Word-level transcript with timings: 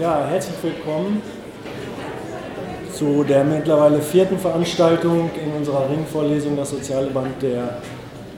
Ja, 0.00 0.24
herzlich 0.24 0.56
willkommen 0.62 1.20
zu 2.90 3.22
der 3.22 3.44
mittlerweile 3.44 4.00
vierten 4.00 4.38
Veranstaltung 4.38 5.28
in 5.36 5.52
unserer 5.52 5.90
Ringvorlesung 5.90 6.56
Das 6.56 6.70
soziale 6.70 7.08
Band 7.08 7.42
der 7.42 7.76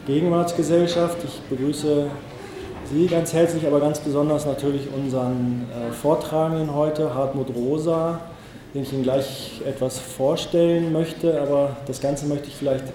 Gegenwartsgesellschaft. 0.04 1.18
Ich 1.22 1.40
begrüße 1.42 2.06
Sie 2.92 3.06
ganz 3.06 3.32
herzlich, 3.32 3.64
aber 3.64 3.78
ganz 3.78 4.00
besonders 4.00 4.44
natürlich 4.44 4.88
unseren 4.92 5.68
äh, 5.70 5.92
Vortragenden 5.92 6.74
heute, 6.74 7.14
Hartmut 7.14 7.54
Rosa, 7.54 8.18
den 8.74 8.82
ich 8.82 8.92
Ihnen 8.92 9.04
gleich 9.04 9.62
etwas 9.64 10.00
vorstellen 10.00 10.92
möchte. 10.92 11.40
Aber 11.40 11.76
das 11.86 12.00
Ganze 12.00 12.26
möchte 12.26 12.48
ich 12.48 12.56
vielleicht 12.56 12.86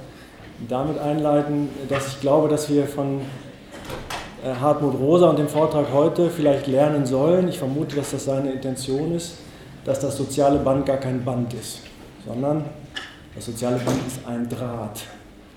damit 0.67 0.99
einleiten, 0.99 1.69
dass 1.87 2.09
ich 2.09 2.19
glaube, 2.19 2.49
dass 2.49 2.69
wir 2.69 2.85
von 2.85 3.21
Hartmut 4.43 4.99
Rosa 4.99 5.29
und 5.29 5.39
dem 5.39 5.47
Vortrag 5.47 5.91
heute 5.91 6.29
vielleicht 6.29 6.67
lernen 6.67 7.05
sollen. 7.05 7.47
Ich 7.47 7.57
vermute, 7.57 7.95
dass 7.95 8.11
das 8.11 8.25
seine 8.25 8.51
Intention 8.51 9.15
ist, 9.15 9.37
dass 9.83 9.99
das 9.99 10.15
soziale 10.15 10.59
Band 10.59 10.85
gar 10.85 10.97
kein 10.97 11.23
Band 11.23 11.53
ist, 11.53 11.81
sondern 12.25 12.65
das 13.35 13.45
soziale 13.45 13.77
Band 13.77 13.99
ist 14.05 14.19
ein 14.27 14.47
Draht. 14.47 15.01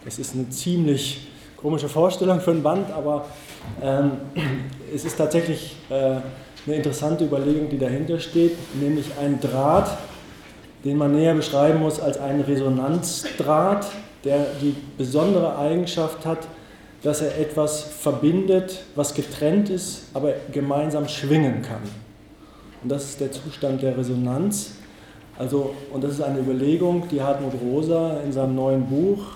Das 0.05 0.19
ist 0.19 0.35
eine 0.35 0.49
ziemlich 0.49 1.29
komische 1.57 1.89
Vorstellung 1.89 2.41
für 2.41 2.53
ein 2.53 2.63
Band, 2.63 2.91
aber 2.91 3.27
ähm, 3.83 4.13
es 4.95 5.05
ist 5.05 5.17
tatsächlich 5.17 5.77
äh, 5.91 5.95
eine 6.67 6.77
interessante 6.77 7.25
Überlegung, 7.25 7.69
die 7.69 7.79
dahinter 7.79 8.19
steht, 8.19 8.57
nämlich 8.81 9.07
ein 9.21 9.41
Draht, 9.41 9.91
den 10.85 10.97
man 10.97 11.13
näher 11.13 11.35
beschreiben 11.35 11.81
muss 11.81 12.01
als 12.01 12.19
einen 12.19 12.41
Resonanzdraht, 12.41 13.87
der 14.25 14.47
die 14.61 14.75
besondere 14.97 15.59
Eigenschaft 15.59 16.25
hat, 16.25 16.47
dass 17.03 17.23
er 17.23 17.39
etwas 17.39 17.83
verbindet, 17.83 18.81
was 18.95 19.15
getrennt 19.15 19.71
ist, 19.71 20.05
aber 20.15 20.35
gemeinsam 20.53 21.09
schwingen 21.09 21.63
kann. 21.63 21.83
Und 22.83 22.91
das 22.91 23.05
ist 23.05 23.21
der 23.21 23.33
Zustand 23.33 23.83
der 23.83 23.97
Resonanz. 23.97 24.73
Also, 25.39 25.75
und 25.93 26.05
das 26.05 26.13
ist 26.13 26.23
eine 26.23 26.41
Überlegung, 26.41 27.09
die 27.11 27.23
Hartmut 27.23 27.55
Rosa 27.63 28.19
in 28.25 28.33
seinem 28.33 28.55
neuen 28.55 28.87
Buch 28.87 29.27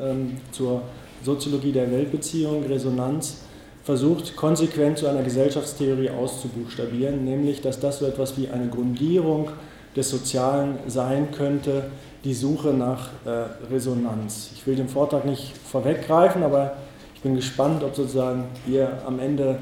ähm, 0.00 0.38
zur 0.50 0.82
Soziologie 1.22 1.72
der 1.72 1.90
Weltbeziehung, 1.90 2.64
Resonanz, 2.64 3.42
versucht, 3.84 4.36
konsequent 4.36 4.98
zu 4.98 5.06
einer 5.06 5.22
Gesellschaftstheorie 5.22 6.10
auszubuchstabieren, 6.10 7.24
nämlich, 7.24 7.60
dass 7.60 7.80
das 7.80 7.98
so 7.98 8.06
etwas 8.06 8.36
wie 8.36 8.48
eine 8.48 8.68
Grundierung 8.68 9.50
des 9.96 10.10
Sozialen 10.10 10.78
sein 10.86 11.28
könnte, 11.32 11.84
die 12.24 12.34
Suche 12.34 12.68
nach 12.68 13.10
äh, 13.24 13.72
Resonanz. 13.72 14.50
Ich 14.54 14.66
will 14.66 14.76
den 14.76 14.88
Vortrag 14.88 15.24
nicht 15.24 15.56
vorweggreifen, 15.56 16.42
aber 16.42 16.76
bin 17.22 17.34
gespannt, 17.34 17.82
ob 17.84 17.94
sozusagen 17.94 18.44
wir 18.66 18.98
am 19.06 19.18
Ende 19.18 19.58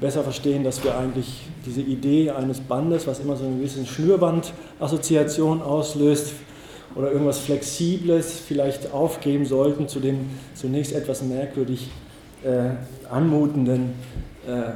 besser 0.00 0.22
verstehen, 0.22 0.64
dass 0.64 0.82
wir 0.82 0.96
eigentlich 0.96 1.42
diese 1.64 1.80
Idee 1.80 2.30
eines 2.30 2.60
Bandes, 2.60 3.06
was 3.06 3.20
immer 3.20 3.36
so 3.36 3.44
eine 3.44 3.56
gewisse 3.56 3.86
Schnürband-Assoziation 3.86 5.62
auslöst, 5.62 6.32
oder 6.94 7.10
irgendwas 7.10 7.38
Flexibles 7.38 8.38
vielleicht 8.38 8.92
aufgeben 8.92 9.46
sollten 9.46 9.88
zu 9.88 10.00
dem 10.00 10.30
zunächst 10.54 10.92
etwas 10.92 11.22
merkwürdig 11.22 11.90
äh, 12.44 12.70
anmutenden 13.10 13.94
äh, 14.46 14.72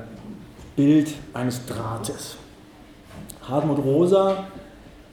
Bild 0.74 1.10
eines 1.34 1.64
Drahtes. 1.66 2.36
Hartmut 3.42 3.78
Rosa 3.84 4.44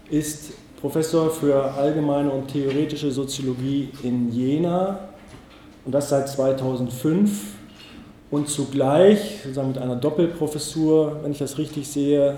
ist 0.10 0.54
Professor 0.80 1.30
für 1.30 1.74
allgemeine 1.74 2.32
und 2.32 2.48
theoretische 2.48 3.12
Soziologie 3.12 3.90
in 4.04 4.32
Jena 4.32 5.10
und 5.86 5.92
das 5.94 6.10
seit 6.10 6.28
2005 6.28 7.56
und 8.32 8.50
zugleich 8.50 9.40
sozusagen 9.44 9.70
mit 9.70 9.78
einer 9.78 9.96
Doppelprofessur, 9.96 11.20
wenn 11.24 11.32
ich 11.32 11.38
das 11.38 11.58
richtig 11.58 11.88
sehe, 11.88 12.38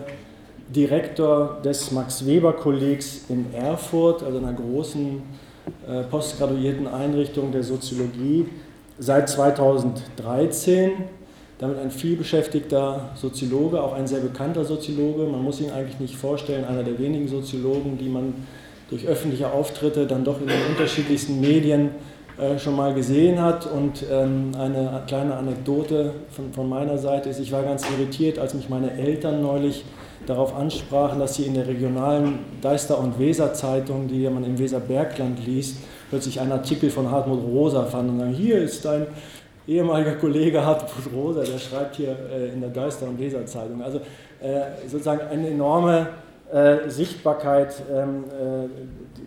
Direktor 0.69 1.59
des 1.63 1.91
Max-Weber-Kollegs 1.91 3.25
in 3.29 3.53
Erfurt, 3.53 4.21
also 4.21 4.37
einer 4.37 4.51
großen 4.51 5.21
äh, 5.87 6.03
postgraduierten 6.03 6.87
Einrichtung 6.87 7.53
der 7.53 7.63
Soziologie, 7.63 8.47
seit 8.99 9.29
2013. 9.29 10.91
Damit 11.59 11.79
ein 11.79 11.89
vielbeschäftigter 11.89 13.09
Soziologe, 13.15 13.81
auch 13.81 13.93
ein 13.93 14.05
sehr 14.05 14.19
bekannter 14.19 14.63
Soziologe. 14.63 15.23
Man 15.23 15.41
muss 15.41 15.59
ihn 15.59 15.71
eigentlich 15.71 15.99
nicht 15.99 16.15
vorstellen, 16.15 16.65
einer 16.65 16.83
der 16.83 16.99
wenigen 16.99 17.27
Soziologen, 17.27 17.97
die 17.97 18.09
man 18.09 18.33
durch 18.89 19.07
öffentliche 19.07 19.51
Auftritte 19.51 20.05
dann 20.05 20.23
doch 20.23 20.39
in 20.39 20.47
den 20.47 20.65
unterschiedlichsten 20.69 21.41
Medien 21.41 21.91
äh, 22.39 22.59
schon 22.59 22.75
mal 22.75 22.93
gesehen 22.93 23.41
hat. 23.41 23.65
Und 23.65 24.05
ähm, 24.11 24.51
eine 24.55 25.01
kleine 25.07 25.35
Anekdote 25.35 26.11
von, 26.53 26.69
meiner 26.69 26.99
Seite 26.99 27.29
ist, 27.29 27.39
ich 27.39 27.51
war 27.51 27.63
ganz 27.63 27.83
irritiert, 27.89 28.37
als 28.37 28.53
mich 28.53 28.69
meine 28.69 28.91
Eltern 28.91 29.41
neulich 29.41 29.83
darauf 30.27 30.55
ansprachen, 30.55 31.19
dass 31.19 31.33
sie 31.33 31.43
in 31.43 31.55
der 31.55 31.67
regionalen 31.67 32.39
Deister- 32.61 32.99
und 32.99 33.17
Weser-Zeitung, 33.17 34.07
die 34.07 34.29
man 34.29 34.43
im 34.43 34.59
Weserbergland 34.59 35.43
liest, 35.47 35.77
plötzlich 36.11 36.39
einen 36.39 36.51
Artikel 36.51 36.91
von 36.91 37.09
Hartmut 37.09 37.43
Rosa 37.43 37.85
fanden 37.85 38.11
und 38.11 38.19
sagen, 38.19 38.33
hier 38.33 38.59
ist 38.59 38.85
dein 38.85 39.07
ehemaliger 39.67 40.13
Kollege 40.13 40.63
Hartmut 40.63 41.11
Rosa, 41.11 41.41
der 41.41 41.57
schreibt 41.57 41.95
hier 41.95 42.15
äh, 42.31 42.53
in 42.53 42.61
der 42.61 42.69
Deister- 42.69 43.07
und 43.07 43.19
Weser-Zeitung. 43.19 43.81
Also 43.81 43.97
äh, 44.41 44.61
sozusagen 44.87 45.21
eine 45.27 45.47
enorme 45.47 46.07
Sichtbarkeit, 46.87 47.75
ähm, 47.93 48.23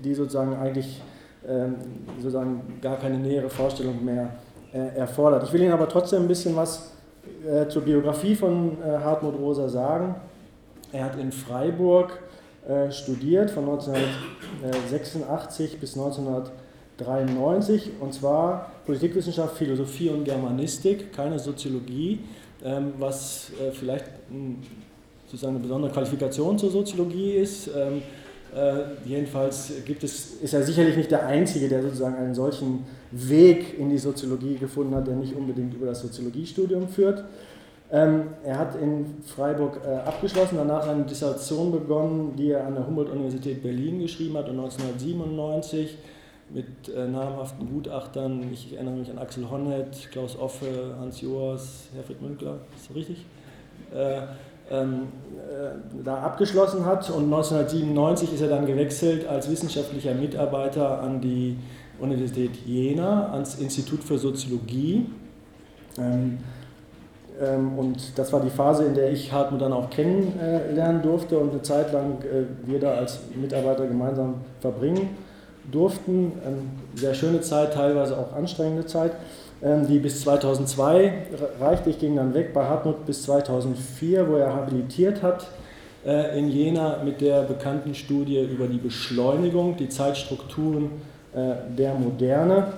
die 0.02 0.14
sozusagen 0.14 0.56
eigentlich 0.56 1.02
sozusagen 2.18 2.78
gar 2.82 2.98
keine 2.98 3.18
nähere 3.18 3.48
Vorstellung 3.48 4.04
mehr 4.04 4.30
erfordert. 4.72 5.44
Ich 5.44 5.52
will 5.52 5.62
Ihnen 5.62 5.72
aber 5.72 5.88
trotzdem 5.88 6.22
ein 6.22 6.28
bisschen 6.28 6.54
was 6.54 6.92
zur 7.68 7.82
Biografie 7.82 8.34
von 8.34 8.76
Hartmut 8.82 9.38
Rosa 9.38 9.68
sagen. 9.68 10.14
Er 10.92 11.04
hat 11.04 11.18
in 11.18 11.32
Freiburg 11.32 12.20
äh, 12.68 12.92
studiert 12.92 13.50
von 13.50 13.64
1986 13.64 15.80
bis 15.80 15.96
1993 15.96 17.92
und 18.00 18.12
zwar 18.12 18.70
Politikwissenschaft, 18.84 19.56
Philosophie 19.56 20.10
und 20.10 20.24
Germanistik, 20.24 21.10
keine 21.12 21.38
Soziologie, 21.38 22.18
ähm, 22.62 22.92
was 22.98 23.52
äh, 23.58 23.70
vielleicht 23.72 24.04
mh, 24.30 24.56
sozusagen 25.26 25.54
eine 25.54 25.62
besondere 25.62 25.90
Qualifikation 25.90 26.58
zur 26.58 26.70
Soziologie 26.70 27.32
ist. 27.32 27.70
Äh, 28.54 29.08
jedenfalls 29.08 29.72
gibt 29.84 30.02
es, 30.02 30.34
ist 30.42 30.54
er 30.54 30.62
sicherlich 30.62 30.96
nicht 30.96 31.10
der 31.10 31.26
Einzige, 31.26 31.68
der 31.68 31.82
sozusagen 31.82 32.16
einen 32.16 32.34
solchen 32.34 32.84
Weg 33.12 33.78
in 33.78 33.90
die 33.90 33.98
Soziologie 33.98 34.56
gefunden 34.56 34.94
hat, 34.94 35.06
der 35.06 35.14
nicht 35.14 35.36
unbedingt 35.36 35.74
über 35.74 35.86
das 35.86 36.00
Soziologiestudium 36.00 36.88
führt. 36.88 37.24
Ähm, 37.92 38.28
er 38.44 38.58
hat 38.58 38.76
in 38.76 39.16
Freiburg 39.24 39.80
äh, 39.84 39.88
abgeschlossen, 39.88 40.56
danach 40.56 40.86
eine 40.88 41.04
Dissertation 41.04 41.72
begonnen, 41.72 42.34
die 42.36 42.50
er 42.52 42.66
an 42.66 42.74
der 42.74 42.86
Humboldt-Universität 42.86 43.62
Berlin 43.62 44.00
geschrieben 44.00 44.36
hat 44.36 44.48
und 44.48 44.58
1997 44.58 45.96
mit 46.50 46.88
äh, 46.88 47.06
namhaften 47.06 47.68
Gutachtern, 47.68 48.48
ich 48.52 48.72
erinnere 48.74 48.94
mich 48.94 49.10
an 49.10 49.18
Axel 49.18 49.48
Honneth, 49.48 50.10
Klaus 50.10 50.36
Offe, 50.38 50.96
Hans 50.98 51.20
Joas, 51.20 51.88
Herfried 51.94 52.20
Münkler, 52.22 52.58
ist 52.76 52.88
das 52.88 52.96
richtig? 52.96 53.24
Äh, 54.70 54.74
ähm, 54.74 55.08
äh, 55.50 56.04
da 56.04 56.22
abgeschlossen 56.22 56.86
hat 56.86 57.10
und 57.10 57.24
1997 57.24 58.34
ist 58.34 58.40
er 58.40 58.48
dann 58.48 58.66
gewechselt 58.66 59.26
als 59.26 59.50
wissenschaftlicher 59.50 60.14
Mitarbeiter 60.14 61.02
an 61.02 61.20
die 61.20 61.58
Universität 61.98 62.52
Jena, 62.64 63.32
ans 63.32 63.56
Institut 63.56 64.02
für 64.04 64.16
Soziologie. 64.16 65.06
Ähm, 65.98 66.38
ähm, 67.40 67.78
und 67.78 68.16
das 68.16 68.32
war 68.32 68.40
die 68.40 68.50
Phase, 68.50 68.84
in 68.84 68.94
der 68.94 69.10
ich 69.10 69.32
Hartmut 69.32 69.60
dann 69.60 69.72
auch 69.72 69.90
kennenlernen 69.90 71.02
durfte 71.02 71.38
und 71.38 71.50
eine 71.50 71.62
Zeit 71.62 71.92
lang 71.92 72.22
äh, 72.22 72.44
wir 72.66 72.78
da 72.78 72.94
als 72.94 73.20
Mitarbeiter 73.34 73.86
gemeinsam 73.86 74.36
verbringen 74.60 75.10
durften. 75.70 76.32
Ähm, 76.46 76.70
sehr 76.94 77.14
schöne 77.14 77.40
Zeit, 77.40 77.74
teilweise 77.74 78.16
auch 78.16 78.32
anstrengende 78.34 78.86
Zeit, 78.86 79.12
die 79.62 79.98
bis 79.98 80.22
2002 80.22 81.12
reichte. 81.60 81.90
Ich 81.90 81.98
ging 81.98 82.16
dann 82.16 82.32
weg 82.32 82.54
bei 82.54 82.64
Hartmut 82.64 83.04
bis 83.04 83.24
2004, 83.24 84.28
wo 84.28 84.36
er 84.36 84.54
habilitiert 84.54 85.22
hat 85.22 85.46
äh, 86.04 86.38
in 86.38 86.50
Jena 86.50 87.02
mit 87.04 87.20
der 87.20 87.42
bekannten 87.42 87.94
Studie 87.94 88.40
über 88.40 88.66
die 88.66 88.78
Beschleunigung, 88.78 89.76
die 89.76 89.88
Zeitstrukturen 89.88 90.90
äh, 91.34 91.54
der 91.76 91.94
Moderne, 91.94 92.72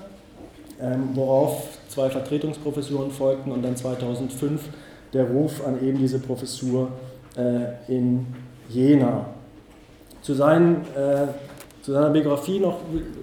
worauf 1.14 1.78
zwei 1.86 2.10
Vertretungsprofessuren 2.10 3.12
folgten 3.12 3.52
und 3.52 3.62
dann 3.62 3.76
2005 3.76 4.62
der 5.12 5.26
Ruf 5.26 5.64
an 5.64 5.80
eben 5.80 5.96
diese 5.96 6.18
Professur 6.18 6.88
äh, 7.36 7.94
in 7.94 8.26
Jena. 8.68 9.26
Zu, 10.22 10.34
seinen, 10.34 10.84
zu 11.82 11.92
seiner 11.92 12.10
Biografie 12.10 12.58
noch 12.58 12.78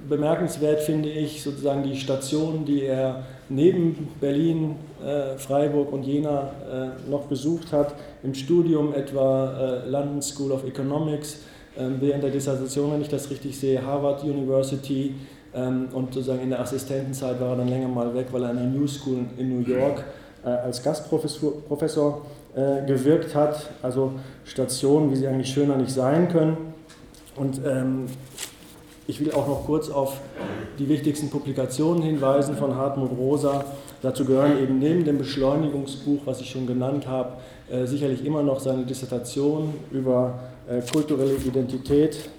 bemerkenswert 0.07 0.81
finde 0.81 1.09
ich 1.09 1.41
sozusagen 1.43 1.83
die 1.83 1.97
Stationen, 1.97 2.65
die 2.65 2.83
er 2.83 3.23
neben 3.49 4.09
Berlin, 4.19 4.75
äh, 5.03 5.37
Freiburg 5.37 5.91
und 5.91 6.03
Jena 6.03 6.51
äh, 6.71 7.09
noch 7.09 7.23
besucht 7.23 7.71
hat, 7.71 7.95
im 8.23 8.33
Studium 8.33 8.93
etwa 8.93 9.81
äh, 9.85 9.89
London 9.89 10.21
School 10.21 10.51
of 10.51 10.65
Economics, 10.65 11.39
ähm, 11.77 11.97
während 11.99 12.23
der 12.23 12.31
Dissertation, 12.31 12.93
wenn 12.93 13.01
ich 13.01 13.09
das 13.09 13.29
richtig 13.29 13.57
sehe, 13.57 13.85
Harvard 13.85 14.23
University, 14.23 15.15
ähm, 15.53 15.87
und 15.93 16.13
sozusagen 16.13 16.41
in 16.41 16.49
der 16.51 16.59
Assistentenzeit 16.59 17.39
war 17.41 17.49
er 17.49 17.55
dann 17.57 17.69
länger 17.69 17.87
mal 17.87 18.13
weg, 18.13 18.27
weil 18.31 18.43
er 18.43 18.49
an 18.49 18.57
der 18.57 18.67
New 18.67 18.87
School 18.87 19.25
in 19.37 19.49
New 19.49 19.67
York 19.67 20.03
als 20.41 20.81
Gastprofessor 20.81 22.21
gewirkt 22.87 23.35
hat. 23.35 23.69
Also 23.81 24.13
Stationen, 24.45 25.11
wie 25.11 25.17
sie 25.17 25.27
eigentlich 25.27 25.51
schöner 25.51 25.75
nicht 25.75 25.91
sein 25.91 26.29
können. 26.29 26.55
Und 27.35 27.59
ähm, 27.65 28.05
ich 29.09 29.19
will 29.19 29.31
auch 29.31 29.47
noch 29.47 29.65
kurz 29.65 29.89
auf 29.89 30.21
die 30.77 30.87
wichtigsten 30.87 31.31
Publikationen 31.31 32.03
hinweisen 32.03 32.55
von 32.55 32.75
Hartmut 32.75 33.09
Rosa. 33.17 33.65
Dazu 34.03 34.23
gehören 34.23 34.61
eben 34.61 34.77
neben 34.77 35.03
dem 35.03 35.17
Beschleunigungsbuch, 35.17 36.21
was 36.25 36.41
ich 36.41 36.51
schon 36.51 36.67
genannt 36.67 37.07
habe, 37.07 37.37
äh, 37.71 37.87
sicherlich 37.87 38.23
immer 38.23 38.43
noch 38.43 38.59
seine 38.59 38.85
Dissertation 38.85 39.73
über 39.91 40.39
äh, 40.69 40.81
kulturelle 40.81 41.33
Identität, 41.33 42.29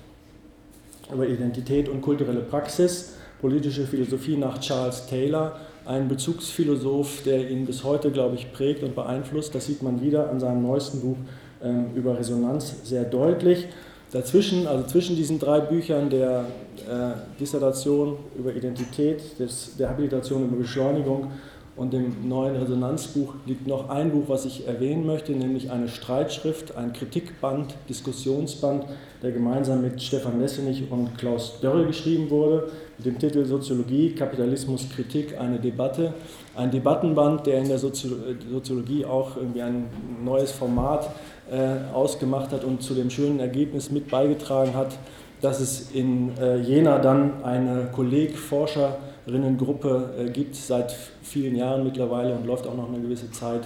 über 1.13 1.27
Identität 1.27 1.89
und 1.89 2.03
kulturelle 2.03 2.41
Praxis, 2.41 3.15
politische 3.41 3.85
Philosophie 3.85 4.37
nach 4.37 4.61
Charles 4.61 5.07
Taylor, 5.07 5.57
ein 5.87 6.07
Bezugsphilosoph, 6.07 7.25
der 7.25 7.51
ihn 7.51 7.67
bis 7.67 7.83
heute, 7.83 8.13
glaube 8.13 8.37
ich, 8.37 8.53
prägt 8.53 8.85
und 8.85 8.95
beeinflusst. 8.95 9.57
Das 9.57 9.67
sieht 9.67 9.83
man 9.83 10.01
wieder 10.01 10.31
an 10.31 10.39
seinem 10.39 10.63
neuesten 10.63 11.01
Buch 11.01 11.17
ähm, 11.65 11.87
über 11.97 12.17
Resonanz 12.17 12.77
sehr 12.85 13.03
deutlich. 13.03 13.67
Dazwischen, 14.13 14.67
also 14.67 14.85
zwischen 14.87 15.15
diesen 15.15 15.39
drei 15.39 15.61
Büchern 15.61 16.11
der 16.11 16.47
äh, 16.79 17.39
Dissertation 17.39 18.17
über 18.37 18.53
Identität, 18.53 19.39
des, 19.39 19.77
der 19.77 19.89
Habilitation 19.89 20.45
über 20.45 20.57
Beschleunigung 20.57 21.31
und 21.77 21.93
dem 21.93 22.29
neuen 22.29 22.57
Resonanzbuch 22.57 23.35
liegt 23.47 23.67
noch 23.67 23.89
ein 23.89 24.11
Buch, 24.11 24.25
was 24.27 24.45
ich 24.45 24.67
erwähnen 24.67 25.07
möchte, 25.07 25.33
nämlich 25.33 25.71
eine 25.71 25.89
Streitschrift, 25.89 26.77
ein 26.77 26.93
Kritikband, 26.93 27.75
Diskussionsband, 27.89 28.85
der 29.23 29.31
gemeinsam 29.31 29.81
mit 29.81 30.03
Stefan 30.03 30.41
Lessenich 30.41 30.83
und 30.91 31.17
Klaus 31.17 31.61
Dörre 31.61 31.87
geschrieben 31.87 32.29
wurde, 32.29 32.69
mit 32.99 33.07
dem 33.07 33.19
Titel 33.19 33.47
Soziologie, 33.47 34.15
Kapitalismus, 34.15 34.89
Kritik, 34.95 35.39
eine 35.41 35.59
Debatte. 35.59 36.13
Ein 36.57 36.71
Debattenband, 36.71 37.47
der 37.47 37.61
in 37.61 37.69
der 37.69 37.79
Soziologie 37.79 39.07
auch 39.07 39.37
irgendwie 39.37 39.63
ein 39.63 39.87
neues 40.23 40.51
Format 40.51 41.09
äh, 41.51 41.93
ausgemacht 41.93 42.53
hat 42.53 42.65
und 42.65 42.83
zu 42.83 42.95
dem 42.95 43.11
schönen 43.11 43.41
Ergebnis 43.41 43.91
mit 43.91 44.11
beigetragen 44.11 44.75
hat, 44.75 44.97
dass 45.41 45.61
es 45.61 45.91
in 45.93 46.37
äh, 46.39 46.59
Jena 46.59 46.99
dann 46.99 47.45
eine 47.45 47.89
Kolleg-Forscherinnengruppe 47.93 50.11
äh, 50.19 50.31
gibt, 50.31 50.55
seit 50.55 50.95
vielen 51.23 51.57
Jahren 51.57 51.85
mittlerweile 51.85 52.35
und 52.35 52.47
läuft 52.47 52.67
auch 52.67 52.77
noch 52.77 52.89
eine 52.89 53.01
gewisse 53.01 53.31
Zeit, 53.31 53.63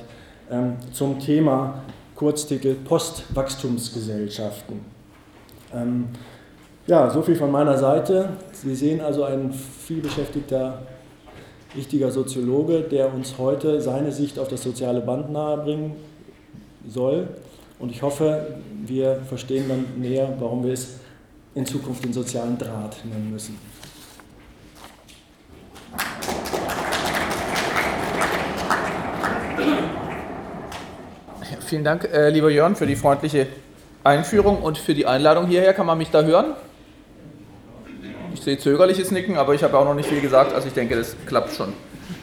ähm, 0.50 0.76
zum 0.92 1.18
Thema 1.18 1.82
Kurztitel 2.14 2.74
Postwachstumsgesellschaften. 2.74 4.80
Ähm, 5.74 6.08
ja, 6.86 7.10
so 7.10 7.22
viel 7.22 7.36
von 7.36 7.50
meiner 7.50 7.78
Seite. 7.78 8.28
Sie 8.52 8.74
sehen 8.74 9.00
also 9.00 9.24
ein 9.24 9.52
vielbeschäftigter, 9.52 10.82
wichtiger 11.74 12.10
Soziologe, 12.10 12.82
der 12.82 13.12
uns 13.12 13.38
heute 13.38 13.80
seine 13.80 14.12
Sicht 14.12 14.38
auf 14.38 14.48
das 14.48 14.62
soziale 14.62 15.00
Band 15.00 15.32
nahebringen 15.32 15.92
soll. 16.86 17.28
Und 17.78 17.90
ich 17.90 18.02
hoffe, 18.02 18.56
wir 18.86 19.20
verstehen 19.28 19.68
dann 19.68 20.00
näher, 20.00 20.34
warum 20.38 20.64
wir 20.64 20.72
es 20.72 21.00
in 21.54 21.66
Zukunft 21.66 22.04
den 22.04 22.12
sozialen 22.12 22.58
Draht 22.58 23.04
nennen 23.04 23.30
müssen. 23.30 23.58
Vielen 31.66 31.84
Dank, 31.84 32.04
äh, 32.04 32.30
lieber 32.30 32.50
Jörn, 32.50 32.76
für 32.76 32.86
die 32.86 32.94
freundliche 32.94 33.48
Einführung 34.04 34.62
und 34.62 34.78
für 34.78 34.94
die 34.94 35.06
Einladung 35.06 35.46
hierher. 35.46 35.72
Kann 35.72 35.86
man 35.86 35.98
mich 35.98 36.10
da 36.10 36.22
hören? 36.22 36.54
Ich 38.34 38.42
sehe 38.42 38.58
zögerliches 38.58 39.10
Nicken, 39.10 39.36
aber 39.36 39.54
ich 39.54 39.62
habe 39.62 39.78
auch 39.78 39.84
noch 39.84 39.94
nicht 39.94 40.08
viel 40.08 40.20
gesagt, 40.20 40.52
also 40.52 40.68
ich 40.68 40.74
denke, 40.74 40.94
das 40.94 41.16
klappt 41.26 41.54
schon. 41.54 41.72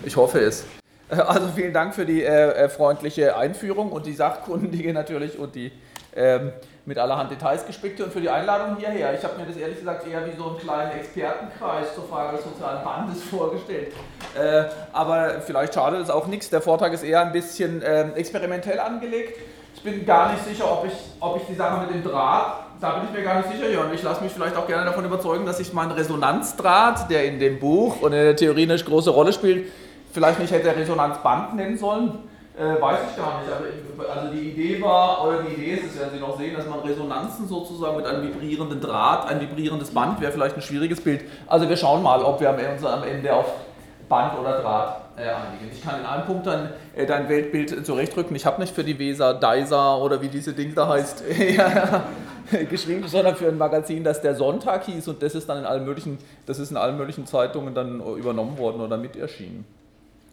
Ich 0.05 0.15
hoffe 0.15 0.39
es. 0.39 0.65
Also 1.27 1.47
vielen 1.53 1.73
Dank 1.73 1.93
für 1.93 2.05
die 2.05 2.23
äh, 2.23 2.51
äh, 2.51 2.69
freundliche 2.69 3.35
Einführung 3.35 3.91
und 3.91 4.05
die 4.05 4.13
sachkundige 4.13 4.93
natürlich 4.93 5.37
und 5.37 5.55
die 5.55 5.71
ähm, 6.15 6.51
mit 6.85 6.97
allerhand 6.97 7.31
Details 7.31 7.65
gespickte 7.65 8.05
und 8.05 8.13
für 8.13 8.21
die 8.21 8.29
Einladung 8.29 8.77
hierher. 8.77 9.13
Ich 9.13 9.23
habe 9.23 9.37
mir 9.39 9.45
das 9.45 9.55
ehrlich 9.55 9.79
gesagt 9.79 10.07
eher 10.07 10.25
wie 10.25 10.35
so 10.35 10.49
einen 10.49 10.57
kleinen 10.57 10.91
Expertenkreis 10.91 11.93
zur 11.95 12.05
Frage 12.05 12.37
des 12.37 12.45
sozialen 12.45 12.83
Bandes 12.83 13.23
vorgestellt. 13.29 13.93
Äh, 14.35 14.63
aber 14.93 15.41
vielleicht 15.41 15.73
schadet 15.73 16.01
es 16.01 16.09
auch 16.09 16.27
nichts. 16.27 16.49
Der 16.49 16.61
Vortrag 16.61 16.93
ist 16.93 17.03
eher 17.03 17.21
ein 17.21 17.31
bisschen 17.31 17.81
äh, 17.81 18.09
experimentell 18.11 18.79
angelegt. 18.79 19.37
Ich 19.75 19.83
bin 19.83 20.05
gar 20.05 20.31
nicht 20.31 20.45
sicher, 20.45 20.71
ob 20.71 20.85
ich, 20.85 20.93
ob 21.19 21.37
ich 21.37 21.43
die 21.47 21.55
Sache 21.55 21.81
mit 21.81 21.93
dem 21.93 22.03
Draht, 22.03 22.65
da 22.79 22.95
bin 22.95 23.09
ich 23.09 23.17
mir 23.17 23.23
gar 23.23 23.37
nicht 23.37 23.51
sicher, 23.51 23.69
Jörn. 23.69 23.93
Ich 23.93 24.01
lasse 24.01 24.23
mich 24.23 24.31
vielleicht 24.31 24.55
auch 24.55 24.67
gerne 24.67 24.85
davon 24.85 25.05
überzeugen, 25.05 25.45
dass 25.45 25.59
ich 25.59 25.71
meinen 25.71 25.91
Resonanzdraht, 25.91 27.09
der 27.09 27.25
in 27.25 27.39
dem 27.39 27.59
Buch 27.59 28.01
und 28.01 28.11
in 28.11 28.23
der 28.23 28.35
Theorie 28.35 28.63
eine 28.63 28.75
große 28.75 29.11
Rolle 29.11 29.33
spielt, 29.33 29.67
vielleicht 30.11 30.39
nicht 30.39 30.51
hätte 30.51 30.75
Resonanzband 30.75 31.55
nennen 31.55 31.77
sollen, 31.77 32.19
äh, 32.57 32.81
weiß 32.81 32.99
ich 33.09 33.17
gar 33.17 33.41
nicht. 33.41 33.51
Aber 33.51 34.09
also 34.13 34.33
die 34.33 34.51
Idee 34.51 34.81
war, 34.81 35.25
oder 35.27 35.43
die 35.43 35.53
Idee 35.53 35.73
ist, 35.73 35.85
das 35.87 35.99
werden 35.99 36.11
Sie 36.13 36.19
noch 36.19 36.37
sehen, 36.37 36.55
dass 36.55 36.67
man 36.67 36.79
Resonanzen 36.79 37.47
sozusagen 37.47 37.97
mit 37.97 38.05
einem 38.05 38.23
vibrierenden 38.23 38.81
Draht, 38.81 39.27
ein 39.29 39.39
vibrierendes 39.39 39.91
Band 39.91 40.19
wäre 40.21 40.31
vielleicht 40.31 40.55
ein 40.55 40.61
schwieriges 40.61 41.01
Bild. 41.01 41.23
Also 41.47 41.67
wir 41.69 41.77
schauen 41.77 42.03
mal, 42.03 42.21
ob 42.21 42.39
wir 42.39 42.49
uns 42.49 42.85
am 42.85 43.03
Ende 43.03 43.33
auf 43.33 43.45
Band 44.09 44.37
oder 44.37 44.61
Draht 44.61 45.01
äh. 45.17 45.31
Ich 45.71 45.81
kann 45.81 45.99
in 45.99 46.05
einem 46.05 46.25
Punkt 46.25 46.47
dann 46.47 46.69
äh, 46.95 47.05
dein 47.05 47.29
Weltbild 47.29 47.85
zurechtrücken. 47.85 48.35
Ich 48.35 48.45
habe 48.45 48.61
nicht 48.61 48.73
für 48.73 48.83
die 48.83 48.97
Weser, 48.97 49.33
Deisa 49.33 49.95
oder 49.97 50.21
wie 50.21 50.29
diese 50.29 50.53
Ding 50.53 50.73
da 50.75 50.87
heißt, 50.87 51.23
geschrieben, 52.69 53.07
sondern 53.07 53.35
für 53.35 53.47
ein 53.47 53.57
Magazin, 53.57 54.03
das 54.03 54.21
der 54.21 54.35
Sonntag 54.35 54.85
hieß 54.85 55.07
und 55.07 55.21
das 55.21 55.35
ist 55.35 55.47
dann 55.47 55.59
in 55.59 55.65
allen 55.65 55.85
möglichen, 55.85 56.17
das 56.45 56.59
ist 56.59 56.71
in 56.71 56.77
allen 56.77 56.97
möglichen 56.97 57.25
Zeitungen 57.25 57.73
dann 57.73 58.01
übernommen 58.17 58.57
worden 58.57 58.81
oder 58.81 58.97
mit 58.97 59.15
erschienen. 59.15 59.65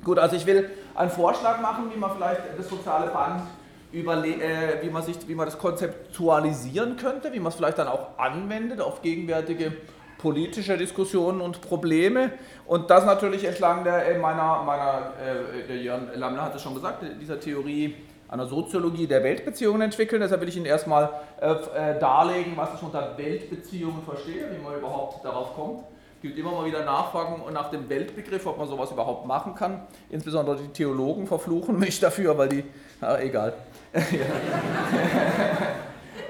Gut, 0.05 0.19
also 0.19 0.37
ich 0.37 0.47
will 0.47 0.71
einen 0.95 1.11
Vorschlag 1.11 1.61
machen, 1.61 1.91
wie 1.93 1.99
man 1.99 2.13
vielleicht 2.15 2.41
das 2.57 2.69
soziale 2.69 3.11
Band 3.11 3.43
äh, 3.93 4.83
wie 4.83 4.91
man, 4.91 5.03
sich, 5.03 5.17
wie 5.27 5.35
man 5.35 5.47
das 5.47 5.59
konzeptualisieren 5.59 6.97
könnte, 6.97 7.33
wie 7.33 7.41
man 7.41 7.49
es 7.49 7.55
vielleicht 7.55 7.79
dann 7.79 7.89
auch 7.89 8.19
anwendet 8.19 8.81
auf 8.81 9.01
gegenwärtige 9.01 9.73
politische 10.19 10.77
Diskussionen 10.77 11.41
und 11.41 11.61
Probleme. 11.63 12.33
Und 12.67 12.91
das 12.91 13.07
natürlich 13.07 13.45
entlang 13.45 13.85
der, 13.85 14.15
äh, 14.15 14.19
meiner, 14.19 14.63
meiner 14.63 15.13
äh, 15.19 15.67
der 15.67 15.77
Jörn 15.77 16.11
Lammler 16.15 16.43
hat 16.43 16.55
es 16.55 16.63
schon 16.63 16.75
gesagt, 16.75 17.03
dieser 17.21 17.41
Theorie 17.41 17.95
einer 18.29 18.47
Soziologie 18.47 19.07
der 19.07 19.25
Weltbeziehungen 19.25 19.81
entwickeln. 19.81 20.21
Deshalb 20.21 20.43
will 20.43 20.49
ich 20.49 20.57
Ihnen 20.57 20.67
erstmal 20.67 21.09
äh, 21.41 21.51
äh, 21.51 21.99
darlegen, 21.99 22.53
was 22.57 22.75
ich 22.75 22.83
unter 22.83 23.17
Weltbeziehungen 23.17 24.03
verstehe, 24.03 24.51
wie 24.53 24.63
man 24.63 24.77
überhaupt 24.77 25.25
darauf 25.25 25.55
kommt 25.55 25.85
gilt 26.21 26.37
immer 26.37 26.53
mal 26.53 26.67
wieder 26.67 26.85
nachfragen 26.85 27.43
nach 27.53 27.71
dem 27.71 27.89
Weltbegriff, 27.89 28.45
ob 28.47 28.59
man 28.59 28.69
sowas 28.69 28.91
überhaupt 28.91 29.27
machen 29.27 29.55
kann. 29.55 29.87
Insbesondere 30.11 30.57
die 30.57 30.69
Theologen 30.69 31.27
verfluchen 31.27 31.79
mich 31.79 32.01
dafür, 32.07 32.37
weil 32.37 32.49
die, 32.49 32.65
na 33.01 33.21
egal. 33.21 33.55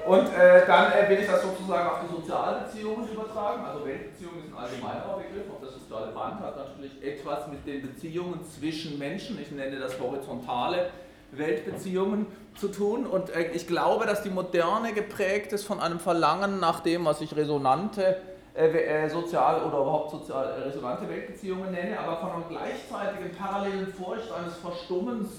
und 0.05 0.27
äh, 0.33 0.65
dann 0.65 0.91
äh, 0.93 1.09
will 1.09 1.19
ich 1.19 1.27
das 1.27 1.41
sozusagen 1.41 1.89
auf 1.89 1.99
die 2.07 2.15
Sozialbeziehungen 2.15 3.09
übertragen. 3.11 3.65
Also 3.65 3.85
Weltbeziehungen 3.85 4.45
ist 4.45 4.51
ein 4.53 4.57
allgemeiner 4.57 5.17
Begriff, 5.17 5.49
auch 5.51 5.61
das 5.61 5.73
soziale 5.73 6.11
Band 6.11 6.39
hat 6.39 6.55
natürlich 6.55 7.03
etwas 7.03 7.47
mit 7.47 7.65
den 7.65 7.81
Beziehungen 7.81 8.39
zwischen 8.45 8.99
Menschen, 8.99 9.41
ich 9.41 9.51
nenne 9.51 9.79
das 9.79 9.99
horizontale 9.99 10.91
Weltbeziehungen 11.31 12.27
zu 12.55 12.69
tun. 12.69 13.05
Und 13.05 13.29
äh, 13.31 13.51
ich 13.53 13.67
glaube, 13.67 14.05
dass 14.05 14.21
die 14.21 14.29
Moderne 14.29 14.93
geprägt 14.93 15.51
ist 15.53 15.65
von 15.65 15.79
einem 15.79 15.99
Verlangen 15.99 16.59
nach 16.59 16.81
dem, 16.81 17.05
was 17.05 17.21
ich 17.21 17.35
resonante 17.35 18.17
äh, 18.59 19.05
äh, 19.05 19.09
sozial 19.09 19.63
oder 19.63 19.77
überhaupt 19.77 20.11
sozial 20.11 20.45
äh, 20.45 20.63
resonante 20.63 21.07
Weltbeziehungen 21.07 21.71
nenne, 21.71 21.97
aber 21.97 22.17
von 22.17 22.31
einer 22.31 22.43
gleichzeitigen 22.49 23.33
parallelen 23.33 23.87
Furcht 23.87 24.29
eines 24.33 24.57
Verstummens 24.57 25.29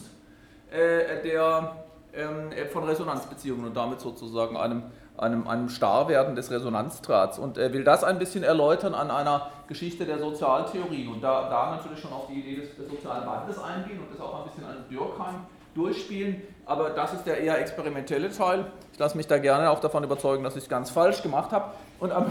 der, 0.73 1.75
ähm, 2.15 2.51
von 2.73 2.85
Resonanzbeziehungen 2.85 3.67
und 3.67 3.77
damit 3.77 4.01
sozusagen 4.01 4.57
einem, 4.57 4.85
einem, 5.19 5.47
einem 5.49 5.69
Starrwerden 5.69 6.35
des 6.35 6.51
Resonanzdrahts. 6.51 7.39
Und 7.39 7.57
will 7.57 7.85
das 7.85 8.05
ein 8.05 8.19
bisschen 8.19 8.45
erläutern 8.45 8.95
an 8.95 9.11
einer 9.11 9.51
Geschichte 9.67 10.07
der 10.07 10.19
Sozialtheorie 10.19 11.09
und 11.09 11.21
da, 11.21 11.51
da 11.51 11.77
natürlich 11.77 11.99
schon 11.99 12.13
auf 12.13 12.29
die 12.29 12.41
Idee 12.41 12.63
des, 12.63 12.77
des 12.77 12.89
sozialen 12.89 13.27
Bandes 13.27 13.59
eingehen 13.59 13.99
und 13.99 14.13
das 14.13 14.21
auch 14.25 14.39
ein 14.39 14.51
bisschen 14.51 14.65
an 14.65 14.77
Durkheim 14.89 15.47
durchspielen, 15.75 16.43
aber 16.67 16.91
das 16.91 17.13
ist 17.13 17.25
der 17.25 17.39
eher 17.39 17.59
experimentelle 17.61 18.31
Teil. 18.31 18.67
Ich 18.93 18.99
lasse 18.99 19.17
mich 19.17 19.27
da 19.27 19.39
gerne 19.39 19.71
auch 19.71 19.81
davon 19.81 20.05
überzeugen, 20.05 20.43
dass 20.45 20.57
ich 20.57 20.63
es 20.63 20.69
ganz 20.69 20.91
falsch 20.91 21.23
gemacht 21.23 21.53
habe. 21.53 21.75
Und 21.99 22.13
am 22.13 22.27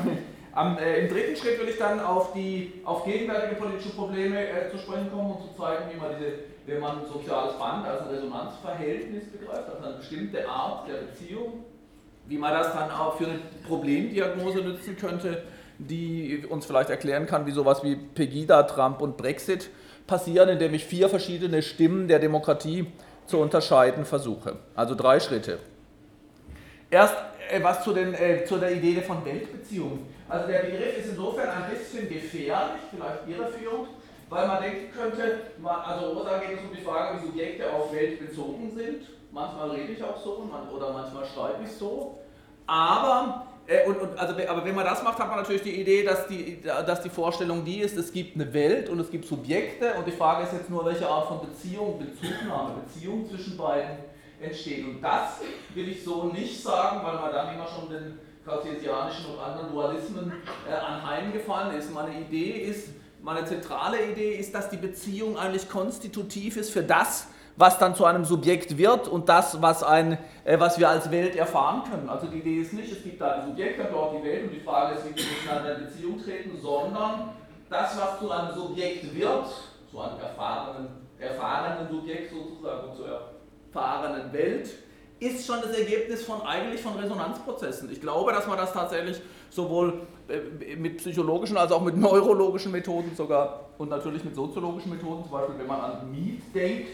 am, 0.59 0.77
äh, 0.77 0.99
Im 0.99 1.07
dritten 1.07 1.37
Schritt 1.37 1.57
will 1.57 1.69
ich 1.69 1.77
dann 1.77 2.01
auf, 2.01 2.33
die, 2.33 2.81
auf 2.83 3.05
gegenwärtige 3.05 3.55
politische 3.55 3.91
Probleme 3.91 4.45
äh, 4.45 4.69
zu 4.69 4.77
sprechen 4.77 5.09
kommen 5.09 5.31
und 5.31 5.41
zu 5.41 5.57
zeigen, 5.57 5.85
wie 5.93 5.97
man 5.97 6.09
diese, 6.19 6.33
wenn 6.65 6.81
man 6.81 7.05
soziales 7.05 7.53
Band, 7.57 7.85
ein 7.87 8.07
Resonanzverhältnis 8.13 9.23
begreift, 9.31 9.69
also 9.69 9.87
eine 9.87 9.97
bestimmte 9.97 10.47
Art 10.49 10.89
der 10.89 10.95
Beziehung, 10.95 11.63
wie 12.27 12.37
man 12.37 12.51
das 12.51 12.73
dann 12.73 12.91
auch 12.91 13.17
für 13.17 13.25
eine 13.25 13.39
Problemdiagnose 13.65 14.59
nutzen 14.59 14.97
könnte, 14.97 15.43
die 15.77 16.45
uns 16.49 16.65
vielleicht 16.65 16.89
erklären 16.89 17.25
kann, 17.25 17.45
wie 17.45 17.51
sowas 17.51 17.81
wie 17.83 17.95
Pegida, 17.95 18.63
Trump 18.63 19.01
und 19.01 19.15
Brexit 19.15 19.69
passieren, 20.07 20.49
indem 20.49 20.73
ich 20.73 20.83
vier 20.83 21.07
verschiedene 21.07 21.61
Stimmen 21.61 22.09
der 22.09 22.19
Demokratie 22.19 22.87
zu 23.27 23.37
unterscheiden 23.37 24.03
versuche. 24.03 24.57
Also 24.75 24.93
drei 24.93 25.21
Schritte. 25.21 25.59
Erst 26.91 27.15
äh, 27.49 27.63
was 27.63 27.81
zu, 27.81 27.93
den, 27.93 28.13
äh, 28.13 28.43
zu 28.45 28.57
der 28.57 28.73
Idee 28.73 29.01
von 29.01 29.23
Weltbeziehungen. 29.23 30.18
Also 30.29 30.47
der 30.47 30.59
Begriff 30.59 30.97
ist 30.99 31.09
insofern 31.09 31.49
ein 31.49 31.71
bisschen 31.71 32.07
gefährlich, 32.07 32.81
vielleicht 32.91 33.27
irreführend, 33.27 33.89
weil 34.29 34.47
man 34.47 34.61
denken 34.61 34.91
könnte, 34.95 35.39
man, 35.57 35.81
also 35.81 36.11
Rosa 36.11 36.37
geht 36.37 36.59
es 36.59 36.63
um 36.63 36.75
die 36.75 36.83
Frage, 36.83 37.17
wie 37.17 37.25
Subjekte 37.25 37.73
auf 37.73 37.91
Welt 37.91 38.19
bezogen 38.19 38.71
sind. 38.75 39.07
Manchmal 39.31 39.71
rede 39.71 39.93
ich 39.93 40.03
auch 40.03 40.17
so 40.23 40.47
oder 40.71 40.93
manchmal 40.93 41.25
schreibe 41.25 41.63
ich 41.63 41.71
so. 41.71 42.19
Aber, 42.67 43.47
äh, 43.65 43.87
und, 43.87 43.99
und, 43.99 44.19
also, 44.19 44.35
aber 44.47 44.63
wenn 44.63 44.75
man 44.75 44.85
das 44.85 45.01
macht, 45.01 45.17
hat 45.17 45.29
man 45.29 45.39
natürlich 45.39 45.63
die 45.63 45.81
Idee, 45.81 46.03
dass 46.03 46.27
die, 46.27 46.61
dass 46.61 47.01
die 47.01 47.09
Vorstellung 47.09 47.65
die 47.65 47.79
ist, 47.79 47.97
es 47.97 48.13
gibt 48.13 48.35
eine 48.35 48.53
Welt 48.53 48.89
und 48.89 48.99
es 48.99 49.09
gibt 49.09 49.25
Subjekte 49.25 49.95
und 49.95 50.05
die 50.05 50.11
Frage 50.11 50.43
ist 50.43 50.53
jetzt 50.53 50.69
nur, 50.69 50.85
welche 50.85 51.07
Art 51.07 51.27
von 51.27 51.41
Beziehung, 51.41 51.97
Bezugnahme, 51.97 52.75
Beziehung 52.85 53.27
zwischen 53.27 53.57
beiden 53.57 53.97
entsteht. 54.39 54.85
Und 54.85 55.01
das 55.01 55.41
will 55.73 55.89
ich 55.89 56.03
so 56.03 56.25
nicht 56.25 56.61
sagen, 56.61 56.99
weil 57.03 57.15
man 57.15 57.31
dann 57.31 57.55
immer 57.55 57.67
schon 57.67 57.89
den 57.89 58.19
kartesianischen 58.45 59.25
und 59.33 59.39
anderen 59.39 59.71
Dualismen 59.71 60.31
äh, 60.67 60.73
anheimgefallen 60.73 61.77
ist. 61.77 61.93
Meine 61.93 62.19
Idee 62.19 62.51
ist, 62.51 62.89
meine 63.21 63.45
zentrale 63.45 64.11
Idee 64.11 64.35
ist, 64.35 64.53
dass 64.55 64.69
die 64.69 64.77
Beziehung 64.77 65.37
eigentlich 65.37 65.69
konstitutiv 65.69 66.57
ist 66.57 66.71
für 66.71 66.83
das, 66.83 67.27
was 67.57 67.77
dann 67.77 67.93
zu 67.93 68.05
einem 68.05 68.23
Subjekt 68.23 68.77
wird 68.77 69.09
und 69.09 69.27
das, 69.27 69.61
was, 69.61 69.83
ein, 69.83 70.17
äh, 70.45 70.57
was 70.59 70.79
wir 70.79 70.87
als 70.87 71.11
Welt 71.11 71.35
erfahren 71.35 71.83
können. 71.89 72.09
Also 72.09 72.27
die 72.27 72.37
Idee 72.37 72.61
ist 72.61 72.73
nicht, 72.73 72.91
es 72.91 73.03
gibt 73.03 73.19
da 73.19 73.33
ein 73.33 73.47
Subjekt, 73.47 73.79
dann 73.79 73.91
dort 73.91 74.17
die 74.17 74.23
Welt 74.23 74.43
und 74.43 74.51
die 74.51 74.61
Frage 74.61 74.95
ist, 74.95 75.03
wie 75.05 75.15
wir 75.15 75.25
miteinander 75.25 75.77
in 75.77 75.85
Beziehung 75.85 76.23
treten, 76.23 76.57
sondern 76.61 77.33
das, 77.69 77.99
was 77.99 78.19
zu 78.19 78.31
einem 78.31 78.55
Subjekt 78.55 79.13
wird, 79.13 79.45
zu 79.91 79.99
einem 79.99 80.19
erfahrenen, 80.21 80.87
erfahrenen 81.19 81.89
Subjekt 81.89 82.31
sozusagen, 82.31 82.95
zur 82.95 83.21
erfahrenen 83.67 84.31
Welt, 84.31 84.69
ist 85.19 85.45
schon 85.45 85.61
das 85.61 85.77
Ergebnis 85.77 86.23
von 86.23 86.41
eigentlich 86.41 86.81
von 86.81 86.95
Resonanzprozessen. 86.95 87.91
Ich 87.91 87.99
glaube, 87.99 88.31
dass 88.31 88.47
man 88.47 88.57
das 88.57 88.71
tatsächlich 88.71 89.19
sowohl 89.49 90.01
äh, 90.27 90.75
mit 90.75 90.97
psychologischen 90.97 91.57
als 91.57 91.71
auch 91.71 91.81
mit 91.81 91.97
neurologischen 91.97 92.71
Methoden 92.71 93.15
sogar 93.15 93.69
und 93.77 93.89
natürlich 93.89 94.23
mit 94.23 94.35
soziologischen 94.35 94.91
Methoden, 94.91 95.23
zum 95.23 95.31
Beispiel 95.31 95.59
wenn 95.59 95.67
man 95.67 95.79
an 95.79 96.11
Miet 96.11 96.41
denkt, 96.53 96.87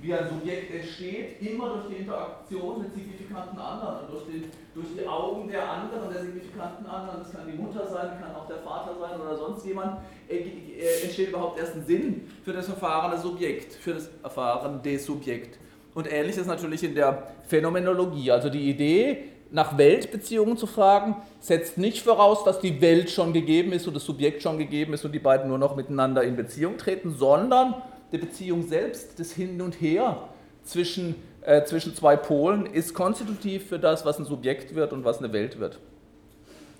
wie 0.00 0.14
ein 0.14 0.28
Subjekt 0.28 0.72
entsteht, 0.72 1.42
immer 1.42 1.70
durch 1.70 1.88
die 1.88 2.02
Interaktion 2.02 2.82
mit 2.82 2.94
signifikanten 2.94 3.58
anderen 3.58 4.08
durch, 4.10 4.24
den, 4.26 4.44
durch 4.74 4.86
die 4.96 5.06
Augen 5.06 5.48
der 5.48 5.68
anderen, 5.68 6.12
der 6.12 6.22
signifikanten 6.22 6.86
anderen, 6.86 7.20
das 7.20 7.32
kann 7.32 7.50
die 7.50 7.58
Mutter 7.58 7.84
sein, 7.86 8.20
kann 8.20 8.34
auch 8.36 8.46
der 8.46 8.58
Vater 8.58 8.94
sein 9.00 9.20
oder 9.20 9.36
sonst 9.36 9.66
jemand, 9.66 9.98
äh, 10.28 10.36
äh, 10.36 11.02
entsteht 11.02 11.30
überhaupt 11.30 11.58
erst 11.58 11.74
ein 11.74 11.84
Sinn 11.84 12.30
für 12.44 12.52
das 12.52 12.68
erfahrene 12.68 13.20
Subjekt, 13.20 13.72
für 13.74 13.94
das 13.94 14.08
erfahrene 14.22 14.98
Subjekt. 14.98 15.58
Und 15.94 16.10
ähnlich 16.10 16.36
ist 16.36 16.46
natürlich 16.46 16.84
in 16.84 16.94
der 16.94 17.24
Phänomenologie. 17.46 18.30
Also 18.30 18.50
die 18.50 18.70
Idee, 18.70 19.24
nach 19.50 19.78
Weltbeziehungen 19.78 20.56
zu 20.56 20.66
fragen, 20.66 21.16
setzt 21.40 21.78
nicht 21.78 22.02
voraus, 22.02 22.44
dass 22.44 22.60
die 22.60 22.80
Welt 22.80 23.10
schon 23.10 23.32
gegeben 23.32 23.72
ist 23.72 23.86
und 23.86 23.94
das 23.94 24.04
Subjekt 24.04 24.42
schon 24.42 24.58
gegeben 24.58 24.92
ist 24.92 25.04
und 25.04 25.12
die 25.12 25.18
beiden 25.18 25.48
nur 25.48 25.58
noch 25.58 25.76
miteinander 25.76 26.22
in 26.22 26.36
Beziehung 26.36 26.76
treten, 26.76 27.14
sondern 27.16 27.74
die 28.12 28.18
Beziehung 28.18 28.66
selbst, 28.66 29.18
das 29.18 29.32
Hin 29.32 29.60
und 29.60 29.80
Her 29.80 30.28
zwischen, 30.62 31.14
äh, 31.42 31.64
zwischen 31.64 31.94
zwei 31.94 32.16
Polen, 32.16 32.66
ist 32.66 32.94
konstitutiv 32.94 33.68
für 33.68 33.78
das, 33.78 34.04
was 34.04 34.18
ein 34.18 34.24
Subjekt 34.24 34.74
wird 34.74 34.92
und 34.92 35.04
was 35.04 35.18
eine 35.18 35.32
Welt 35.32 35.58
wird. 35.58 35.78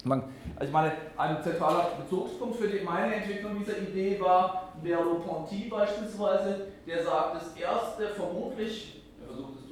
Man, 0.04 0.22
also 0.54 0.68
ich 0.68 0.72
meine, 0.72 0.92
ein 1.16 1.42
zentraler 1.42 1.90
Bezugspunkt 2.00 2.56
für 2.56 2.68
die, 2.68 2.80
meine 2.84 3.16
Entwicklung 3.16 3.58
dieser 3.58 3.78
Idee 3.78 4.18
war 4.20 4.72
Merleau-Ponty 4.82 5.68
beispielsweise, 5.68 6.68
der 6.86 7.02
sagt, 7.02 7.36
das 7.36 7.56
erste 7.56 8.14
vermutlich 8.14 8.97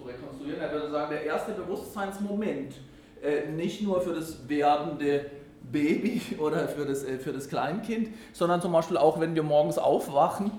rekonstruieren, 0.06 0.60
er 0.60 0.72
würde 0.72 0.90
sagen, 0.90 1.10
der 1.10 1.24
erste 1.24 1.52
Bewusstseinsmoment, 1.52 2.74
äh, 3.22 3.48
nicht 3.48 3.82
nur 3.82 4.00
für 4.00 4.14
das 4.14 4.48
werdende 4.48 5.26
Baby 5.70 6.20
oder 6.38 6.68
für 6.68 6.84
das, 6.84 7.04
äh, 7.04 7.18
für 7.18 7.32
das 7.32 7.48
Kleinkind, 7.48 8.08
sondern 8.32 8.60
zum 8.60 8.72
Beispiel 8.72 8.96
auch, 8.96 9.20
wenn 9.20 9.34
wir 9.34 9.42
morgens 9.42 9.78
aufwachen 9.78 10.50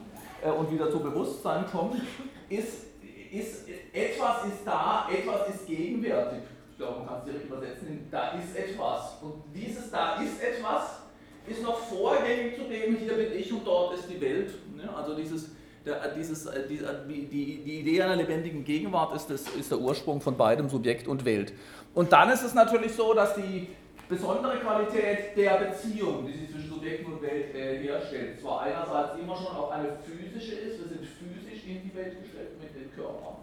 äh, 0.44 0.50
und 0.50 0.72
wieder 0.72 0.90
zu 0.92 1.00
Bewusstsein 1.00 1.66
kommen, 1.66 2.02
ist, 2.50 2.86
ist, 3.32 3.68
etwas 3.94 4.46
ist 4.46 4.66
da, 4.66 5.08
etwas 5.12 5.50
ist 5.50 5.68
gegenwärtig. 5.68 6.40
Ich 6.72 6.78
glaube, 6.78 7.00
man 7.00 7.08
kann 7.08 7.18
es 7.20 7.26
direkt 7.26 7.46
übersetzen, 7.46 8.08
da 8.12 8.32
ist 8.32 8.56
etwas. 8.56 9.18
Und 9.22 9.44
dieses 9.54 9.90
da 9.90 10.22
ist 10.22 10.42
etwas 10.42 11.08
ist 11.48 11.64
noch 11.64 11.80
vorgängig 11.80 12.58
zu 12.58 12.64
dem, 12.64 12.98
hier 12.98 13.14
bin 13.14 13.32
ich 13.34 13.52
und 13.52 13.66
dort 13.66 13.98
ist 13.98 14.10
die 14.10 14.20
Welt. 14.20 14.54
Also 14.96 15.16
dieses 15.16 15.52
der, 15.88 16.10
dieses, 16.10 16.46
äh, 16.46 16.68
die, 16.68 16.80
die, 17.08 17.64
die, 17.64 17.80
Idee 17.80 18.02
einer 18.02 18.16
lebendigen 18.16 18.64
Gegenwart 18.64 19.16
ist, 19.16 19.30
das, 19.30 19.48
ist 19.56 19.72
der 19.72 19.80
Ursprung 19.80 20.22
von 20.22 20.36
beidem 20.36 20.70
Subjekt 20.70 21.08
und 21.08 21.26
Welt. 21.26 21.54
Und 21.94 22.12
dann 22.12 22.30
ist 22.30 22.44
es 22.44 22.54
natürlich 22.54 22.94
so, 22.94 23.14
dass 23.14 23.36
die 23.36 23.68
besondere 24.10 24.58
Qualität 24.60 25.36
der 25.36 25.56
Beziehung, 25.56 26.28
die 26.28 26.34
sich 26.34 26.52
zwischen 26.52 26.70
Subjekt 26.70 27.08
und 27.08 27.22
Welt 27.22 27.56
äh, 27.56 27.80
herstellt, 27.80 28.40
zwar 28.40 28.62
einerseits 28.62 29.20
immer 29.20 29.36
schon 29.36 29.48
auch 29.48 29.72
eine 29.72 29.98
physische 30.06 30.56
ist, 30.56 30.80
wir 30.80 30.88
sind 30.88 31.06
physisch 31.06 31.64
in 31.66 31.84
die 31.84 31.96
Welt 31.96 32.22
gestellt 32.22 32.52
mit 32.62 32.76
den 32.76 32.94
Körpern, 32.94 33.36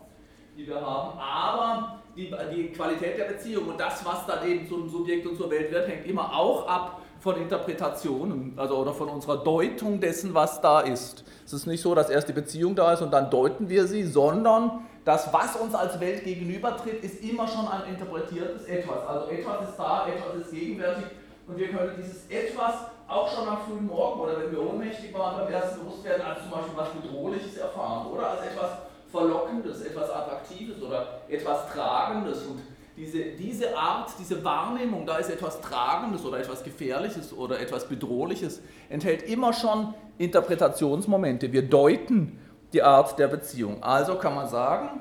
die 0.57 0.67
wir 0.67 0.81
haben, 0.81 1.19
aber 1.19 2.03
die, 2.17 2.33
die 2.55 2.69
Qualität 2.69 3.19
der 3.19 3.25
Beziehung 3.25 3.69
und 3.69 3.81
das, 3.81 4.05
was 4.05 4.27
dann 4.27 4.49
eben 4.49 4.69
zum 4.69 4.89
Subjekt 4.89 5.27
und 5.27 5.37
zur 5.37 5.51
Welt 5.51 5.73
wird, 5.73 5.89
hängt 5.89 6.07
immer 6.07 6.33
auch 6.33 6.67
ab 6.67 7.03
von 7.25 7.39
Interpretationen, 7.39 8.53
also 8.59 8.77
oder 8.77 8.93
von 8.93 9.09
unserer 9.09 9.39
Deutung 9.39 9.99
dessen, 9.99 10.35
was 10.35 10.61
da 10.61 10.81
ist. 10.81 11.25
Es 11.47 11.55
ist 11.55 11.67
nicht 11.67 11.81
so, 11.81 11.95
dass 11.95 12.11
erst 12.11 12.29
die 12.29 12.35
Beziehung 12.35 12.75
da 12.75 12.93
ist 12.93 13.01
und 13.01 13.11
dann 13.11 13.31
deuten 13.31 13.67
wir 13.71 13.87
sie, 13.87 14.05
sondern 14.05 14.85
das, 15.07 15.33
was 15.33 15.57
uns 15.57 15.75
als 15.75 15.99
Welt 16.01 16.23
gegenübertritt, 16.25 17.03
ist 17.03 17.25
immer 17.25 17.49
schon 17.49 17.67
ein 17.67 17.95
interpretiertes 17.95 18.67
Etwas. 18.67 19.07
Also 19.09 19.31
etwas 19.31 19.71
ist 19.71 19.79
da, 19.79 20.07
etwas 20.07 20.45
ist 20.45 20.51
gegenwärtig 20.51 21.05
und 21.47 21.57
wir 21.57 21.69
können 21.69 21.93
dieses 21.97 22.29
Etwas 22.29 22.75
auch 23.09 23.35
schon 23.35 23.49
am 23.49 23.59
frühen 23.67 23.87
Morgen 23.87 24.21
oder 24.21 24.43
wenn 24.43 24.53
wir 24.53 24.61
ohnmächtig 24.61 25.15
waren 25.15 25.45
beim 25.45 25.51
ersten 25.51 25.81
Bewusstwerden 25.81 26.27
als 26.27 26.43
zum 26.43 26.51
Beispiel 26.51 26.77
was 26.77 26.89
Bedrohliches 26.91 27.57
erfahren 27.57 28.07
oder 28.07 28.33
als 28.33 28.43
etwas 28.43 28.71
Verlockendes, 29.11 29.81
etwas 29.81 30.11
Attraktives 30.11 30.83
oder 30.83 31.07
etwas 31.31 31.73
Tragendes 31.73 32.43
und 32.43 32.61
diese, 32.97 33.25
diese 33.33 33.77
Art, 33.77 34.11
diese 34.19 34.45
Wahrnehmung, 34.45 35.05
da 35.05 35.19
ist 35.19 35.31
etwas 35.31 35.61
Tragendes 35.61 36.25
oder 36.25 36.39
etwas 36.39 36.63
Gefährliches 36.63 37.33
oder 37.33 37.61
etwas 37.61 37.89
Bedrohliches, 37.89 38.61
enthält 38.89 39.23
immer 39.25 39.53
schon 39.53 39.95
Interpretationsmomente. 40.19 41.53
Wir 41.53 41.63
deuten 41.63 42.39
die 42.73 42.83
Art 42.83 43.19
der 43.19 43.29
Beziehung. 43.29 43.83
Also 43.83 44.17
kann 44.17 44.35
man 44.35 44.49
sagen, 44.49 45.01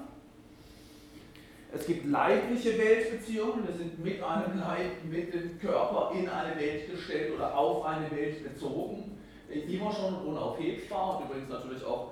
es 1.76 1.88
gibt 1.88 2.06
leibliche 2.06 2.78
Weltbeziehungen, 2.78 3.68
wir 3.68 3.76
sind 3.76 4.04
mit 4.04 4.22
einem 4.24 4.60
Leib, 4.60 5.04
mit 5.10 5.34
dem 5.34 5.60
Körper 5.60 6.12
in 6.16 6.30
eine 6.30 6.56
Welt 6.60 6.92
gestellt 6.92 7.34
oder 7.36 7.58
auf 7.58 7.84
eine 7.86 8.12
Welt 8.12 8.44
bezogen, 8.44 9.18
immer 9.50 9.92
schon 9.92 10.16
unaufhebbar 10.16 11.18
und 11.18 11.26
übrigens 11.26 11.50
natürlich 11.50 11.84
auch 11.84 12.12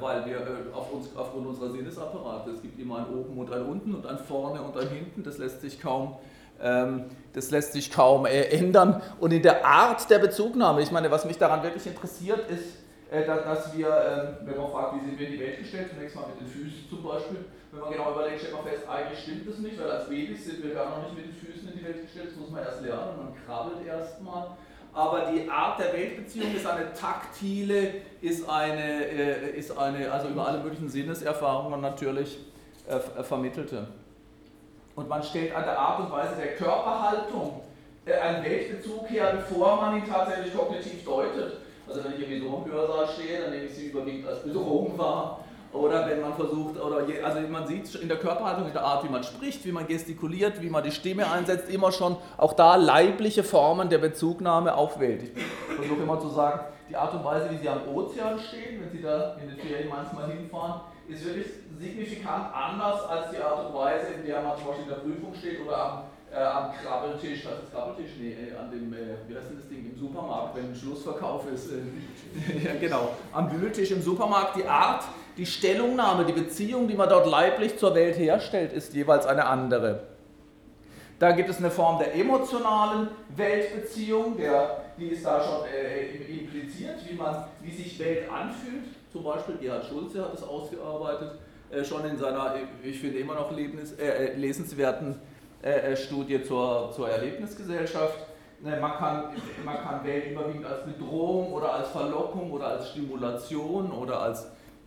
weil 0.00 0.26
wir 0.26 0.36
äh, 0.36 0.74
auf 0.74 0.92
uns, 0.92 1.08
aufgrund 1.16 1.46
unserer 1.46 1.70
Sinnesapparate, 1.70 2.50
es 2.50 2.62
gibt 2.62 2.78
immer 2.78 2.98
ein 2.98 3.14
Oben 3.14 3.38
und 3.38 3.52
ein 3.52 3.64
Unten 3.64 3.94
und 3.94 4.06
ein 4.06 4.18
Vorne 4.18 4.60
und 4.60 4.76
ein 4.76 4.88
Hinten, 4.88 5.22
das 5.22 5.38
lässt 5.38 5.62
sich 5.62 5.80
kaum, 5.80 6.16
ähm, 6.60 7.04
das 7.32 7.50
lässt 7.50 7.72
sich 7.72 7.90
kaum 7.90 8.26
äh, 8.26 8.42
ändern. 8.50 9.00
Und 9.18 9.32
in 9.32 9.42
der 9.42 9.64
Art 9.64 10.10
der 10.10 10.18
Bezugnahme, 10.18 10.82
ich 10.82 10.90
meine, 10.90 11.10
was 11.10 11.24
mich 11.24 11.38
daran 11.38 11.62
wirklich 11.62 11.86
interessiert, 11.86 12.50
ist, 12.50 12.76
dass 13.10 13.76
wir, 13.76 13.88
ähm, 13.88 14.46
wenn 14.46 14.56
man 14.56 14.70
fragt, 14.70 14.94
wie 14.94 15.04
sind 15.04 15.18
wir 15.18 15.26
in 15.26 15.32
die 15.32 15.40
Welt 15.40 15.58
gestellt, 15.58 15.88
zunächst 15.90 16.14
mal 16.14 16.26
mit 16.28 16.40
den 16.40 16.46
Füßen 16.46 16.88
zum 16.88 17.02
Beispiel, 17.02 17.44
wenn 17.72 17.80
man 17.80 17.90
genau 17.90 18.12
überlegt, 18.12 18.40
stellt 18.40 18.54
man 18.54 18.64
fest, 18.64 18.88
eigentlich 18.88 19.18
stimmt 19.18 19.48
das 19.48 19.58
nicht, 19.58 19.80
weil 19.80 19.90
als 19.90 20.08
Babys 20.08 20.44
sind 20.44 20.62
wir 20.62 20.74
gar 20.74 20.90
noch 20.90 21.02
nicht 21.04 21.16
mit 21.16 21.26
den 21.26 21.34
Füßen 21.34 21.72
in 21.72 21.78
die 21.78 21.84
Welt 21.84 22.02
gestellt, 22.02 22.28
das 22.30 22.36
muss 22.36 22.50
man 22.50 22.62
erst 22.62 22.82
lernen, 22.82 23.16
man 23.16 23.34
krabbelt 23.46 23.86
erst 23.86 24.22
mal 24.22 24.56
aber 24.92 25.30
die 25.32 25.48
Art 25.48 25.78
der 25.78 25.92
Weltbeziehung 25.92 26.54
ist 26.54 26.66
eine 26.66 26.92
taktile, 26.92 27.94
ist 28.20 28.48
eine, 28.48 29.06
äh, 29.06 29.56
ist 29.56 29.76
eine 29.76 30.10
also 30.10 30.28
über 30.28 30.46
alle 30.48 30.58
möglichen 30.58 30.88
Sinneserfahrungen 30.88 31.80
natürlich 31.80 32.38
äh, 32.88 32.96
äh, 32.96 33.22
vermittelte. 33.22 33.86
Und 34.96 35.08
man 35.08 35.22
stellt 35.22 35.54
an 35.54 35.64
der 35.64 35.78
Art 35.78 36.00
und 36.00 36.10
Weise 36.10 36.34
der 36.36 36.56
Körperhaltung 36.56 37.60
einen 38.06 38.44
Weltbezug 38.44 39.08
her, 39.08 39.32
bevor 39.36 39.76
man 39.76 39.96
ihn 39.98 40.06
tatsächlich 40.06 40.52
kognitiv 40.54 41.04
deutet. 41.04 41.58
Also 41.88 42.04
wenn 42.04 42.20
ich 42.20 42.30
im 42.30 42.64
Hörsaal 42.64 43.08
stehe, 43.08 43.42
dann 43.42 43.50
nehme 43.52 43.64
ich 43.64 43.74
sie 43.74 43.86
überwiegend 43.86 44.26
als 44.26 44.42
Bedrohung 44.42 44.98
wahr 44.98 45.44
oder 45.72 46.08
wenn 46.08 46.20
man 46.20 46.34
versucht, 46.34 46.80
oder 46.80 47.06
je, 47.06 47.20
also 47.22 47.40
man 47.48 47.66
sieht 47.66 47.94
in 47.94 48.08
der 48.08 48.18
Körperhaltung, 48.18 48.66
in 48.66 48.72
der 48.72 48.82
Art, 48.82 49.04
wie 49.04 49.08
man 49.08 49.22
spricht, 49.22 49.64
wie 49.64 49.72
man 49.72 49.86
gestikuliert, 49.86 50.60
wie 50.60 50.68
man 50.68 50.82
die 50.82 50.90
Stimme 50.90 51.30
einsetzt, 51.30 51.70
immer 51.70 51.92
schon 51.92 52.16
auch 52.36 52.54
da 52.54 52.74
leibliche 52.74 53.44
Formen 53.44 53.88
der 53.88 53.98
Bezugnahme 53.98 54.74
auf 54.74 54.98
Welt. 54.98 55.22
Ich 55.22 55.76
versuche 55.76 56.02
immer 56.02 56.18
zu 56.18 56.28
sagen, 56.28 56.60
die 56.88 56.96
Art 56.96 57.14
und 57.14 57.24
Weise, 57.24 57.50
wie 57.50 57.58
Sie 57.58 57.68
am 57.68 57.86
Ozean 57.94 58.38
stehen, 58.38 58.80
wenn 58.80 58.90
Sie 58.90 59.00
da 59.00 59.36
in 59.40 59.48
den 59.48 59.58
Ferien 59.58 59.88
manchmal 59.88 60.28
hinfahren, 60.30 60.80
ist 61.08 61.24
wirklich 61.24 61.46
signifikant 61.78 62.52
anders 62.52 63.04
als 63.04 63.30
die 63.30 63.38
Art 63.38 63.66
und 63.66 63.74
Weise, 63.74 64.08
in 64.18 64.26
der 64.26 64.42
man 64.42 64.56
zum 64.56 64.66
Beispiel 64.66 64.84
in 64.84 64.90
der 64.90 64.96
Prüfung 64.96 65.34
steht 65.34 65.64
oder 65.64 65.76
am 65.76 66.02
äh, 66.32 66.36
am 66.36 66.70
Krabbeltisch, 66.72 67.44
was 67.44 67.64
ist 67.64 67.72
Krabbeltisch? 67.72 68.12
Nee, 68.20 68.32
äh, 68.32 68.56
an 68.56 68.70
dem, 68.70 68.92
äh, 68.92 69.16
wie 69.26 69.36
heißt 69.36 69.50
denn 69.50 69.58
das 69.58 69.68
Ding, 69.68 69.90
im 69.90 69.98
Supermarkt, 69.98 70.56
wenn 70.56 70.66
ein 70.66 70.76
Schlussverkauf 70.76 71.44
ist. 71.52 71.70
Äh, 71.72 72.64
ja, 72.64 72.74
genau, 72.80 73.16
am 73.32 73.50
Wühltisch 73.50 73.90
im 73.90 74.00
Supermarkt. 74.00 74.56
Die 74.56 74.64
Art, 74.64 75.04
die 75.40 75.46
Stellungnahme, 75.46 76.26
die 76.26 76.34
Beziehung, 76.34 76.86
die 76.86 76.94
man 76.94 77.08
dort 77.08 77.26
leiblich 77.26 77.78
zur 77.78 77.94
Welt 77.94 78.18
herstellt, 78.18 78.74
ist 78.74 78.92
jeweils 78.92 79.24
eine 79.24 79.46
andere. 79.46 80.00
Da 81.18 81.32
gibt 81.32 81.48
es 81.48 81.56
eine 81.56 81.70
Form 81.70 81.98
der 81.98 82.14
emotionalen 82.14 83.08
Weltbeziehung, 83.34 84.36
der, 84.36 84.82
die 84.98 85.06
ist 85.06 85.24
da 85.24 85.42
schon 85.42 85.66
äh, 85.66 86.40
impliziert, 86.40 86.96
wie, 87.08 87.14
man, 87.14 87.44
wie 87.62 87.70
sich 87.70 87.98
Welt 87.98 88.30
anfühlt. 88.30 88.84
Zum 89.10 89.24
Beispiel 89.24 89.54
Gerhard 89.56 89.86
Schulze 89.86 90.22
hat 90.22 90.34
es 90.34 90.42
ausgearbeitet, 90.42 91.38
äh, 91.70 91.82
schon 91.82 92.04
in 92.04 92.18
seiner, 92.18 92.56
ich 92.82 93.00
finde 93.00 93.18
immer 93.18 93.34
noch 93.34 93.50
lebens, 93.50 93.92
äh, 93.92 94.34
lesenswerten 94.34 95.18
äh, 95.62 95.92
äh, 95.92 95.96
Studie 95.96 96.42
zur, 96.42 96.92
zur 96.94 97.08
Erlebnisgesellschaft. 97.08 98.26
Ne, 98.60 98.76
man 98.78 98.92
kann, 98.92 99.24
man 99.64 99.78
kann 99.78 100.04
Welt 100.04 100.32
überwiegend 100.32 100.66
als 100.66 100.84
Bedrohung 100.84 101.50
oder 101.54 101.72
als 101.72 101.88
Verlockung 101.88 102.50
oder 102.52 102.66
als 102.66 102.90
Stimulation 102.90 103.90
oder 103.90 104.20
als 104.20 104.46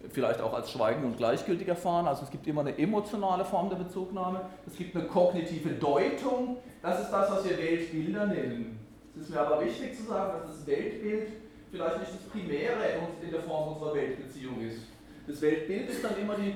vielleicht 0.10 0.42
auch 0.42 0.54
als 0.54 0.72
Schweigen 0.72 1.04
und 1.06 1.18
gleichgültig 1.18 1.68
erfahren. 1.68 2.08
Also 2.08 2.24
es 2.24 2.32
gibt 2.32 2.46
immer 2.48 2.62
eine 2.62 2.78
emotionale 2.78 3.46
Form 3.46 3.70
der 3.70 3.78
Bezugnahme. 3.78 4.42
Es 4.68 4.76
gibt 4.78 4.96
eine 4.96 5.06
kognitive 5.06 5.70
Deutung. 5.70 6.58
Das 6.82 7.02
ist 7.02 7.10
das, 7.12 7.32
was 7.32 7.46
wir 7.48 7.58
Weltbilder 7.58 8.26
nennen. 8.28 8.80
Es 9.16 9.24
ist 9.24 9.30
mir 9.30 9.42
aber 9.42 9.64
wichtig 9.64 9.96
zu 9.96 10.04
sagen, 10.04 10.34
dass 10.34 10.58
das 10.58 10.68
Weltbild 10.68 11.28
vielleicht 11.72 12.00
nicht 12.00 12.12
das 12.14 12.24
Primäre 12.32 12.74
in 13.24 13.32
der 13.32 13.42
Form 13.42 13.74
unserer 13.74 13.94
Weltbeziehung 13.96 14.62
ist. 14.62 14.82
Das 15.28 15.42
Weltbild 15.42 15.90
ist 15.90 16.04
dann 16.04 16.18
immer 16.22 16.36
die 16.36 16.56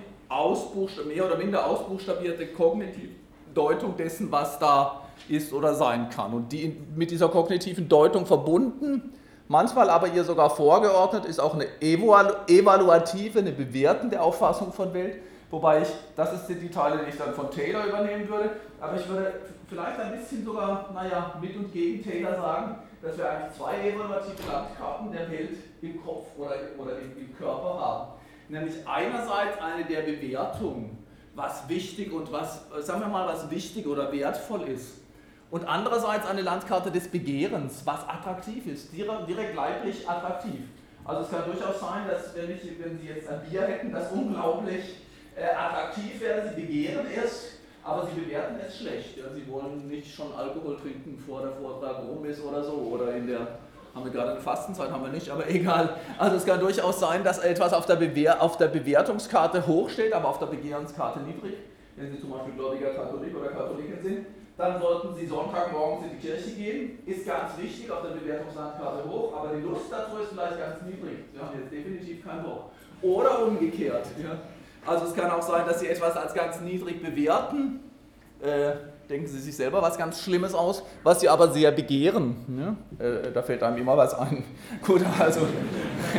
mehr 1.07 1.25
oder 1.25 1.37
minder 1.37 1.65
ausbuchstabierte 1.65 2.47
kognitive 2.47 3.13
Deutung 3.53 3.95
dessen, 3.95 4.31
was 4.31 4.59
da 4.59 5.03
ist 5.29 5.53
oder 5.53 5.73
sein 5.73 6.09
kann. 6.09 6.33
Und 6.33 6.51
die 6.51 6.75
mit 6.95 7.11
dieser 7.11 7.29
kognitiven 7.29 7.87
Deutung 7.87 8.25
verbunden 8.25 9.13
Manchmal 9.49 9.89
aber 9.89 10.09
ihr 10.09 10.25
sogar 10.25 10.49
vorgeordnet 10.49 11.23
ist 11.23 11.39
auch 11.39 11.53
eine 11.53 11.67
evaluative, 11.79 13.39
eine 13.39 13.53
bewertende 13.53 14.19
Auffassung 14.21 14.73
von 14.73 14.93
Welt, 14.93 15.21
wobei 15.49 15.83
ich, 15.83 15.87
das 16.17 16.33
ist 16.33 16.49
die 16.49 16.69
Teile, 16.69 16.99
die 17.05 17.11
ich 17.11 17.17
dann 17.17 17.33
von 17.33 17.49
Taylor 17.49 17.85
übernehmen 17.85 18.27
würde, 18.27 18.51
aber 18.81 18.97
ich 18.97 19.07
würde 19.07 19.33
vielleicht 19.69 19.99
ein 19.99 20.19
bisschen 20.19 20.43
sogar, 20.43 20.89
naja, 20.93 21.35
mit 21.39 21.55
und 21.55 21.71
gegen 21.71 22.03
Taylor 22.03 22.35
sagen, 22.35 22.75
dass 23.01 23.17
wir 23.17 23.29
eigentlich 23.29 23.57
zwei 23.57 23.89
evaluative 23.89 24.51
Landkarten 24.51 25.11
der 25.13 25.31
Welt 25.31 25.57
im 25.81 26.03
Kopf 26.03 26.25
oder, 26.37 26.55
oder 26.77 26.99
im, 26.99 27.17
im 27.17 27.37
Körper 27.37 27.79
haben. 27.79 28.07
Nämlich 28.49 28.75
einerseits 28.85 29.61
eine 29.61 29.85
der 29.85 30.01
Bewertung, 30.01 30.97
was 31.35 31.69
wichtig 31.69 32.11
und 32.11 32.29
was, 32.33 32.65
sagen 32.79 32.99
wir 32.99 33.07
mal, 33.07 33.27
was 33.27 33.49
wichtig 33.49 33.87
oder 33.87 34.11
wertvoll 34.11 34.63
ist 34.63 35.06
und 35.49 35.65
andererseits 35.65 36.27
eine 36.27 36.41
Landkarte 36.41 36.91
des 36.91 37.07
Begehrens, 37.07 37.81
was 37.85 38.07
attraktiv 38.07 38.67
ist, 38.67 38.91
direkt 38.93 39.55
leiblich 39.55 40.07
attraktiv. 40.07 40.61
Also 41.05 41.21
es 41.21 41.29
kann 41.29 41.45
durchaus 41.45 41.79
sein, 41.79 42.05
dass 42.09 42.35
wenn, 42.35 42.51
ich, 42.51 42.63
wenn 42.83 42.99
Sie 42.99 43.07
jetzt 43.07 43.29
ein 43.29 43.39
Bier 43.49 43.61
hätten, 43.61 43.93
das 43.93 44.11
unglaublich 44.11 44.97
äh, 45.37 45.55
attraktiv 45.55 46.19
wäre, 46.19 46.49
Sie 46.49 46.61
begehren 46.61 47.05
es, 47.23 47.59
aber 47.81 48.07
Sie 48.07 48.19
bewerten 48.19 48.57
es 48.67 48.79
schlecht. 48.79 49.17
Ja? 49.17 49.23
Sie 49.33 49.49
wollen 49.49 49.87
nicht 49.87 50.13
schon 50.13 50.33
Alkohol 50.33 50.75
trinken, 50.75 51.17
vor 51.17 51.41
der 51.41 51.51
Vortrag 51.51 52.03
rum 52.03 52.25
ist 52.25 52.43
oder 52.43 52.61
so, 52.61 52.73
oder 52.73 53.15
in 53.15 53.25
der, 53.25 53.39
haben 53.95 54.03
wir 54.03 54.11
gerade 54.11 54.31
eine 54.31 54.41
Fastenzeit, 54.41 54.91
haben 54.91 55.03
wir 55.03 55.11
nicht, 55.11 55.29
aber 55.29 55.49
egal. 55.49 55.95
Also 56.17 56.35
es 56.35 56.45
kann 56.45 56.59
durchaus 56.59 56.99
sein, 56.99 57.23
dass 57.23 57.39
etwas 57.39 57.71
auf 57.71 57.85
der, 57.85 57.95
Bewer 57.95 58.41
auf 58.41 58.57
der 58.57 58.67
Bewertungskarte 58.67 59.65
hoch 59.65 59.89
steht, 59.89 60.11
aber 60.11 60.27
auf 60.27 60.39
der 60.39 60.47
Begehrenskarte 60.47 61.21
niedrig. 61.21 61.53
Wenn 61.95 62.11
Sie 62.11 62.19
zum 62.19 62.31
Beispiel 62.31 62.53
gläubiger 62.53 62.89
Katholik 62.89 63.33
oder 63.33 63.47
Katholikin 63.47 64.03
sind, 64.03 64.25
dann 64.57 64.81
sollten 64.81 65.15
Sie 65.15 65.27
Sonntagmorgens 65.27 66.07
in 66.07 66.17
die 66.17 66.27
Kirche 66.27 66.49
gehen. 66.51 66.99
Ist 67.05 67.27
ganz 67.27 67.51
wichtig, 67.57 67.91
auf 67.91 68.01
der 68.01 68.09
Bewertungslandkarte 68.09 69.07
hoch, 69.07 69.33
aber 69.35 69.55
die 69.55 69.61
Lust 69.61 69.85
dazu 69.91 70.17
ist 70.17 70.29
vielleicht 70.31 70.57
ganz 70.57 70.81
niedrig. 70.81 71.19
Sie 71.31 71.39
haben 71.39 71.59
jetzt 71.59 71.71
definitiv 71.71 72.25
keinen 72.25 72.43
Bock. 72.43 72.71
Oder 73.03 73.45
umgekehrt. 73.45 74.07
Ja. 74.21 74.39
Also 74.85 75.05
es 75.05 75.15
kann 75.15 75.29
auch 75.29 75.43
sein, 75.43 75.67
dass 75.67 75.79
Sie 75.79 75.87
etwas 75.87 76.15
als 76.15 76.33
ganz 76.33 76.59
niedrig 76.61 77.03
bewerten. 77.03 77.81
Äh, 78.41 78.73
denken 79.07 79.27
Sie 79.27 79.39
sich 79.39 79.55
selber 79.55 79.81
was 79.81 79.97
ganz 79.97 80.21
Schlimmes 80.21 80.55
aus, 80.55 80.83
was 81.03 81.19
Sie 81.19 81.29
aber 81.29 81.49
sehr 81.49 81.71
begehren. 81.71 82.75
Ja. 82.99 83.05
Äh, 83.05 83.31
da 83.31 83.43
fällt 83.43 83.61
einem 83.61 83.77
immer 83.77 83.95
was 83.95 84.15
ein. 84.15 84.43
Gut, 84.83 85.01
also 85.19 85.41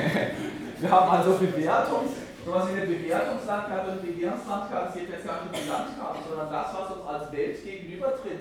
wir 0.81 0.91
haben 0.91 1.11
also 1.11 1.33
Bewertungs 1.33 2.13
sowas 2.49 2.69
wie 2.73 2.81
eine 2.81 2.87
Bewertungslandkarte 2.87 3.91
und 3.93 3.99
es 3.99 4.95
geht 4.95 5.11
jetzt 5.11 5.27
gar 5.27 5.45
nicht 5.45 5.55
um 5.55 5.61
die 5.63 5.69
Landkarte, 5.69 6.19
sondern 6.29 6.51
das, 6.51 6.75
was 6.75 6.97
uns 6.97 7.07
als 7.07 7.33
Welt 7.33 7.65
gegenübertritt, 7.65 8.41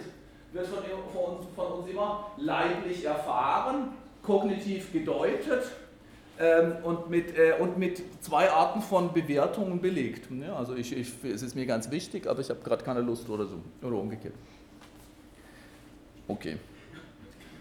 wird 0.53 0.67
von, 0.67 0.77
von, 1.13 1.37
uns, 1.37 1.45
von 1.55 1.71
uns 1.73 1.89
immer 1.89 2.31
leiblich 2.37 3.03
erfahren, 3.03 3.89
kognitiv 4.23 4.93
gedeutet 4.93 5.63
ähm, 6.39 6.77
und, 6.83 7.09
mit, 7.09 7.37
äh, 7.37 7.55
und 7.59 7.77
mit 7.77 8.01
zwei 8.23 8.49
Arten 8.49 8.81
von 8.81 9.13
Bewertungen 9.13 9.81
belegt. 9.81 10.29
Ja, 10.31 10.55
also 10.55 10.75
ich, 10.75 10.95
ich, 10.95 11.11
es 11.23 11.41
ist 11.41 11.55
mir 11.55 11.65
ganz 11.65 11.91
wichtig, 11.91 12.27
aber 12.27 12.39
ich 12.39 12.49
habe 12.49 12.61
gerade 12.61 12.83
keine 12.83 13.01
Lust 13.01 13.29
oder 13.29 13.45
so, 13.45 13.57
oder 13.81 13.97
umgekehrt. 13.97 14.33
Okay. 16.27 16.57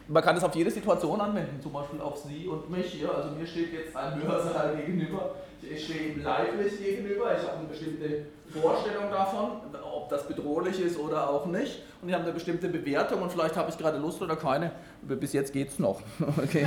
Man 0.09 0.23
kann 0.23 0.37
es 0.37 0.45
auf 0.45 0.55
jede 0.55 0.71
Situation 0.71 1.21
anwenden, 1.21 1.61
zum 1.61 1.73
Beispiel 1.73 2.01
auf 2.01 2.17
Sie 2.19 2.47
und 2.47 2.71
mich 2.71 2.87
hier. 2.87 3.13
Also 3.13 3.31
mir 3.31 3.45
steht 3.45 3.73
jetzt 3.73 3.97
ein 3.97 4.23
Hörsaal 4.23 4.77
gegenüber 4.77 5.35
ich 5.63 5.85
stehe 5.85 6.13
ihm 6.13 6.23
leiblich 6.23 6.79
gegenüber, 6.79 7.37
ich 7.37 7.47
habe 7.47 7.59
eine 7.59 7.69
bestimmte 7.69 8.27
Vorstellung 8.49 9.11
davon, 9.11 9.61
ob 9.83 10.09
das 10.09 10.27
bedrohlich 10.29 10.81
ist 10.81 10.99
oder 10.99 11.29
auch 11.29 11.47
nicht. 11.47 11.83
Und 12.01 12.09
ich 12.09 12.15
habe 12.15 12.25
eine 12.25 12.33
bestimmte 12.33 12.69
Bewertung 12.69 13.23
und 13.23 13.33
vielleicht 13.33 13.57
habe 13.57 13.71
ich 13.71 13.79
gerade 13.79 13.99
Lust 13.99 14.21
oder 14.23 14.37
keine. 14.37 14.73
Bis 15.03 15.33
jetzt 15.33 15.53
geht 15.53 15.69
es 15.71 15.79
noch. 15.79 16.01
Okay. 16.43 16.67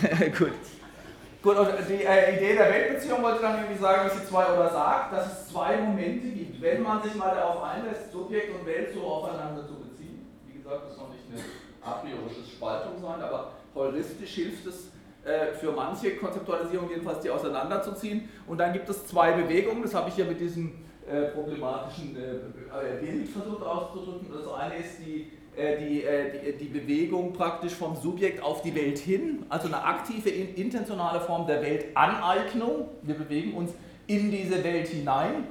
Gut. 0.38 0.52
Gut, 1.42 1.58
und 1.58 1.68
die 1.88 2.02
äh, 2.02 2.36
Idee 2.36 2.56
der 2.56 2.70
Weltbeziehung 2.70 3.22
wollte 3.22 3.42
dann 3.42 3.60
irgendwie 3.60 3.80
sagen, 3.80 4.08
dass 4.08 4.18
sie 4.18 4.26
zwei 4.26 4.46
oder 4.46 4.70
sagt, 4.70 5.12
dass 5.12 5.26
es 5.26 5.48
zwei 5.48 5.76
Momente 5.76 6.28
gibt. 6.28 6.60
Wenn 6.60 6.82
man 6.82 7.02
sich 7.02 7.14
mal 7.14 7.34
darauf 7.34 7.62
einlässt, 7.62 8.10
Subjekt 8.10 8.58
und 8.58 8.66
Welt 8.66 8.92
so 8.92 9.02
aufeinander 9.02 9.64
zu 9.66 9.74
beziehen, 9.74 10.26
wie 10.46 10.58
gesagt, 10.58 10.88
das 10.88 10.96
soll 10.96 11.06
nicht 11.10 11.22
eine 11.30 11.44
a 11.88 11.98
priorische 11.98 12.42
Spaltung 12.50 13.00
sein, 13.00 13.22
aber 13.22 13.52
heuristisch 13.74 14.30
hilft 14.30 14.66
es, 14.66 14.88
äh, 15.26 15.52
für 15.54 15.72
manche 15.72 16.14
Konzeptualisierung 16.14 16.88
jedenfalls 16.88 17.18
die 17.18 17.30
auseinanderzuziehen. 17.30 18.28
Und 18.46 18.58
dann 18.58 18.72
gibt 18.72 18.88
es 18.88 19.08
zwei 19.08 19.32
Bewegungen, 19.32 19.82
das 19.82 19.92
habe 19.92 20.08
ich 20.08 20.14
hier 20.14 20.24
mit 20.24 20.38
diesem 20.38 20.72
äh, 21.10 21.22
problematischen 21.32 22.16
äh, 22.16 23.04
Bild 23.04 23.28
versucht 23.28 23.60
auszudrücken. 23.60 24.28
Das 24.32 24.46
eine 24.54 24.76
ist 24.76 25.00
die, 25.00 25.32
die, 25.56 26.04
die, 26.04 26.52
die, 26.58 26.64
Bewegung 26.66 27.32
praktisch 27.32 27.72
vom 27.72 27.96
Subjekt 27.96 28.42
auf 28.42 28.60
die 28.60 28.74
Welt 28.74 28.98
hin, 28.98 29.46
also 29.48 29.68
eine 29.68 29.82
aktive, 29.82 30.28
intentionale 30.28 31.18
Form 31.18 31.46
der 31.46 31.62
Weltaneignung. 31.62 32.88
Wir 33.00 33.14
bewegen 33.14 33.54
uns 33.54 33.72
in 34.06 34.30
diese 34.30 34.62
Welt 34.62 34.86
hinein, 34.88 35.46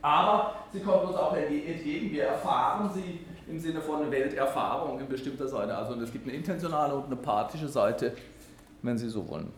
aber 0.00 0.54
sie 0.72 0.80
kommt 0.80 1.04
uns 1.04 1.16
auch 1.16 1.36
entgegen. 1.36 2.10
Wir 2.10 2.24
erfahren 2.24 2.90
sie 2.94 3.20
im 3.48 3.58
Sinne 3.58 3.80
von 3.80 4.10
Welterfahrung 4.10 5.00
in 5.00 5.08
bestimmter 5.08 5.46
Seite. 5.48 5.76
Also 5.76 5.94
es 6.00 6.12
gibt 6.12 6.26
eine 6.26 6.36
intentionale 6.36 6.94
und 6.94 7.06
eine 7.06 7.16
pathische 7.16 7.68
Seite 7.68 8.14
wenn 8.82 8.98
Sie 8.98 9.08
so 9.08 9.28
wollen. 9.28 9.52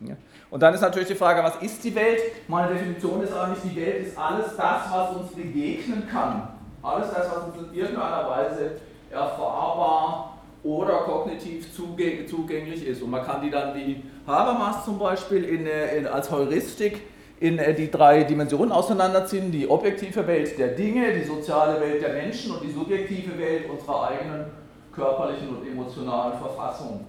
Ja. 0.00 0.16
Und 0.50 0.62
dann 0.62 0.74
ist 0.74 0.80
natürlich 0.80 1.08
die 1.08 1.14
Frage, 1.14 1.42
was 1.42 1.56
ist 1.62 1.82
die 1.84 1.94
Welt? 1.94 2.20
Meine 2.48 2.74
Definition 2.74 3.22
ist 3.22 3.32
eigentlich, 3.32 3.72
die 3.72 3.80
Welt 3.80 4.06
ist 4.06 4.18
alles 4.18 4.56
das, 4.56 4.82
was 4.90 5.16
uns 5.16 5.32
begegnen 5.32 6.06
kann. 6.10 6.48
Alles 6.82 7.08
das, 7.10 7.30
was 7.30 7.44
uns 7.44 7.68
in 7.68 7.78
irgendeiner 7.78 8.28
Weise 8.28 8.72
erfahrbar 9.10 10.38
oder 10.62 10.98
kognitiv 10.98 11.74
zugänglich 11.74 12.86
ist. 12.86 13.02
Und 13.02 13.10
man 13.10 13.24
kann 13.24 13.42
die 13.42 13.50
dann 13.50 13.74
wie 13.74 14.02
Habermas 14.26 14.84
zum 14.84 14.98
Beispiel 14.98 15.44
in, 15.44 15.66
in, 15.66 16.06
als 16.06 16.30
Heuristik 16.30 17.02
in 17.40 17.58
äh, 17.58 17.74
die 17.74 17.90
drei 17.90 18.24
Dimensionen 18.24 18.72
auseinanderziehen. 18.72 19.50
Die 19.52 19.68
objektive 19.68 20.26
Welt 20.26 20.58
der 20.58 20.68
Dinge, 20.68 21.12
die 21.12 21.24
soziale 21.24 21.80
Welt 21.80 22.02
der 22.02 22.14
Menschen 22.14 22.52
und 22.52 22.62
die 22.62 22.72
subjektive 22.72 23.38
Welt 23.38 23.68
unserer 23.68 24.08
eigenen 24.08 24.46
körperlichen 24.92 25.48
und 25.48 25.66
emotionalen 25.66 26.38
Verfassung. 26.38 27.06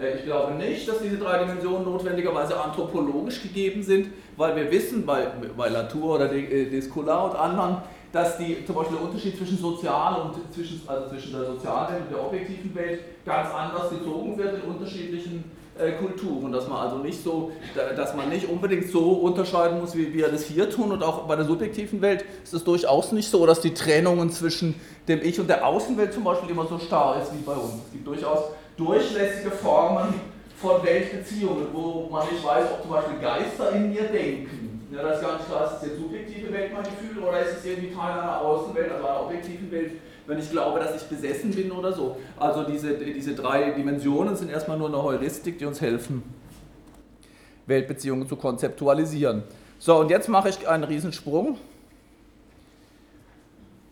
Äh, 0.00 0.18
ich 0.18 0.24
glaube 0.24 0.54
nicht, 0.54 0.88
dass 0.88 1.00
diese 1.00 1.18
drei 1.18 1.38
Dimensionen 1.38 1.84
notwendigerweise 1.84 2.58
anthropologisch 2.58 3.42
gegeben 3.42 3.82
sind, 3.82 4.08
weil 4.36 4.54
wir 4.56 4.70
wissen, 4.70 5.04
bei, 5.04 5.26
bei 5.56 5.68
Latour 5.68 6.16
oder 6.16 6.32
äh, 6.32 6.66
Descola 6.66 7.24
und 7.24 7.36
anderen, 7.36 7.78
dass 8.12 8.38
die, 8.38 8.64
zum 8.64 8.74
Beispiel 8.74 8.96
der 8.96 9.06
Unterschied 9.06 9.36
zwischen 9.36 9.58
sozial 9.58 10.22
und 10.22 10.54
zwischen, 10.54 10.80
also 10.86 11.08
zwischen 11.10 11.32
der 11.32 11.44
sozialen 11.44 11.94
Welt 11.94 12.02
und 12.08 12.16
der 12.16 12.24
objektiven 12.24 12.74
Welt 12.74 13.00
ganz 13.26 13.50
anders 13.52 13.90
gezogen 13.90 14.38
wird 14.38 14.64
in 14.64 14.70
unterschiedlichen 14.70 15.44
äh, 15.78 15.92
Kulturen. 15.92 16.50
Dass 16.50 16.66
man 16.68 16.78
also 16.78 16.98
nicht 16.98 17.22
so, 17.22 17.52
dass 17.74 18.14
man 18.14 18.30
nicht 18.30 18.48
unbedingt 18.48 18.90
so 18.90 19.12
unterscheiden 19.12 19.78
muss, 19.80 19.94
wie 19.94 20.14
wir 20.14 20.28
das 20.28 20.44
hier 20.44 20.70
tun. 20.70 20.90
Und 20.90 21.02
auch 21.02 21.26
bei 21.26 21.36
der 21.36 21.44
subjektiven 21.44 22.00
Welt 22.00 22.24
ist 22.42 22.54
es 22.54 22.64
durchaus 22.64 23.12
nicht 23.12 23.30
so, 23.30 23.44
dass 23.44 23.60
die 23.60 23.74
Trennungen 23.74 24.30
zwischen 24.30 24.74
dem 25.06 25.20
Ich 25.22 25.38
und 25.38 25.48
der 25.48 25.66
Außenwelt 25.66 26.14
zum 26.14 26.24
Beispiel 26.24 26.50
immer 26.50 26.66
so 26.66 26.78
starr 26.78 27.20
ist 27.20 27.32
wie 27.34 27.42
bei 27.42 27.52
uns. 27.52 27.74
Es 27.84 27.92
gibt 27.92 28.06
durchaus 28.06 28.44
durchlässige 28.78 29.50
Formen 29.50 30.14
von 30.56 30.82
Weltbeziehungen, 30.82 31.66
wo 31.72 32.08
man 32.10 32.26
nicht 32.28 32.44
weiß, 32.44 32.64
ob 32.72 32.82
zum 32.82 32.90
Beispiel 32.90 33.18
Geister 33.20 33.72
in 33.72 33.92
mir 33.92 34.04
denken. 34.04 34.88
Ja, 34.90 35.02
das 35.02 35.16
ist 35.16 35.22
gar 35.22 35.34
nicht 35.36 35.46
klar, 35.46 35.66
ist 35.66 35.82
es 35.82 35.88
jetzt 35.88 35.98
subjektive 35.98 36.52
Welt 36.52 36.72
mein 36.72 36.82
Gefühl 36.82 37.22
oder 37.22 37.40
ist 37.40 37.58
es 37.58 37.64
irgendwie 37.64 37.94
Teil 37.94 38.20
einer 38.20 38.40
Außenwelt, 38.40 38.90
also 38.90 39.06
einer 39.06 39.20
objektiven 39.20 39.70
Welt, 39.70 39.92
wenn 40.26 40.38
ich 40.38 40.50
glaube, 40.50 40.80
dass 40.80 40.96
ich 40.96 41.08
besessen 41.08 41.50
bin 41.50 41.70
oder 41.70 41.92
so. 41.92 42.16
Also 42.38 42.64
diese, 42.64 42.94
diese 42.94 43.34
drei 43.34 43.70
Dimensionen 43.72 44.34
sind 44.34 44.50
erstmal 44.50 44.78
nur 44.78 44.88
eine 44.88 45.02
Heuristik, 45.02 45.58
die 45.58 45.66
uns 45.66 45.80
helfen, 45.80 46.22
Weltbeziehungen 47.66 48.26
zu 48.26 48.36
konzeptualisieren. 48.36 49.42
So, 49.78 49.96
und 49.98 50.10
jetzt 50.10 50.28
mache 50.28 50.48
ich 50.48 50.66
einen 50.66 50.84
Riesensprung. 50.84 51.58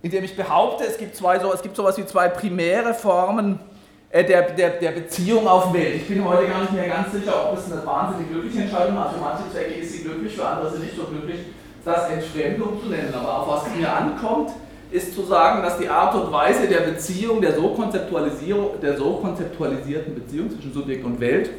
indem 0.03 0.25
ich 0.25 0.35
behaupte, 0.35 0.85
es 0.85 0.99
gibt, 0.99 1.14
zwei, 1.14 1.38
so, 1.38 1.53
es 1.53 1.62
gibt 1.62 1.77
sowas 1.77 1.99
wie 1.99 2.07
zwei 2.07 2.29
primäre 2.29 2.94
Formen 2.94 3.61
äh, 4.10 4.24
der, 4.24 4.50
der, 4.50 4.70
der 4.70 4.90
Beziehung 4.92 5.46
auf 5.46 5.72
Welt. 5.72 5.96
Ich 5.96 6.08
bin 6.08 6.24
heute 6.24 6.46
gar 6.46 6.60
nicht 6.60 6.72
mehr 6.72 6.88
ganz 6.88 7.12
sicher, 7.12 7.50
ob 7.50 7.58
es 7.58 7.70
eine 7.70 7.84
wahnsinnig 7.84 8.30
glückliche 8.30 8.62
Entscheidung 8.62 8.96
war. 8.96 9.12
Für 9.12 9.20
manche 9.20 9.50
Zwecke 9.50 9.74
ist 9.74 9.92
sie 9.92 10.02
glücklich, 10.04 10.34
für 10.34 10.46
andere 10.46 10.68
ist 10.68 10.76
sie 10.76 10.82
nicht 10.82 10.96
so 10.96 11.04
glücklich, 11.04 11.40
das 11.84 12.10
Entfremdung 12.10 12.80
zu 12.80 12.88
nennen. 12.88 13.12
Aber 13.14 13.40
auf 13.40 13.48
was 13.48 13.66
es 13.66 13.76
mir 13.76 13.92
ankommt, 13.92 14.52
ist 14.90 15.14
zu 15.14 15.22
sagen, 15.22 15.62
dass 15.62 15.78
die 15.78 15.88
Art 15.88 16.14
und 16.14 16.32
Weise 16.32 16.68
der 16.68 16.80
Beziehung, 16.80 17.40
der 17.40 17.54
so, 17.54 17.70
Konzeptualisierung, 17.70 18.80
der 18.80 18.96
so 18.96 19.14
konzeptualisierten 19.14 20.14
Beziehung 20.14 20.50
zwischen 20.50 20.72
Subjekt 20.72 21.04
und 21.04 21.20
Welt, 21.20 21.50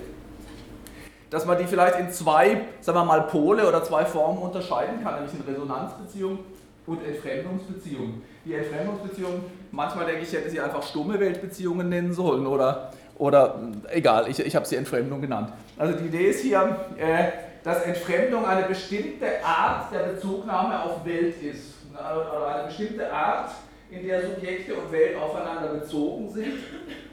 dass 1.30 1.46
man 1.46 1.58
die 1.58 1.66
vielleicht 1.66 2.00
in 2.00 2.10
zwei, 2.10 2.62
sagen 2.80 2.98
wir 2.98 3.04
mal, 3.04 3.24
Pole 3.24 3.68
oder 3.68 3.84
zwei 3.84 4.06
Formen 4.06 4.38
unterscheiden 4.40 5.04
kann, 5.04 5.16
nämlich 5.16 5.34
in 5.34 5.54
Resonanzbeziehung 5.54 6.40
und 6.88 7.06
Entfremdungsbeziehung. 7.06 8.22
Die 8.46 8.54
Entfremdungsbeziehung, 8.54 9.44
manchmal 9.72 10.06
denke 10.06 10.24
ich, 10.24 10.34
hätte 10.34 10.50
sie 10.50 10.60
einfach 10.60 10.82
stumme 10.82 11.20
Weltbeziehungen 11.20 11.90
nennen 11.90 12.14
sollen 12.14 12.48
oder, 12.48 12.92
oder 13.18 13.60
egal, 13.90 14.30
ich, 14.30 14.40
ich 14.40 14.56
habe 14.56 14.66
sie 14.66 14.78
Entfremdung 14.78 15.22
genannt. 15.22 15.52
Also 15.78 15.98
die 16.00 16.06
Idee 16.06 16.30
ist 16.30 16.42
hier, 16.42 16.78
äh, 16.98 17.28
dass 17.64 17.84
Entfremdung 17.84 18.46
eine 18.46 18.66
bestimmte 18.66 19.44
Art 19.44 19.94
der 19.94 20.14
Bezugnahme 20.14 20.82
auf 20.82 21.06
Welt 21.06 21.36
ist 21.44 21.76
oder 21.92 22.48
eine 22.48 22.68
bestimmte 22.68 23.12
Art, 23.12 23.52
in 23.90 24.06
der 24.06 24.22
Subjekte 24.22 24.76
und 24.76 24.92
Welt 24.92 25.16
aufeinander 25.16 25.70
bezogen 25.70 26.30
sind. 26.30 26.54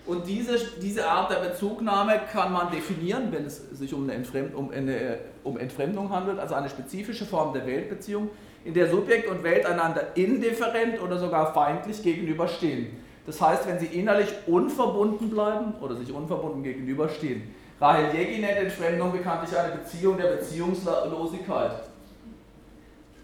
Und 0.06 0.26
diese, 0.26 0.58
diese 0.82 1.06
Art 1.06 1.30
der 1.30 1.36
Bezugnahme 1.36 2.20
kann 2.30 2.52
man 2.52 2.70
definieren, 2.70 3.28
wenn 3.30 3.46
es 3.46 3.70
sich 3.70 3.94
um, 3.94 4.04
eine 4.04 4.14
Entfremd, 4.14 4.54
um, 4.54 4.70
eine, 4.70 5.18
um 5.44 5.56
Entfremdung 5.56 6.10
handelt, 6.10 6.38
also 6.38 6.54
eine 6.54 6.68
spezifische 6.68 7.24
Form 7.24 7.52
der 7.52 7.66
Weltbeziehung, 7.66 8.28
in 8.64 8.74
der 8.74 8.88
Subjekt 8.90 9.28
und 9.28 9.42
Welt 9.42 9.66
einander 9.66 10.08
indifferent 10.14 11.00
oder 11.02 11.18
sogar 11.18 11.52
feindlich 11.52 12.02
gegenüberstehen. 12.02 12.96
Das 13.26 13.40
heißt, 13.40 13.66
wenn 13.66 13.78
sie 13.78 13.86
innerlich 13.86 14.28
unverbunden 14.46 15.30
bleiben 15.30 15.74
oder 15.80 15.96
sich 15.96 16.12
unverbunden 16.12 16.62
gegenüberstehen. 16.62 17.54
Rahel 17.80 18.14
Jegi 18.14 18.40
nennt 18.40 18.58
Entfremdung 18.58 19.12
bekanntlich 19.12 19.58
eine 19.58 19.76
Beziehung 19.76 20.16
der 20.16 20.36
Beziehungslosigkeit. 20.36 21.72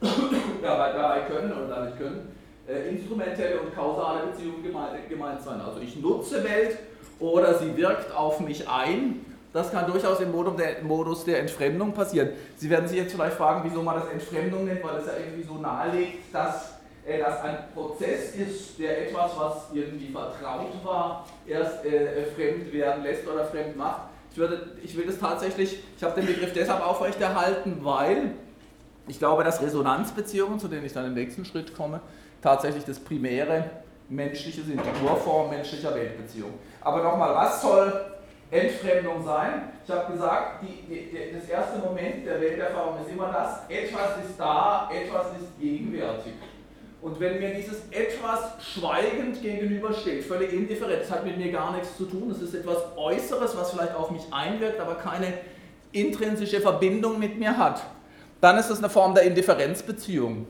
dabei, 0.62 0.92
dabei 0.92 1.20
können 1.20 1.52
oder 1.52 1.68
damit 1.68 1.98
können 1.98 2.32
äh, 2.70 2.88
instrumentelle 2.88 3.60
und 3.60 3.74
kausale 3.74 4.26
Beziehungen 4.26 4.62
gemeint, 4.62 5.08
gemeint 5.08 5.42
sein. 5.42 5.60
Also 5.60 5.80
ich 5.80 5.96
nutze 5.96 6.42
Welt 6.44 6.78
oder 7.18 7.58
sie 7.58 7.76
wirkt 7.76 8.14
auf 8.14 8.40
mich 8.40 8.68
ein. 8.68 9.24
Das 9.52 9.72
kann 9.72 9.86
durchaus 9.90 10.20
im 10.20 10.30
Modus 10.30 11.24
der 11.24 11.40
Entfremdung 11.40 11.92
passieren. 11.92 12.30
Sie 12.56 12.70
werden 12.70 12.86
sich 12.86 12.98
jetzt 12.98 13.12
vielleicht 13.12 13.36
fragen, 13.36 13.68
wieso 13.68 13.82
man 13.82 13.96
das 13.96 14.08
Entfremdung 14.08 14.64
nennt, 14.64 14.82
weil 14.84 14.98
es 14.98 15.06
ja 15.06 15.12
irgendwie 15.18 15.42
so 15.42 15.54
nahelegt, 15.54 16.32
dass 16.32 16.74
äh, 17.04 17.18
das 17.18 17.42
ein 17.42 17.58
Prozess 17.74 18.36
ist, 18.36 18.78
der 18.78 19.08
etwas, 19.08 19.32
was 19.36 19.54
irgendwie 19.72 20.12
vertraut 20.12 20.84
war, 20.84 21.26
erst 21.46 21.84
äh, 21.84 22.24
fremd 22.36 22.72
werden 22.72 23.02
lässt 23.02 23.26
oder 23.26 23.44
fremd 23.44 23.76
macht. 23.76 24.02
Ich, 24.30 24.38
würde, 24.38 24.70
ich 24.82 24.96
will 24.96 25.06
das 25.06 25.18
tatsächlich, 25.18 25.82
ich 25.96 26.04
habe 26.04 26.14
den 26.20 26.26
Begriff 26.26 26.52
deshalb 26.52 26.86
aufrechterhalten, 26.86 27.78
weil 27.82 28.34
ich 29.08 29.18
glaube, 29.18 29.42
dass 29.42 29.60
Resonanzbeziehungen, 29.60 30.60
zu 30.60 30.68
denen 30.68 30.86
ich 30.86 30.92
dann 30.92 31.06
im 31.06 31.14
nächsten 31.14 31.44
Schritt 31.44 31.74
komme, 31.74 32.00
tatsächlich 32.40 32.84
das 32.84 33.00
primäre 33.00 33.64
menschliche 34.08 34.62
sind, 34.62 34.80
die 34.80 35.04
Urform 35.04 35.50
menschlicher 35.50 35.92
Weltbeziehung. 35.92 36.54
Aber 36.80 37.02
nochmal, 37.02 37.34
was 37.34 37.60
soll 37.62 37.92
Entfremdung 38.50 39.22
sein? 39.24 39.72
Ich 39.84 39.90
habe 39.90 40.12
gesagt, 40.12 40.62
die, 40.62 40.82
die, 40.88 41.32
das 41.32 41.48
erste 41.48 41.78
Moment 41.78 42.26
der 42.26 42.40
Welterfahrung 42.40 43.00
ist 43.00 43.12
immer 43.12 43.32
das, 43.32 43.68
etwas 43.68 44.24
ist 44.24 44.38
da, 44.38 44.90
etwas 44.92 45.26
ist 45.40 45.60
gegenwärtig. 45.60 46.32
Und 47.02 47.18
wenn 47.18 47.38
mir 47.38 47.54
dieses 47.54 47.88
etwas 47.90 48.62
schweigend 48.62 49.40
gegenübersteht, 49.40 50.24
völlig 50.24 50.52
indifferent, 50.52 51.02
das 51.02 51.10
hat 51.10 51.24
mit 51.24 51.38
mir 51.38 51.50
gar 51.50 51.72
nichts 51.72 51.96
zu 51.96 52.04
tun, 52.04 52.30
es 52.30 52.42
ist 52.42 52.54
etwas 52.54 52.78
Äußeres, 52.96 53.56
was 53.56 53.70
vielleicht 53.70 53.94
auf 53.94 54.10
mich 54.10 54.22
einwirkt, 54.30 54.80
aber 54.80 54.96
keine 54.96 55.32
intrinsische 55.92 56.60
Verbindung 56.60 57.18
mit 57.18 57.38
mir 57.38 57.56
hat, 57.56 57.82
dann 58.40 58.58
ist 58.58 58.70
es 58.70 58.78
eine 58.78 58.90
Form 58.90 59.14
der 59.14 59.24
Indifferenzbeziehung 59.24 60.46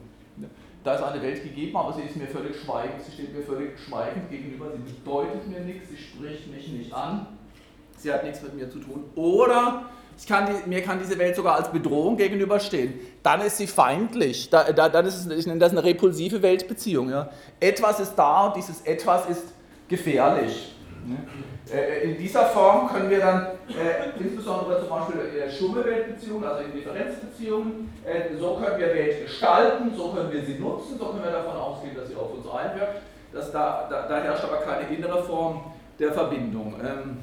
da 0.82 0.94
ist 0.94 1.02
eine 1.02 1.22
Welt 1.22 1.42
gegeben, 1.42 1.76
aber 1.76 1.92
sie 1.92 2.02
ist 2.02 2.16
mir 2.16 2.26
völlig 2.26 2.56
schweigend, 2.58 3.02
sie 3.02 3.12
steht 3.12 3.36
mir 3.36 3.42
völlig 3.42 3.78
schweigend 3.78 4.30
gegenüber, 4.30 4.66
sie 4.72 4.92
bedeutet 4.92 5.46
mir 5.46 5.60
nichts, 5.60 5.90
sie 5.90 5.96
spricht 5.96 6.50
mich 6.50 6.68
nicht 6.68 6.92
an, 6.92 7.26
sie 8.00 8.12
hat 8.12 8.24
nichts 8.24 8.42
mit 8.42 8.54
mir 8.54 8.70
zu 8.70 8.78
tun. 8.78 9.04
Oder 9.14 9.84
kann 10.26 10.46
die, 10.46 10.68
mir 10.68 10.82
kann 10.82 10.98
diese 10.98 11.18
Welt 11.18 11.36
sogar 11.36 11.56
als 11.56 11.70
Bedrohung 11.70 12.16
gegenüberstehen. 12.16 12.94
Dann 13.22 13.40
ist 13.40 13.56
sie 13.56 13.66
feindlich, 13.66 14.50
da, 14.50 14.72
da, 14.72 14.88
dann 14.88 15.06
ist 15.06 15.26
es, 15.26 15.38
ich 15.38 15.46
nenne 15.46 15.60
das 15.60 15.72
eine 15.72 15.82
repulsive 15.82 16.42
Weltbeziehung. 16.42 17.10
Ja. 17.10 17.30
Etwas 17.58 18.00
ist 18.00 18.14
da 18.14 18.46
und 18.46 18.56
dieses 18.56 18.82
Etwas 18.82 19.28
ist 19.28 19.44
gefährlich. 19.88 20.74
Äh, 21.72 22.10
in 22.10 22.18
dieser 22.18 22.46
Form 22.46 22.88
können 22.88 23.08
wir 23.08 23.20
dann 23.20 23.46
äh, 23.68 24.22
insbesondere 24.22 24.80
zum 24.80 24.88
Beispiel 24.90 25.20
äh, 25.40 25.50
stumme 25.50 25.84
Weltbeziehungen, 25.84 26.44
also 26.44 26.64
Indifferenzbeziehungen, 26.64 27.92
äh, 28.04 28.36
so 28.38 28.56
können 28.56 28.78
wir 28.78 28.88
Welt 28.88 29.22
gestalten, 29.22 29.92
so 29.96 30.12
können 30.12 30.30
wir 30.30 30.44
sie 30.44 30.58
nutzen, 30.58 30.98
so 30.98 31.06
können 31.06 31.24
wir 31.24 31.30
davon 31.30 31.56
ausgehen, 31.56 31.96
dass 31.96 32.08
sie 32.08 32.16
auf 32.16 32.34
uns 32.34 32.46
einwirkt. 32.46 33.00
Dass 33.32 33.52
da, 33.52 33.86
da, 33.88 34.08
da 34.08 34.22
herrscht 34.22 34.44
aber 34.44 34.58
keine 34.58 34.94
innere 34.94 35.22
Form 35.22 35.72
der 35.98 36.12
Verbindung. 36.12 36.74
Ähm, 36.84 37.18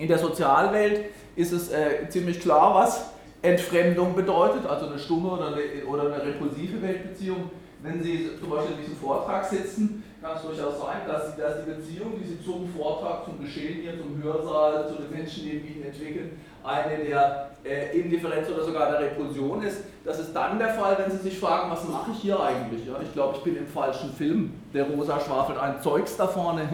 in 0.00 0.08
der 0.08 0.18
Sozialwelt 0.18 1.10
ist 1.36 1.52
es 1.52 1.70
äh, 1.70 2.08
ziemlich 2.08 2.40
klar, 2.40 2.74
was 2.74 3.10
Entfremdung 3.42 4.14
bedeutet, 4.14 4.66
also 4.66 4.86
eine 4.86 4.98
stumme 4.98 5.32
oder 5.32 5.48
eine, 5.48 5.84
oder 5.86 6.06
eine 6.06 6.24
repulsive 6.24 6.80
Weltbeziehung. 6.80 7.50
Wenn 7.82 8.02
Sie 8.02 8.30
zum 8.38 8.50
Beispiel 8.50 8.76
in 8.76 8.82
diesem 8.82 8.96
Vortrag 8.96 9.44
sitzen, 9.44 10.02
kann 10.22 10.36
es 10.36 10.42
durchaus 10.42 10.78
sein, 10.78 11.00
dass, 11.06 11.34
Sie, 11.34 11.40
dass 11.40 11.64
die 11.64 11.70
Beziehung, 11.70 12.12
die 12.20 12.28
Sie 12.28 12.44
zum 12.44 12.68
Vortrag, 12.76 13.24
zum 13.24 13.42
Geschehen 13.42 13.80
hier, 13.82 13.92
zum 13.98 14.22
Hörsaal, 14.22 14.88
zu 14.88 15.02
den 15.02 15.10
Menschen, 15.10 15.44
die 15.44 15.56
Ihnen 15.56 15.84
entwickeln, 15.84 16.40
eine 16.62 17.04
der 17.04 17.50
äh, 17.64 17.98
Indifferenz 17.98 18.48
oder 18.50 18.64
sogar 18.64 18.90
der 18.90 19.00
Repulsion 19.00 19.62
ist. 19.62 19.82
Das 20.04 20.18
ist 20.18 20.32
dann 20.34 20.58
der 20.58 20.70
Fall, 20.70 20.96
wenn 20.98 21.10
Sie 21.10 21.22
sich 21.28 21.38
fragen, 21.38 21.70
was 21.70 21.86
mache 21.88 22.10
ich 22.12 22.18
hier 22.18 22.38
eigentlich? 22.38 22.86
Ja, 22.86 22.94
ich 23.02 23.12
glaube, 23.12 23.36
ich 23.38 23.44
bin 23.44 23.56
im 23.56 23.66
falschen 23.66 24.12
Film. 24.12 24.52
Der 24.74 24.84
Rosa 24.84 25.20
schwafelt 25.20 25.58
ein 25.58 25.80
Zeugs 25.82 26.16
da 26.16 26.26
vorne, 26.26 26.68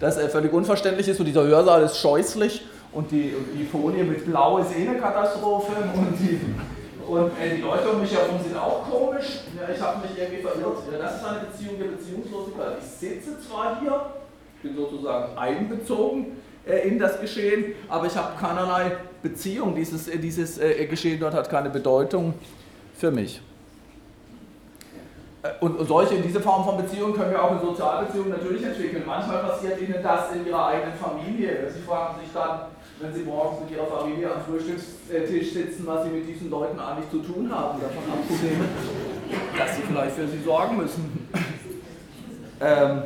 das 0.00 0.16
äh, 0.16 0.28
völlig 0.28 0.52
unverständlich 0.52 1.08
ist 1.08 1.20
und 1.20 1.26
dieser 1.26 1.44
Hörsaal 1.44 1.82
ist 1.82 1.98
scheußlich 1.98 2.64
und 2.92 3.10
die, 3.10 3.34
und 3.36 3.58
die 3.58 3.64
Folie 3.64 4.04
mit 4.04 4.24
Blau 4.24 4.58
ist 4.58 4.76
eh 4.76 4.88
eine 4.88 4.98
Katastrophe 4.98 5.72
und 5.94 6.16
die 6.18 6.40
und 7.08 7.30
äh, 7.40 7.56
die 7.56 7.62
Leute 7.62 7.88
um 7.88 8.02
mich 8.02 8.14
herum 8.14 8.38
sind 8.42 8.56
auch 8.56 8.84
komisch. 8.88 9.40
Ja, 9.58 9.74
ich 9.74 9.80
habe 9.80 10.06
mich 10.06 10.18
irgendwie 10.18 10.42
verirrt. 10.42 10.76
Ja, 10.92 10.98
das 10.98 11.16
ist 11.16 11.24
eine 11.24 11.40
Beziehung 11.40 11.78
der 11.78 11.86
Beziehungslosigkeit. 11.86 12.76
Ich 12.80 12.84
sitze 12.84 13.40
zwar 13.40 13.80
hier, 13.80 14.00
bin 14.62 14.76
sozusagen 14.76 15.38
einbezogen 15.38 16.36
äh, 16.66 16.86
in 16.86 16.98
das 16.98 17.18
Geschehen, 17.18 17.74
aber 17.88 18.06
ich 18.06 18.14
habe 18.14 18.38
keinerlei 18.38 18.92
Beziehung. 19.22 19.74
Dieses, 19.74 20.06
äh, 20.08 20.18
dieses 20.18 20.58
äh, 20.58 20.84
Geschehen 20.86 21.18
dort 21.18 21.32
hat 21.32 21.48
keine 21.48 21.70
Bedeutung 21.70 22.34
für 22.94 23.10
mich. 23.10 23.40
Äh, 25.42 25.50
und 25.60 25.86
solche, 25.86 26.16
diese 26.20 26.40
Form 26.40 26.64
von 26.64 26.76
Beziehungen 26.76 27.14
können 27.14 27.30
wir 27.30 27.42
auch 27.42 27.52
in 27.52 27.60
Sozialbeziehungen 27.60 28.30
natürlich 28.30 28.64
entwickeln. 28.64 29.04
Manchmal 29.06 29.38
passiert 29.44 29.80
Ihnen 29.80 30.02
das 30.02 30.32
in 30.34 30.46
Ihrer 30.46 30.66
eigenen 30.66 30.94
Familie. 30.94 31.70
Sie 31.70 31.82
fragen 31.82 32.18
sich 32.20 32.32
dann, 32.34 32.60
wenn 33.00 33.14
Sie 33.14 33.22
morgens 33.22 33.60
mit 33.60 33.70
Ihrer 33.70 33.86
Familie 33.86 34.32
am 34.32 34.40
Frühstückstisch 34.42 35.52
sitzen, 35.52 35.86
was 35.86 36.04
Sie 36.04 36.10
mit 36.10 36.28
diesen 36.28 36.50
Leuten 36.50 36.78
eigentlich 36.80 37.10
zu 37.10 37.18
tun 37.18 37.50
haben, 37.54 37.80
davon 37.80 38.02
abgesehen, 38.12 38.64
dass 39.56 39.76
Sie 39.76 39.82
vielleicht 39.82 40.16
für 40.16 40.26
sie 40.26 40.42
sorgen 40.42 40.76
müssen. 40.76 41.28
ähm, 42.60 43.02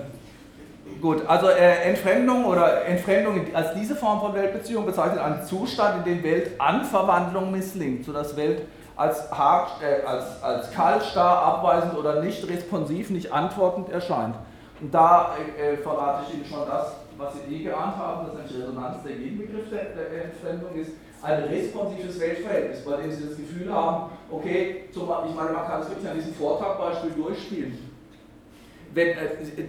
gut, 1.03 1.27
also 1.27 1.49
äh, 1.49 1.83
Entfremdung 1.83 2.47
oder 2.47 2.87
Entfremdung 2.87 3.42
als 3.53 3.75
diese 3.75 3.95
Form 3.95 4.21
von 4.21 4.35
Weltbeziehung 4.35 4.87
bezeichnet 4.87 5.18
einen 5.18 5.45
Zustand, 5.45 6.07
in 6.07 6.14
dem 6.14 6.25
Welt 6.25 6.53
an 6.59 6.87
Verwandlung 6.87 7.51
misslingt, 7.51 8.07
sodass 8.07 8.35
Welt 8.38 8.62
als, 8.96 9.31
hart, 9.31 9.83
äh, 9.83 10.05
als, 10.05 10.42
als 10.42 10.70
kalt, 10.72 11.02
starr, 11.02 11.42
abweisend 11.42 11.96
oder 11.96 12.22
nicht 12.22 12.46
responsiv, 12.48 13.11
nicht 13.11 13.33
antwortend 13.33 13.90
erscheint. 13.90 14.37
Und 14.81 14.92
da 14.92 15.35
äh, 15.59 15.76
verrate 15.76 16.24
ich 16.28 16.35
Ihnen 16.35 16.44
schon 16.44 16.68
das, 16.68 16.92
was 17.16 17.35
Sie 17.35 17.55
eh 17.55 17.62
geahnt 17.64 17.96
haben, 17.96 18.26
dass 18.26 18.35
nämlich 18.35 18.66
Resonanz 18.68 19.02
der 19.05 19.12
Gegenbegriff 19.12 19.70
der, 19.70 19.85
der 19.94 20.24
Entfremdung 20.24 20.74
ist, 20.74 20.92
ein 21.22 21.44
responsives 21.44 22.18
Weltverhältnis, 22.18 22.85
bei 22.85 22.96
dem 22.96 23.12
Sie 23.12 23.28
das 23.28 23.37
Gefühl 23.37 23.72
haben, 23.72 24.11
okay, 24.31 24.88
zum, 24.92 25.09
ich 25.28 25.35
meine, 25.35 25.50
man 25.50 25.66
kann 25.66 25.83
es 25.83 25.88
wirklich 25.88 26.09
an 26.09 26.16
diesem 26.16 26.35
Vortragbeispiel 26.35 27.12
durchspielen. 27.12 27.92
Wenn, 28.92 29.09
äh, 29.09 29.14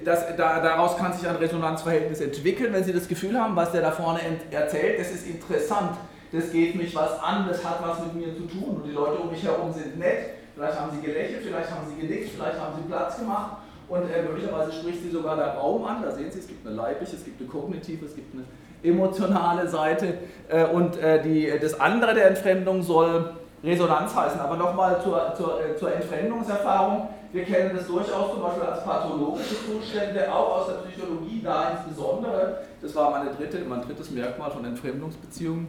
das, 0.04 0.36
da, 0.36 0.60
daraus 0.60 0.98
kann 0.98 1.14
sich 1.14 1.28
ein 1.28 1.36
Resonanzverhältnis 1.36 2.22
entwickeln, 2.22 2.74
wenn 2.74 2.84
Sie 2.84 2.92
das 2.92 3.08
Gefühl 3.08 3.40
haben, 3.40 3.56
was 3.56 3.72
der 3.72 3.82
da 3.82 3.92
vorne 3.92 4.20
erzählt, 4.52 5.00
das 5.00 5.12
ist 5.12 5.28
interessant, 5.28 5.92
das 6.34 6.52
geht 6.52 6.76
mich 6.76 6.94
was 6.96 7.22
an, 7.22 7.48
das 7.48 7.64
hat 7.64 7.80
was 7.82 8.00
mit 8.02 8.16
mir 8.16 8.36
zu 8.36 8.44
tun 8.48 8.82
und 8.82 8.86
die 8.86 8.92
Leute 8.92 9.22
um 9.22 9.30
mich 9.30 9.44
herum 9.44 9.72
sind 9.72 9.98
nett, 9.98 10.32
vielleicht 10.56 10.80
haben 10.80 10.92
sie 10.92 11.06
gelächelt, 11.06 11.44
vielleicht 11.44 11.72
haben 11.72 11.88
sie 11.88 12.06
genickt, 12.06 12.32
vielleicht 12.36 12.60
haben 12.60 12.74
sie 12.76 12.90
Platz 12.90 13.18
gemacht 13.18 13.58
und 13.88 14.10
äh, 14.10 14.24
möglicherweise 14.24 14.72
spricht 14.72 15.04
sie 15.04 15.12
sogar 15.12 15.36
der 15.36 15.54
Raum 15.56 15.86
an. 15.86 16.02
Da 16.02 16.12
sehen 16.12 16.32
Sie, 16.32 16.40
es 16.40 16.48
gibt 16.48 16.66
eine 16.66 16.76
leibliche, 16.76 17.16
es 17.16 17.24
gibt 17.24 17.40
eine 17.40 17.50
kognitive, 17.50 18.06
es 18.06 18.16
gibt 18.16 18.34
eine 18.34 18.46
emotionale 18.82 19.68
Seite. 19.68 20.16
Äh, 20.50 20.66
und 20.66 20.98
äh, 20.98 21.22
die, 21.22 21.52
das 21.62 21.80
andere 21.80 22.14
der 22.14 22.28
Entfremdung 22.28 22.82
soll 22.82 23.36
Resonanz 23.64 24.16
heißen. 24.16 24.40
Aber 24.40 24.58
nochmal 24.58 25.02
zur, 25.04 25.34
zur, 25.36 25.64
äh, 25.64 25.76
zur 25.76 25.94
Entfremdungserfahrung. 25.94 27.10
Wir 27.32 27.44
kennen 27.44 27.76
das 27.76 27.88
durchaus 27.88 28.32
zum 28.32 28.42
Beispiel 28.42 28.64
als 28.64 28.84
pathologische 28.84 29.56
Zustände, 29.66 30.32
auch 30.32 30.60
aus 30.60 30.68
der 30.68 30.88
Psychologie, 30.88 31.42
da 31.44 31.72
insbesondere. 31.72 32.60
Das 32.82 32.96
war 32.96 33.10
meine 33.10 33.32
dritte, 33.32 33.60
mein 33.68 33.82
drittes 33.82 34.12
Merkmal 34.12 34.52
von 34.52 34.64
Entfremdungsbeziehungen. 34.66 35.68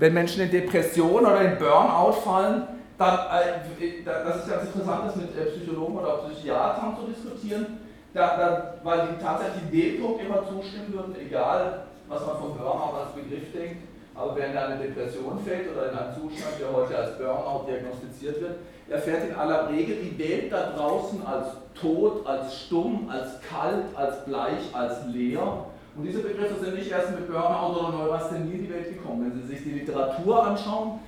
Wenn 0.00 0.14
Menschen 0.14 0.44
in 0.44 0.50
Depression 0.50 1.26
oder 1.26 1.42
in 1.42 1.58
Burnout 1.58 2.12
fallen, 2.24 2.62
dann, 2.96 3.18
äh, 3.18 4.02
das 4.02 4.36
ist 4.36 4.48
ganz 4.48 4.64
interessant, 4.64 5.02
das 5.04 5.16
mit 5.16 5.36
äh, 5.36 5.50
Psychologen 5.50 5.98
oder 5.98 6.22
Psychiatern 6.24 6.96
zu 6.96 7.12
diskutieren, 7.12 7.78
da, 8.14 8.36
da, 8.38 8.74
weil 8.82 9.08
die 9.08 9.22
tatsächlich 9.22 9.70
dem 9.70 10.02
Punkt 10.02 10.24
immer 10.24 10.42
zustimmen 10.48 10.90
würden, 10.90 11.14
egal 11.20 11.82
was 12.08 12.26
man 12.26 12.38
vom 12.38 12.56
Burnout 12.56 12.96
als 12.96 13.12
Begriff 13.14 13.52
denkt, 13.52 13.82
aber 14.14 14.36
wer 14.36 14.50
in 14.50 14.56
eine 14.56 14.76
Depression 14.76 15.38
fällt 15.44 15.70
oder 15.70 15.92
in 15.92 15.98
einen 15.98 16.14
Zustand, 16.14 16.54
der 16.58 16.72
heute 16.72 16.96
als 16.96 17.18
Burnout 17.18 17.66
diagnostiziert 17.68 18.40
wird, 18.40 18.56
erfährt 18.88 19.28
in 19.28 19.34
aller 19.34 19.68
Regel 19.68 19.96
die 19.96 20.18
Welt 20.18 20.50
da 20.50 20.72
draußen 20.76 21.26
als 21.26 21.48
tot, 21.78 22.26
als 22.26 22.58
stumm, 22.58 23.10
als 23.12 23.38
kalt, 23.42 23.84
als 23.94 24.24
bleich, 24.24 24.64
als 24.72 25.04
leer. 25.08 25.66
Und 25.96 26.04
diese 26.04 26.20
Begriffe 26.20 26.64
sind 26.64 26.74
nicht 26.74 26.90
erst 26.90 27.10
mit 27.10 27.26
Burnout 27.26 27.78
oder 27.78 27.90
Neurasthenie 27.90 28.52
in 28.52 28.64
die 28.64 28.70
Welt 28.70 28.88
gekommen. 28.88 29.30
Wenn 29.30 29.42
Sie 29.42 29.48
sich 29.48 29.64
die 29.64 29.72
Literatur 29.72 30.46
anschauen, 30.46 31.00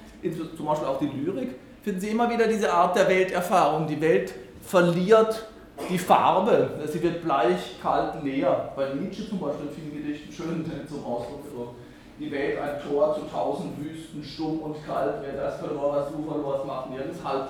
zum 0.57 0.67
Beispiel 0.67 0.89
auch 0.89 0.99
die 0.99 1.07
Lyrik, 1.07 1.55
finden 1.83 2.01
Sie 2.01 2.09
immer 2.09 2.31
wieder 2.31 2.47
diese 2.47 2.73
Art 2.73 2.97
der 2.97 3.09
Welterfahrung. 3.09 3.87
Die 3.87 4.01
Welt 4.01 4.35
verliert 4.61 5.47
die 5.89 5.99
Farbe, 5.99 6.71
sie 6.87 7.03
wird 7.03 7.25
bleich, 7.25 7.81
kalt, 7.81 8.23
leer. 8.23 8.73
Bei 8.77 8.93
Nietzsche 8.95 9.29
zum 9.29 9.41
Beispiel 9.41 9.69
in 9.69 9.75
vielen 9.75 10.05
Gedichten 10.05 10.33
schön 10.33 10.65
zum 10.87 11.05
Ausdruck 11.05 11.45
gebracht 11.45 11.75
die 12.23 12.31
Welt 12.31 12.59
ein 12.59 12.81
Tor 12.81 13.15
zu 13.15 13.23
tausend 13.33 13.73
Wüsten, 13.79 14.23
stumm 14.23 14.61
und 14.61 14.77
kalt, 14.87 15.15
wer 15.23 15.43
das 15.43 15.59
verlor, 15.59 15.97
was 15.97 16.09
du 16.13 16.23
verlorst, 16.31 16.67
macht 16.67 16.91
nirgends 16.91 17.19
halt. 17.25 17.49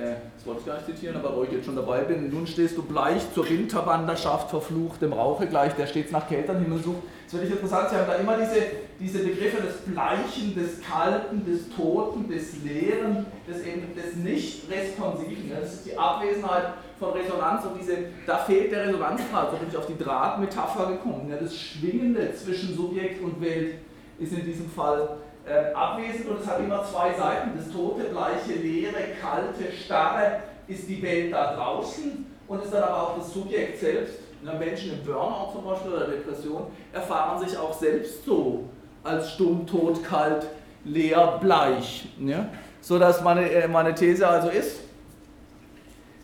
Äh, 0.00 0.16
das 0.36 0.46
wollte 0.46 0.60
ich 0.60 0.66
gar 0.66 0.74
nicht 0.76 0.86
zitieren, 0.86 1.16
aber 1.16 1.36
wo 1.36 1.42
ich 1.44 1.52
jetzt 1.52 1.66
schon 1.66 1.76
dabei 1.76 2.00
bin, 2.00 2.30
nun 2.30 2.46
stehst 2.46 2.76
du 2.76 2.82
bleich 2.82 3.22
zur 3.34 3.48
Winterwanderschaft 3.48 4.48
verflucht, 4.48 5.02
dem 5.02 5.12
Rauche 5.12 5.46
gleich, 5.46 5.74
der 5.74 5.86
stets 5.86 6.10
nach 6.10 6.26
kälteren 6.26 6.62
Himmel 6.62 6.82
sucht. 6.82 7.02
Es 7.26 7.34
wird 7.34 7.44
interessant, 7.44 7.90
Sie 7.90 7.96
haben 7.96 8.06
da 8.06 8.14
immer 8.14 8.38
diese, 8.38 8.62
diese 8.98 9.18
Begriffe 9.18 9.62
des 9.62 9.76
Bleichen, 9.82 10.54
des 10.54 10.80
Kalten, 10.80 11.44
des 11.44 11.68
Toten, 11.76 12.28
des 12.28 12.62
Leeren, 12.64 13.26
des, 13.46 13.58
des 13.58 14.16
Nicht-Responsiven. 14.16 15.50
Das 15.50 15.74
ist 15.74 15.86
die 15.86 15.98
Abwesenheit 15.98 16.74
von 16.98 17.10
Resonanz 17.12 17.66
und 17.66 17.78
diese, 17.78 17.98
da 18.26 18.38
fehlt 18.38 18.72
der 18.72 18.86
Resonanzpart, 18.86 19.50
so 19.50 19.56
bin 19.58 19.68
ich 19.68 19.76
auf 19.76 19.86
die 19.86 19.98
Drahtmetapher 19.98 20.92
gekommen. 20.92 21.28
Ja, 21.30 21.36
das 21.36 21.54
Schwingende 21.54 22.34
zwischen 22.34 22.74
Subjekt 22.74 23.22
und 23.22 23.40
Welt 23.40 23.74
ist 24.18 24.32
in 24.32 24.44
diesem 24.44 24.70
Fall 24.70 25.18
äh, 25.50 25.74
abwesend 25.74 26.28
und 26.28 26.40
es 26.40 26.46
hat 26.46 26.60
immer 26.60 26.84
zwei 26.84 27.12
Seiten. 27.12 27.50
Das 27.56 27.70
tote, 27.72 28.04
bleiche, 28.04 28.52
leere, 28.60 29.16
kalte, 29.20 29.72
starre 29.72 30.40
ist 30.68 30.88
die 30.88 31.02
Welt 31.02 31.32
da 31.32 31.54
draußen 31.54 32.24
und 32.46 32.62
ist 32.62 32.72
dann 32.72 32.84
aber 32.84 33.02
auch 33.02 33.18
das 33.18 33.32
Subjekt 33.32 33.80
selbst. 33.80 34.20
Menschen 34.42 34.92
im 34.92 35.04
Burnout 35.04 35.52
zum 35.52 35.64
Beispiel 35.64 35.92
oder 35.92 36.06
Depression 36.06 36.66
erfahren 36.92 37.46
sich 37.46 37.58
auch 37.58 37.74
selbst 37.74 38.24
so 38.24 38.64
als 39.02 39.32
stumm, 39.32 39.66
tot, 39.66 40.02
kalt, 40.02 40.46
leer, 40.84 41.38
bleich. 41.40 42.08
Ja? 42.18 42.46
So 42.80 42.98
dass 42.98 43.22
meine, 43.22 43.50
äh, 43.50 43.68
meine 43.68 43.94
These 43.94 44.26
also 44.26 44.48
ist, 44.48 44.80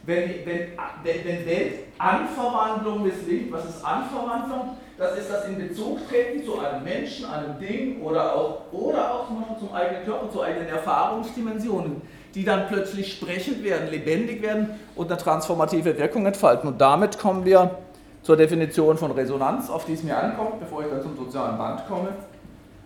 wenn, 0.05 0.31
wenn, 0.47 0.69
wenn, 1.03 1.25
wenn 1.25 1.47
Weltanverwandlung 1.47 3.03
misslingt, 3.03 3.53
was 3.53 3.65
ist 3.65 3.85
Anverwandlung? 3.85 4.77
Das 4.99 5.19
ist 5.19 5.31
das 5.31 5.47
in 5.47 5.59
Bezug 5.59 6.09
treten 6.09 6.43
zu 6.45 6.59
einem 6.59 6.83
Menschen, 6.83 7.27
einem 7.27 7.59
Ding 7.59 8.01
oder 8.01 8.35
auch, 8.35 8.73
oder 8.73 9.13
auch 9.13 9.27
zum 9.27 9.41
Beispiel 9.41 9.59
zum 9.59 9.75
eigenen 9.75 10.05
Körper, 10.07 10.31
zu 10.31 10.43
eigenen 10.43 10.69
Erfahrungsdimensionen, 10.69 12.01
die 12.35 12.45
dann 12.45 12.67
plötzlich 12.67 13.13
sprechend 13.13 13.63
werden, 13.63 13.91
lebendig 13.91 14.41
werden 14.41 14.71
und 14.95 15.11
eine 15.11 15.21
transformative 15.21 15.99
Wirkung 15.99 16.25
entfalten. 16.25 16.69
Und 16.69 16.81
damit 16.81 17.19
kommen 17.19 17.45
wir 17.45 17.79
zur 18.23 18.39
Definition 18.39 18.97
von 18.97 19.11
Resonanz, 19.11 19.69
auf 19.69 19.85
die 19.85 19.93
es 19.93 20.03
mir 20.03 20.17
ankommt, 20.17 20.61
bevor 20.61 20.83
ich 20.83 20.89
dann 20.89 21.03
zum 21.03 21.15
sozialen 21.15 21.59
Band 21.59 21.87
komme. 21.87 22.09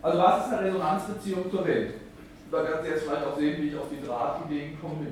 Also 0.02 0.18
was 0.18 0.46
ist 0.46 0.52
eine 0.52 0.66
Resonanzbeziehung 0.66 1.48
zur 1.48 1.64
Welt? 1.64 1.94
Da 2.50 2.64
werden 2.64 2.80
Sie 2.82 2.90
jetzt 2.90 3.04
vielleicht 3.04 3.24
auch 3.24 3.38
sehen, 3.38 3.62
wie 3.62 3.68
ich 3.68 3.76
auf 3.76 3.86
die 3.88 4.04
Drahtideen 4.04 4.80
komme, 4.80 5.06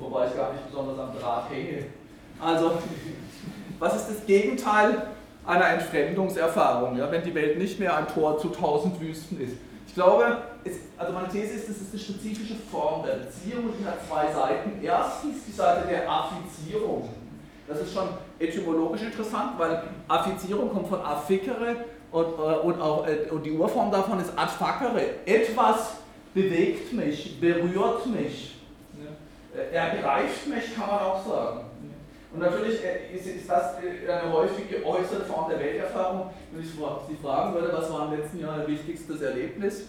wobei 0.00 0.26
ich 0.26 0.36
gar 0.36 0.52
nicht 0.52 0.66
besonders 0.68 0.98
am 0.98 1.16
Draht 1.16 1.44
hänge. 1.48 1.84
Also, 2.40 2.72
was 3.78 3.96
ist 3.96 4.10
das 4.10 4.26
Gegenteil 4.26 5.02
einer 5.50 5.68
Entfremdungserfahrung, 5.70 6.96
ja, 6.96 7.10
wenn 7.10 7.22
die 7.22 7.34
Welt 7.34 7.58
nicht 7.58 7.80
mehr 7.80 7.96
ein 7.96 8.06
Tor 8.06 8.38
zu 8.38 8.48
tausend 8.48 9.00
Wüsten 9.00 9.40
ist. 9.40 9.54
Ich 9.86 9.94
glaube, 9.94 10.38
es, 10.62 10.74
also 10.96 11.12
meine 11.12 11.28
These 11.28 11.54
ist, 11.54 11.68
es 11.68 11.80
ist 11.80 11.92
eine 11.92 12.00
spezifische 12.00 12.54
Form 12.70 13.04
der 13.04 13.14
Beziehung 13.14 13.64
und 13.64 13.74
die 13.80 13.84
hat 13.84 13.98
zwei 14.08 14.32
Seiten. 14.32 14.80
Erstens 14.80 15.44
die 15.46 15.52
Seite 15.52 15.88
der 15.88 16.08
Affizierung. 16.08 17.08
Das 17.66 17.80
ist 17.80 17.92
schon 17.92 18.08
etymologisch 18.38 19.02
interessant, 19.02 19.58
weil 19.58 19.82
Affizierung 20.06 20.72
kommt 20.72 20.88
von 20.88 21.00
afficere 21.00 21.76
und, 22.12 22.24
äh, 22.24 22.26
und, 22.26 22.80
auch, 22.80 23.06
äh, 23.06 23.28
und 23.30 23.44
die 23.44 23.52
Urform 23.52 23.90
davon 23.90 24.20
ist 24.20 24.32
adfacere. 24.36 25.02
Etwas 25.26 25.94
bewegt 26.32 26.92
mich, 26.92 27.40
berührt 27.40 28.06
mich, 28.06 28.56
äh, 29.56 29.74
ergreift 29.74 30.46
mich, 30.46 30.74
kann 30.76 30.86
man 30.86 31.00
auch 31.00 31.26
sagen. 31.26 31.69
Und 32.32 32.40
natürlich 32.40 32.78
äh, 32.84 33.16
ist, 33.16 33.48
das 33.48 33.74
äh, 33.82 34.10
eine 34.10 34.32
häufig 34.32 34.68
geäußerte 34.68 35.24
Form 35.24 35.50
der 35.50 35.58
Welterfahrung. 35.58 36.30
Wenn 36.52 36.62
ich 36.62 36.68
Sie 36.70 37.16
fragen 37.22 37.54
würde, 37.54 37.72
was 37.72 37.92
war 37.92 38.12
im 38.12 38.20
letzten 38.20 38.40
Jahr 38.40 38.60
Ihr 38.60 38.68
wichtigstes 38.68 39.20
Erlebnis? 39.20 39.82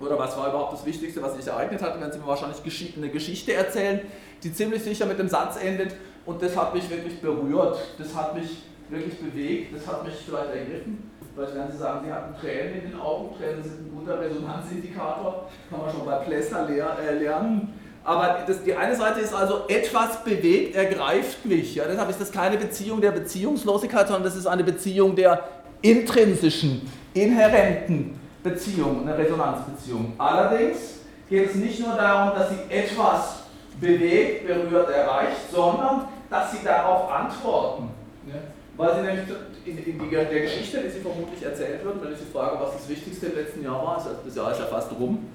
Oder 0.00 0.18
was 0.18 0.36
war 0.36 0.48
überhaupt 0.48 0.74
das 0.74 0.86
Wichtigste, 0.86 1.20
was 1.20 1.36
sich 1.36 1.46
ereignet 1.46 1.82
hat, 1.82 2.00
werden 2.00 2.12
Sie 2.12 2.18
mir 2.18 2.26
wahrscheinlich 2.26 2.96
eine 2.96 3.10
Geschichte 3.10 3.52
erzählen, 3.52 4.00
die 4.42 4.52
ziemlich 4.52 4.82
sicher 4.82 5.06
mit 5.06 5.18
dem 5.18 5.28
Satz 5.28 5.62
endet, 5.62 5.94
und 6.28 6.42
das 6.42 6.54
hat 6.54 6.74
mich 6.74 6.88
wirklich 6.90 7.22
berührt, 7.22 7.78
das 7.96 8.14
hat 8.14 8.34
mich 8.34 8.62
wirklich 8.90 9.18
bewegt, 9.18 9.74
das 9.74 9.86
hat 9.86 10.04
mich 10.04 10.14
vielleicht 10.14 10.50
ergriffen. 10.50 11.10
Vielleicht 11.34 11.54
werden 11.54 11.72
Sie 11.72 11.78
sagen, 11.78 12.04
Sie 12.04 12.12
hatten 12.12 12.34
Tränen 12.38 12.82
in 12.82 12.90
den 12.90 13.00
Augen, 13.00 13.34
Tränen 13.38 13.62
sind 13.62 13.86
ein 13.86 13.92
guter 13.96 14.20
Resonanzindikator, 14.20 15.48
kann 15.70 15.80
man 15.80 15.90
schon 15.90 16.04
bei 16.04 16.16
Plessner 16.16 16.68
äh, 16.68 17.14
lernen. 17.18 17.77
Aber 18.08 18.38
das, 18.46 18.64
die 18.64 18.74
eine 18.74 18.96
Seite 18.96 19.20
ist 19.20 19.34
also, 19.34 19.64
etwas 19.68 20.24
bewegt, 20.24 20.74
ergreift 20.74 21.44
mich. 21.44 21.74
Ja, 21.74 21.84
deshalb 21.86 22.08
ist 22.08 22.18
das 22.18 22.32
keine 22.32 22.56
Beziehung 22.56 23.02
der 23.02 23.10
Beziehungslosigkeit, 23.10 24.06
sondern 24.06 24.22
das 24.24 24.34
ist 24.34 24.46
eine 24.46 24.64
Beziehung 24.64 25.14
der 25.14 25.46
intrinsischen, 25.82 26.90
inhärenten 27.12 28.18
Beziehung, 28.42 29.02
eine 29.02 29.18
Resonanzbeziehung. 29.18 30.14
Allerdings 30.16 31.00
geht 31.28 31.50
es 31.50 31.56
nicht 31.56 31.86
nur 31.86 31.96
darum, 31.96 32.34
dass 32.34 32.48
sie 32.48 32.74
etwas 32.74 33.40
bewegt, 33.78 34.46
berührt, 34.46 34.88
erreicht, 34.88 35.52
sondern 35.52 36.08
dass 36.30 36.52
sie 36.52 36.64
darauf 36.64 37.12
antworten. 37.12 37.90
Ja? 38.26 38.40
Weil 38.78 38.94
sie 38.94 39.02
nämlich 39.02 39.26
in, 39.66 39.84
in 39.84 39.98
die, 39.98 40.08
der 40.08 40.24
Geschichte, 40.24 40.80
die 40.80 40.88
sie 40.88 41.00
vermutlich 41.00 41.42
erzählt 41.42 41.84
wird, 41.84 42.02
wenn 42.02 42.14
ich 42.14 42.20
sie 42.20 42.32
frage, 42.32 42.56
was 42.58 42.72
das 42.72 42.88
Wichtigste 42.88 43.26
im 43.26 43.36
letzten 43.36 43.62
Jahr 43.62 43.84
war, 43.84 44.02
das 44.24 44.34
Jahr 44.34 44.50
ist 44.50 44.60
ja 44.60 44.66
fast 44.66 44.92
rum, 44.98 45.26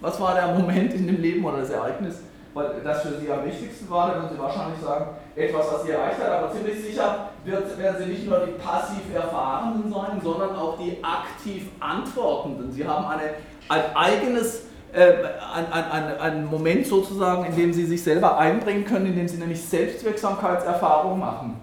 was 0.00 0.20
war 0.20 0.34
der 0.34 0.48
Moment 0.48 0.94
in 0.94 1.06
dem 1.06 1.20
Leben 1.20 1.44
oder 1.44 1.58
das 1.58 1.70
Ereignis, 1.70 2.16
das 2.54 3.02
für 3.02 3.18
Sie 3.18 3.30
am 3.30 3.44
wichtigsten 3.44 3.88
war? 3.90 4.10
Dann 4.10 4.22
würden 4.22 4.36
Sie 4.36 4.42
wahrscheinlich 4.42 4.80
sagen, 4.80 5.06
etwas, 5.34 5.72
was 5.72 5.82
Sie 5.84 5.90
erreicht 5.90 6.22
hat, 6.22 6.30
aber 6.30 6.52
ziemlich 6.52 6.82
sicher 6.82 7.30
wird, 7.44 7.78
werden 7.78 7.96
Sie 7.98 8.10
nicht 8.10 8.26
nur 8.28 8.40
die 8.40 8.52
passiv 8.52 9.14
Erfahrenen 9.14 9.92
sein, 9.92 10.20
sondern 10.22 10.56
auch 10.56 10.78
die 10.78 10.98
aktiv 11.02 11.68
Antwortenden. 11.80 12.72
Sie 12.72 12.86
haben 12.86 13.06
eine, 13.06 13.34
ein 13.68 13.96
eigenes 13.96 14.66
äh, 14.92 15.12
ein, 15.54 15.72
ein, 15.72 16.18
ein, 16.18 16.46
Moment 16.46 16.86
sozusagen, 16.86 17.44
in 17.44 17.56
dem 17.56 17.72
sie 17.72 17.84
sich 17.84 18.02
selber 18.02 18.38
einbringen 18.38 18.86
können, 18.86 19.06
in 19.06 19.16
dem 19.16 19.28
sie 19.28 19.36
nämlich 19.36 19.62
Selbstwirksamkeitserfahrungen 19.62 21.18
machen. 21.18 21.56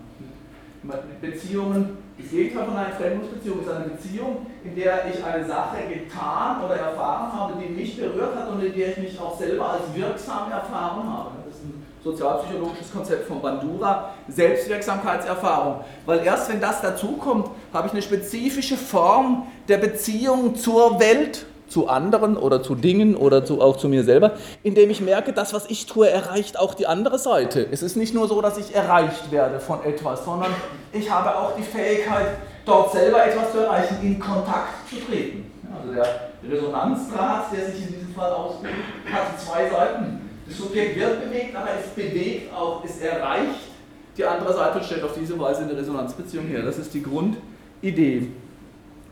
Beziehungen 1.20 1.98
das 2.24 2.32
Gegenteil 2.32 2.66
von 2.66 2.78
einer 2.78 2.96
Fremdungsbeziehung 2.96 3.62
ist 3.62 3.70
eine 3.70 3.86
Beziehung, 3.86 4.46
in 4.64 4.76
der 4.76 5.06
ich 5.08 5.24
eine 5.24 5.46
Sache 5.46 5.78
getan 5.90 6.64
oder 6.64 6.76
erfahren 6.76 7.34
habe, 7.34 7.54
die 7.62 7.70
mich 7.70 7.98
berührt 7.98 8.36
hat 8.36 8.50
und 8.50 8.64
in 8.64 8.74
der 8.74 8.90
ich 8.90 8.98
mich 8.98 9.20
auch 9.20 9.38
selber 9.38 9.72
als 9.72 9.82
wirksam 9.94 10.50
erfahren 10.52 11.04
habe. 11.12 11.32
Das 11.46 11.56
ist 11.56 11.66
ein 11.66 11.86
sozialpsychologisches 12.02 12.94
Konzept 12.94 13.28
von 13.28 13.42
Bandura, 13.42 14.12
Selbstwirksamkeitserfahrung. 14.30 15.84
Weil 16.06 16.26
erst 16.26 16.50
wenn 16.50 16.62
das 16.62 16.82
dazukommt, 16.82 17.50
habe 17.74 17.88
ich 17.88 17.94
eine 17.94 18.02
spezifische 18.02 18.78
Form 18.78 19.48
der 19.68 19.78
Beziehung 19.78 20.56
zur 20.56 21.00
Welt 21.00 21.46
zu 21.74 21.88
anderen 21.88 22.38
oder 22.38 22.62
zu 22.62 22.76
Dingen 22.76 23.16
oder 23.16 23.44
zu, 23.44 23.60
auch 23.62 23.78
zu 23.78 23.90
mir 23.90 24.04
selber, 24.04 24.34
indem 24.62 24.92
ich 24.92 25.02
merke, 25.02 25.34
das, 25.34 25.54
was 25.54 25.66
ich 25.70 25.88
tue, 25.88 26.08
erreicht 26.08 26.60
auch 26.60 26.76
die 26.76 26.86
andere 26.86 27.18
Seite. 27.18 27.68
Es 27.72 27.82
ist 27.82 27.98
nicht 27.98 28.14
nur 28.14 28.28
so, 28.28 28.42
dass 28.42 28.58
ich 28.60 28.76
erreicht 28.76 29.32
werde 29.32 29.60
von 29.60 29.84
etwas, 29.84 30.24
sondern 30.24 30.52
ich 30.92 31.10
habe 31.10 31.36
auch 31.36 31.56
die 31.58 31.64
Fähigkeit, 31.64 32.28
dort 32.66 32.92
selber 32.92 33.26
etwas 33.26 33.52
zu 33.52 33.60
erreichen, 33.60 33.98
in 34.04 34.20
Kontakt 34.20 34.88
zu 34.88 34.98
treten. 34.98 35.52
Also 35.76 35.94
der 35.94 36.30
Resonanzdraht, 36.48 37.52
der 37.52 37.66
sich 37.66 37.88
in 37.88 37.94
diesem 37.96 38.14
Fall 38.14 38.32
ausbildet, 38.32 38.80
hat 39.12 39.42
zwei 39.42 39.68
Seiten. 39.68 40.30
Das 40.48 40.58
Subjekt 40.58 41.00
wird 41.00 41.24
bewegt, 41.24 41.56
aber 41.56 41.70
es 41.80 41.90
bewegt 41.90 42.54
auch, 42.54 42.84
es 42.86 43.02
erreicht 43.02 43.72
die 44.16 44.24
andere 44.24 44.54
Seite 44.54 44.78
und 44.78 44.86
stellt 44.86 45.04
auf 45.04 45.14
diese 45.20 45.40
Weise 45.40 45.64
eine 45.64 45.76
Resonanzbeziehung 45.76 46.46
her. 46.46 46.62
Das 46.62 46.78
ist 46.78 46.94
die 46.94 47.02
Grundidee. 47.02 48.28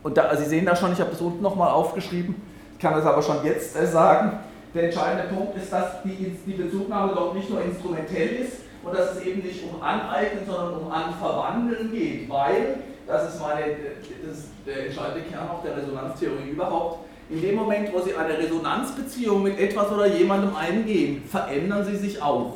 Und 0.04 0.16
da, 0.16 0.22
also 0.22 0.44
Sie 0.44 0.50
sehen 0.50 0.66
da 0.66 0.76
schon, 0.76 0.92
ich 0.92 1.00
habe 1.00 1.10
das 1.10 1.20
unten 1.20 1.42
nochmal 1.42 1.70
aufgeschrieben, 1.70 2.34
kann 2.82 2.98
es 2.98 3.06
aber 3.06 3.22
schon 3.22 3.44
jetzt 3.44 3.74
sagen, 3.92 4.40
der 4.74 4.84
entscheidende 4.84 5.34
Punkt 5.34 5.56
ist, 5.56 5.72
dass 5.72 6.02
die, 6.02 6.36
die 6.46 6.52
Bezugnahme 6.52 7.12
dort 7.14 7.34
nicht 7.34 7.48
nur 7.48 7.62
instrumentell 7.62 8.28
ist, 8.36 8.62
und 8.84 8.94
dass 8.96 9.16
es 9.16 9.22
eben 9.24 9.42
nicht 9.42 9.62
um 9.62 9.80
Aneignen, 9.82 10.44
sondern 10.46 10.74
um 10.74 10.90
Anverwandeln 10.90 11.92
geht, 11.92 12.28
weil, 12.28 12.78
das 13.06 13.34
ist 13.34 13.40
meine, 13.40 13.76
das 14.26 14.38
ist 14.38 14.48
der 14.66 14.86
entscheidende 14.86 15.22
Kern 15.30 15.48
auch 15.48 15.62
der 15.62 15.76
Resonanztheorie 15.76 16.50
überhaupt, 16.50 17.06
in 17.30 17.40
dem 17.40 17.54
Moment, 17.54 17.92
wo 17.92 18.00
Sie 18.00 18.14
eine 18.14 18.36
Resonanzbeziehung 18.36 19.42
mit 19.42 19.58
etwas 19.58 19.90
oder 19.90 20.06
jemandem 20.06 20.54
eingehen, 20.56 21.22
verändern 21.26 21.84
Sie 21.84 21.96
sich 21.96 22.20
auch. 22.20 22.54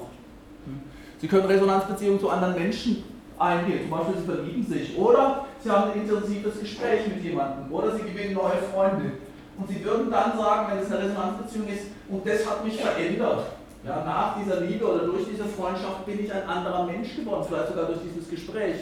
Sie 1.18 1.28
können 1.28 1.46
Resonanzbeziehungen 1.46 2.20
zu 2.20 2.28
anderen 2.28 2.54
Menschen 2.54 3.04
eingehen, 3.38 3.88
zum 3.88 3.90
Beispiel 3.90 4.14
Sie 4.18 4.26
verlieben 4.26 4.66
sich 4.66 4.98
oder 4.98 5.46
Sie 5.62 5.70
haben 5.70 5.92
ein 5.92 6.00
intensives 6.00 6.60
Gespräch 6.60 7.06
mit 7.08 7.24
jemandem 7.24 7.72
oder 7.72 7.96
Sie 7.96 8.02
gewinnen 8.02 8.34
neue 8.34 8.58
Freunde. 8.72 9.12
Und 9.58 9.68
Sie 9.68 9.84
würden 9.84 10.10
dann 10.10 10.36
sagen, 10.36 10.66
wenn 10.70 10.78
es 10.78 10.92
eine 10.92 11.04
Resonanzbeziehung 11.04 11.68
ist, 11.68 11.86
und 12.08 12.26
das 12.26 12.48
hat 12.48 12.64
mich 12.64 12.80
verändert. 12.80 13.46
Ja, 13.84 14.02
nach 14.04 14.36
dieser 14.36 14.60
Liebe 14.60 14.84
oder 14.84 15.04
durch 15.06 15.26
diese 15.30 15.44
Freundschaft 15.44 16.04
bin 16.06 16.24
ich 16.24 16.32
ein 16.32 16.46
anderer 16.48 16.86
Mensch 16.86 17.16
geworden, 17.16 17.44
vielleicht 17.48 17.68
sogar 17.68 17.86
durch 17.86 17.98
dieses 18.02 18.28
Gespräch. 18.28 18.76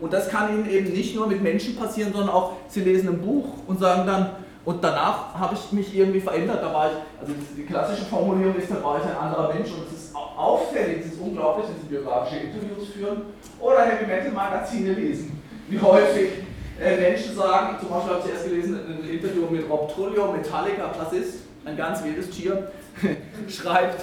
Und 0.00 0.12
das 0.12 0.28
kann 0.28 0.54
Ihnen 0.54 0.70
eben 0.70 0.92
nicht 0.92 1.14
nur 1.14 1.26
mit 1.26 1.42
Menschen 1.42 1.76
passieren, 1.76 2.12
sondern 2.12 2.30
auch, 2.30 2.52
Sie 2.68 2.80
lesen 2.80 3.08
ein 3.08 3.20
Buch 3.20 3.46
und 3.66 3.80
sagen 3.80 4.06
dann, 4.06 4.30
und 4.64 4.82
danach 4.82 5.34
habe 5.34 5.54
ich 5.54 5.72
mich 5.72 5.94
irgendwie 5.94 6.20
verändert. 6.20 6.62
Da 6.62 6.72
war 6.72 6.86
ich, 6.86 6.92
also 7.20 7.34
die 7.56 7.64
klassische 7.64 8.04
Formulierung 8.06 8.56
ist, 8.56 8.70
da 8.70 8.82
war 8.82 8.98
ich 8.98 9.04
ein 9.04 9.16
anderer 9.16 9.52
Mensch 9.52 9.70
und 9.70 9.86
es 9.86 10.04
ist 10.04 10.16
auffällig, 10.16 11.00
es 11.00 11.12
ist 11.12 11.20
unglaublich, 11.20 11.66
wenn 11.68 11.82
Sie 11.82 11.94
biografische 11.94 12.40
Interviews 12.40 12.88
führen 12.88 13.22
oder 13.60 13.80
Heavy 13.82 14.06
Metal 14.06 14.32
Magazine 14.32 14.92
lesen. 14.92 15.42
Wie 15.68 15.80
häufig 15.80 16.30
Menschen 16.78 17.36
sagen, 17.36 17.76
zum 17.78 17.88
Beispiel 17.88 18.14
habe 18.14 18.22
ich 18.24 18.34
erst 18.34 18.44
gelesen, 18.44 18.80
ein 18.86 19.08
Interview 19.08 19.46
mit 19.50 19.68
Rob 19.68 19.94
Trullo, 19.94 20.32
Metallica, 20.32 20.88
Bassist, 20.88 21.44
ein 21.64 21.76
ganz 21.76 22.02
wildes 22.02 22.30
Tier, 22.30 22.70
schreibt, 23.48 24.02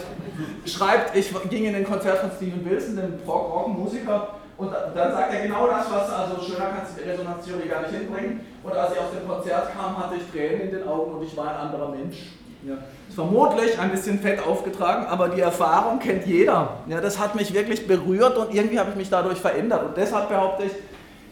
schreibt, 0.65 1.15
ich 1.15 1.33
ging 1.49 1.65
in 1.65 1.75
ein 1.75 1.83
Konzert 1.83 2.19
von 2.19 2.31
Steven 2.31 2.63
Wilson, 2.69 2.95
dem 2.95 3.19
Rock-Musiker, 3.27 4.35
und 4.61 4.71
dann 4.71 5.11
sagt 5.11 5.33
er 5.33 5.41
genau 5.41 5.65
das, 5.65 5.91
was, 5.91 6.07
also 6.11 6.39
schöner 6.39 6.67
kann 6.67 6.83
es 6.85 6.93
die 6.95 7.09
Resonanztheorie 7.09 7.67
gar 7.67 7.81
nicht 7.81 7.95
hinbringen. 7.95 8.41
Und 8.61 8.71
als 8.73 8.91
ich 8.93 8.99
aus 8.99 9.09
dem 9.09 9.27
Konzert 9.27 9.69
kam, 9.75 9.97
hatte 9.97 10.17
ich 10.17 10.31
Tränen 10.31 10.69
in 10.69 10.71
den 10.71 10.87
Augen 10.87 11.13
und 11.15 11.23
ich 11.23 11.35
war 11.35 11.49
ein 11.49 11.55
anderer 11.55 11.89
Mensch. 11.89 12.17
Ja. 12.63 12.75
Vermutlich 13.09 13.79
ein 13.79 13.89
bisschen 13.89 14.19
fett 14.19 14.45
aufgetragen, 14.45 15.07
aber 15.07 15.29
die 15.29 15.41
Erfahrung 15.41 15.97
kennt 15.97 16.27
jeder. 16.27 16.77
Ja, 16.87 17.01
das 17.01 17.17
hat 17.17 17.33
mich 17.33 17.51
wirklich 17.55 17.87
berührt 17.87 18.37
und 18.37 18.53
irgendwie 18.53 18.77
habe 18.77 18.91
ich 18.91 18.95
mich 18.95 19.09
dadurch 19.09 19.39
verändert. 19.39 19.83
Und 19.83 19.97
deshalb 19.97 20.29
behaupte 20.29 20.65
ich, 20.65 20.71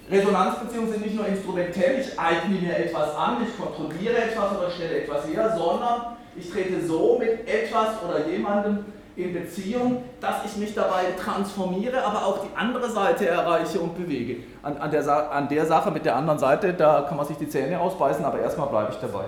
Resonanzbeziehungen 0.09 0.91
sind 0.91 1.05
nicht 1.05 1.15
nur 1.15 1.27
instrumentell, 1.27 1.99
ich 1.99 2.19
eigne 2.19 2.55
mir 2.59 2.77
etwas 2.77 3.15
an, 3.15 3.37
ich 3.43 3.55
kontrolliere 3.57 4.17
etwas 4.17 4.57
oder 4.57 4.71
stelle 4.71 5.03
etwas 5.03 5.27
her, 5.27 5.55
sondern 5.55 6.17
ich 6.35 6.49
trete 6.49 6.85
so 6.85 7.17
mit 7.19 7.47
etwas 7.47 8.01
oder 8.03 8.27
jemandem 8.27 8.85
in 9.15 9.33
Beziehung, 9.33 10.03
dass 10.21 10.45
ich 10.45 10.57
mich 10.57 10.73
dabei 10.73 11.11
transformiere, 11.21 12.03
aber 12.03 12.25
auch 12.25 12.39
die 12.39 12.57
andere 12.57 12.89
Seite 12.89 13.27
erreiche 13.27 13.79
und 13.79 13.95
bewege. 13.97 14.37
An, 14.63 14.77
an, 14.77 14.89
der, 14.89 15.31
an 15.31 15.47
der 15.49 15.65
Sache 15.65 15.91
mit 15.91 16.05
der 16.05 16.15
anderen 16.15 16.39
Seite, 16.39 16.73
da 16.73 17.01
kann 17.01 17.17
man 17.17 17.25
sich 17.25 17.37
die 17.37 17.49
Zähne 17.49 17.79
ausbeißen, 17.79 18.23
aber 18.23 18.39
erstmal 18.39 18.69
bleibe 18.69 18.91
ich 18.91 18.97
dabei. 18.99 19.25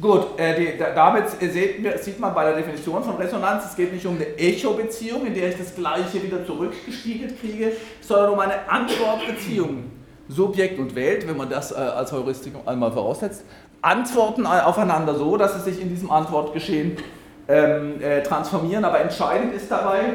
Gut, 0.00 0.38
äh, 0.38 0.76
damit 0.92 1.24
sieht, 1.30 2.18
man 2.18 2.34
bei 2.34 2.44
der 2.44 2.56
Definition 2.56 3.02
von 3.04 3.16
Resonanz, 3.16 3.64
es 3.66 3.76
geht 3.76 3.92
nicht 3.92 4.04
um 4.04 4.16
eine 4.16 4.36
Echo-Beziehung, 4.36 5.24
in 5.26 5.34
der 5.34 5.50
ich 5.50 5.56
das 5.56 5.74
Gleiche 5.74 6.20
wieder 6.20 6.44
zurückgespiegelt 6.44 7.40
kriege, 7.40 7.72
sondern 8.00 8.30
um 8.30 8.40
eine 8.40 8.68
Antwortbeziehung. 8.68 9.84
Subjekt 10.28 10.78
und 10.80 10.96
Welt, 10.96 11.28
wenn 11.28 11.36
man 11.36 11.48
das 11.48 11.70
äh, 11.70 11.76
als 11.76 12.10
Heuristik 12.10 12.54
einmal 12.66 12.90
voraussetzt, 12.90 13.44
antworten 13.82 14.46
aufeinander 14.46 15.14
so, 15.14 15.36
dass 15.36 15.54
es 15.54 15.64
sich 15.64 15.80
in 15.80 15.90
diesem 15.90 16.10
Antwortgeschehen 16.10 16.96
ähm, 17.46 18.02
äh, 18.02 18.22
transformieren, 18.22 18.84
aber 18.84 19.00
entscheidend 19.00 19.54
ist 19.54 19.70
dabei, 19.70 20.14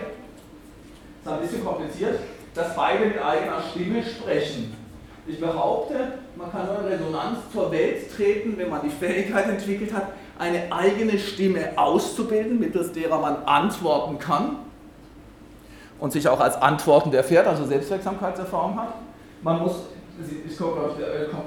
das 1.24 1.34
ist 1.34 1.40
ein 1.40 1.42
bisschen 1.42 1.66
kompliziert, 1.66 2.20
dass 2.56 2.76
beide 2.76 3.06
mit 3.06 3.24
eigener 3.24 3.62
Stimme 3.72 4.04
sprechen. 4.04 4.76
Ich 5.28 5.40
behaupte, 5.40 5.96
man 6.36 6.52
kann 6.52 6.66
nur 6.66 6.80
in 6.80 6.98
Resonanz 6.98 7.38
zur 7.54 7.72
Welt 7.72 8.12
treten, 8.16 8.58
wenn 8.58 8.70
man 8.70 8.82
die 8.82 8.90
Fähigkeit 8.90 9.48
entwickelt 9.48 9.94
hat, 9.94 10.08
eine 10.40 10.72
eigene 10.72 11.20
Stimme 11.20 11.72
auszubilden, 11.76 12.60
mittels 12.60 12.92
derer 12.92 13.20
man 13.20 13.44
antworten 13.46 14.18
kann 14.18 14.58
und 16.00 16.12
sich 16.12 16.28
auch 16.28 16.40
als 16.40 16.56
Antwortend 16.56 17.14
erfährt, 17.14 17.46
also 17.46 17.66
Selbstwirksamkeitserfahrung 17.66 18.80
hat. 18.80 18.94
Man 19.42 19.60
muss, 19.60 19.74
ich 20.48 20.58
komme 20.58 20.74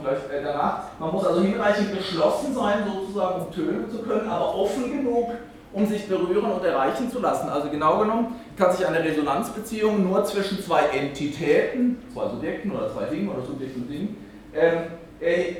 gleich 0.02 0.18
äh, 0.30 0.42
danach, 0.44 0.84
man 0.98 1.10
muss 1.10 1.26
also 1.26 1.40
hinreichend 1.40 1.96
geschlossen 1.96 2.54
sein, 2.54 2.84
sozusagen, 2.86 3.46
um 3.46 3.52
tönen 3.52 3.90
zu 3.90 3.98
können, 4.02 4.28
aber 4.28 4.54
offen 4.54 4.92
genug, 4.92 5.30
um 5.72 5.86
sich 5.86 6.06
berühren 6.06 6.52
und 6.52 6.64
erreichen 6.64 7.10
zu 7.10 7.18
lassen. 7.20 7.48
Also 7.48 7.70
genau 7.70 7.98
genommen 7.98 8.36
kann 8.56 8.72
sich 8.72 8.86
eine 8.86 9.02
Resonanzbeziehung 9.02 10.02
nur 10.02 10.24
zwischen 10.24 10.62
zwei 10.62 10.82
Entitäten, 10.86 11.98
zwei 12.12 12.28
Subjekten 12.28 12.70
oder 12.70 12.92
zwei 12.92 13.06
Dingen 13.06 13.28
oder 13.28 13.44
Subjekt 13.44 13.76
und 13.76 13.88
Ding, 13.88 14.16
ähm, 14.54 14.78
äh, 15.20 15.54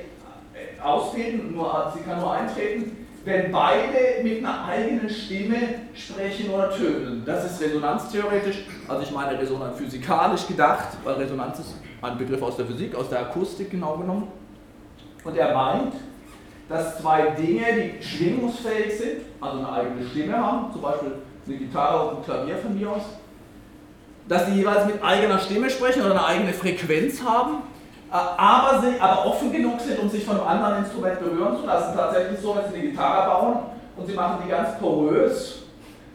ausbilden, 0.83 1.53
nur, 1.55 1.93
sie 1.95 2.03
kann 2.03 2.21
nur 2.21 2.33
eintreten, 2.33 2.97
wenn 3.25 3.53
beide 3.53 4.23
mit 4.23 4.39
einer 4.39 4.65
eigenen 4.65 5.09
Stimme 5.09 5.57
sprechen 5.95 6.51
oder 6.51 6.71
tönen. 6.71 7.23
Das 7.25 7.45
ist 7.45 7.63
resonanztheoretisch, 7.63 8.65
also 8.89 9.03
ich 9.03 9.13
meine 9.13 9.39
Resonanz 9.39 9.79
physikalisch 9.79 10.47
gedacht, 10.47 10.89
weil 11.05 11.15
Resonanz 11.15 11.61
ist 11.61 11.77
ein 12.01 12.19
Begriff 12.19 12.43
aus 12.43 12.57
der 12.57 12.67
Physik, 12.67 12.95
aus 12.97 13.09
der 13.09 13.21
Akustik 13.21 13.71
genau 13.71 13.97
genommen. 13.97 14.29
Und 15.25 15.37
er 15.37 15.55
meint, 15.55 15.95
dass 16.69 16.99
zwei 17.01 17.31
Dinge, 17.31 17.65
die 18.01 18.03
schwingungsfähig 18.03 18.99
sind, 18.99 19.21
also 19.41 19.59
eine 19.59 19.73
eigene 19.73 20.09
Stimme 20.09 20.37
haben, 20.37 20.73
zum 20.73 20.83
Beispiel 20.83 21.13
eine 21.47 21.57
Gitarre 21.57 22.09
und 22.09 22.19
ein 22.19 22.25
Klavier 22.25 22.57
von 22.57 22.79
mir 22.79 22.91
aus, 22.91 23.03
dass 24.29 24.47
sie 24.47 24.53
jeweils 24.53 24.87
mit 24.87 25.03
eigener 25.03 25.39
Stimme 25.39 25.69
sprechen 25.69 26.03
oder 26.03 26.13
eine 26.13 26.25
eigene 26.25 26.53
Frequenz 26.53 27.23
haben, 27.23 27.63
äh, 28.11 28.15
aber, 28.15 28.81
sie, 28.81 29.01
aber 29.01 29.27
offen 29.27 29.53
genug 29.53 29.81
sind, 29.81 29.99
um 29.99 30.09
sich 30.09 30.25
von 30.25 30.37
einem 30.41 30.47
anderen 30.47 30.85
Instrument 30.85 31.19
berühren 31.19 31.57
zu 31.59 31.67
lassen. 31.67 31.97
Tatsächlich 31.97 32.41
so, 32.41 32.57
wenn 32.57 32.71
sie 32.71 32.79
eine 32.79 32.89
Gitarre 32.91 33.31
bauen 33.31 33.57
und 33.97 34.07
sie 34.07 34.15
machen 34.15 34.43
die 34.45 34.51
ganz 34.51 34.79
porös, 34.79 35.63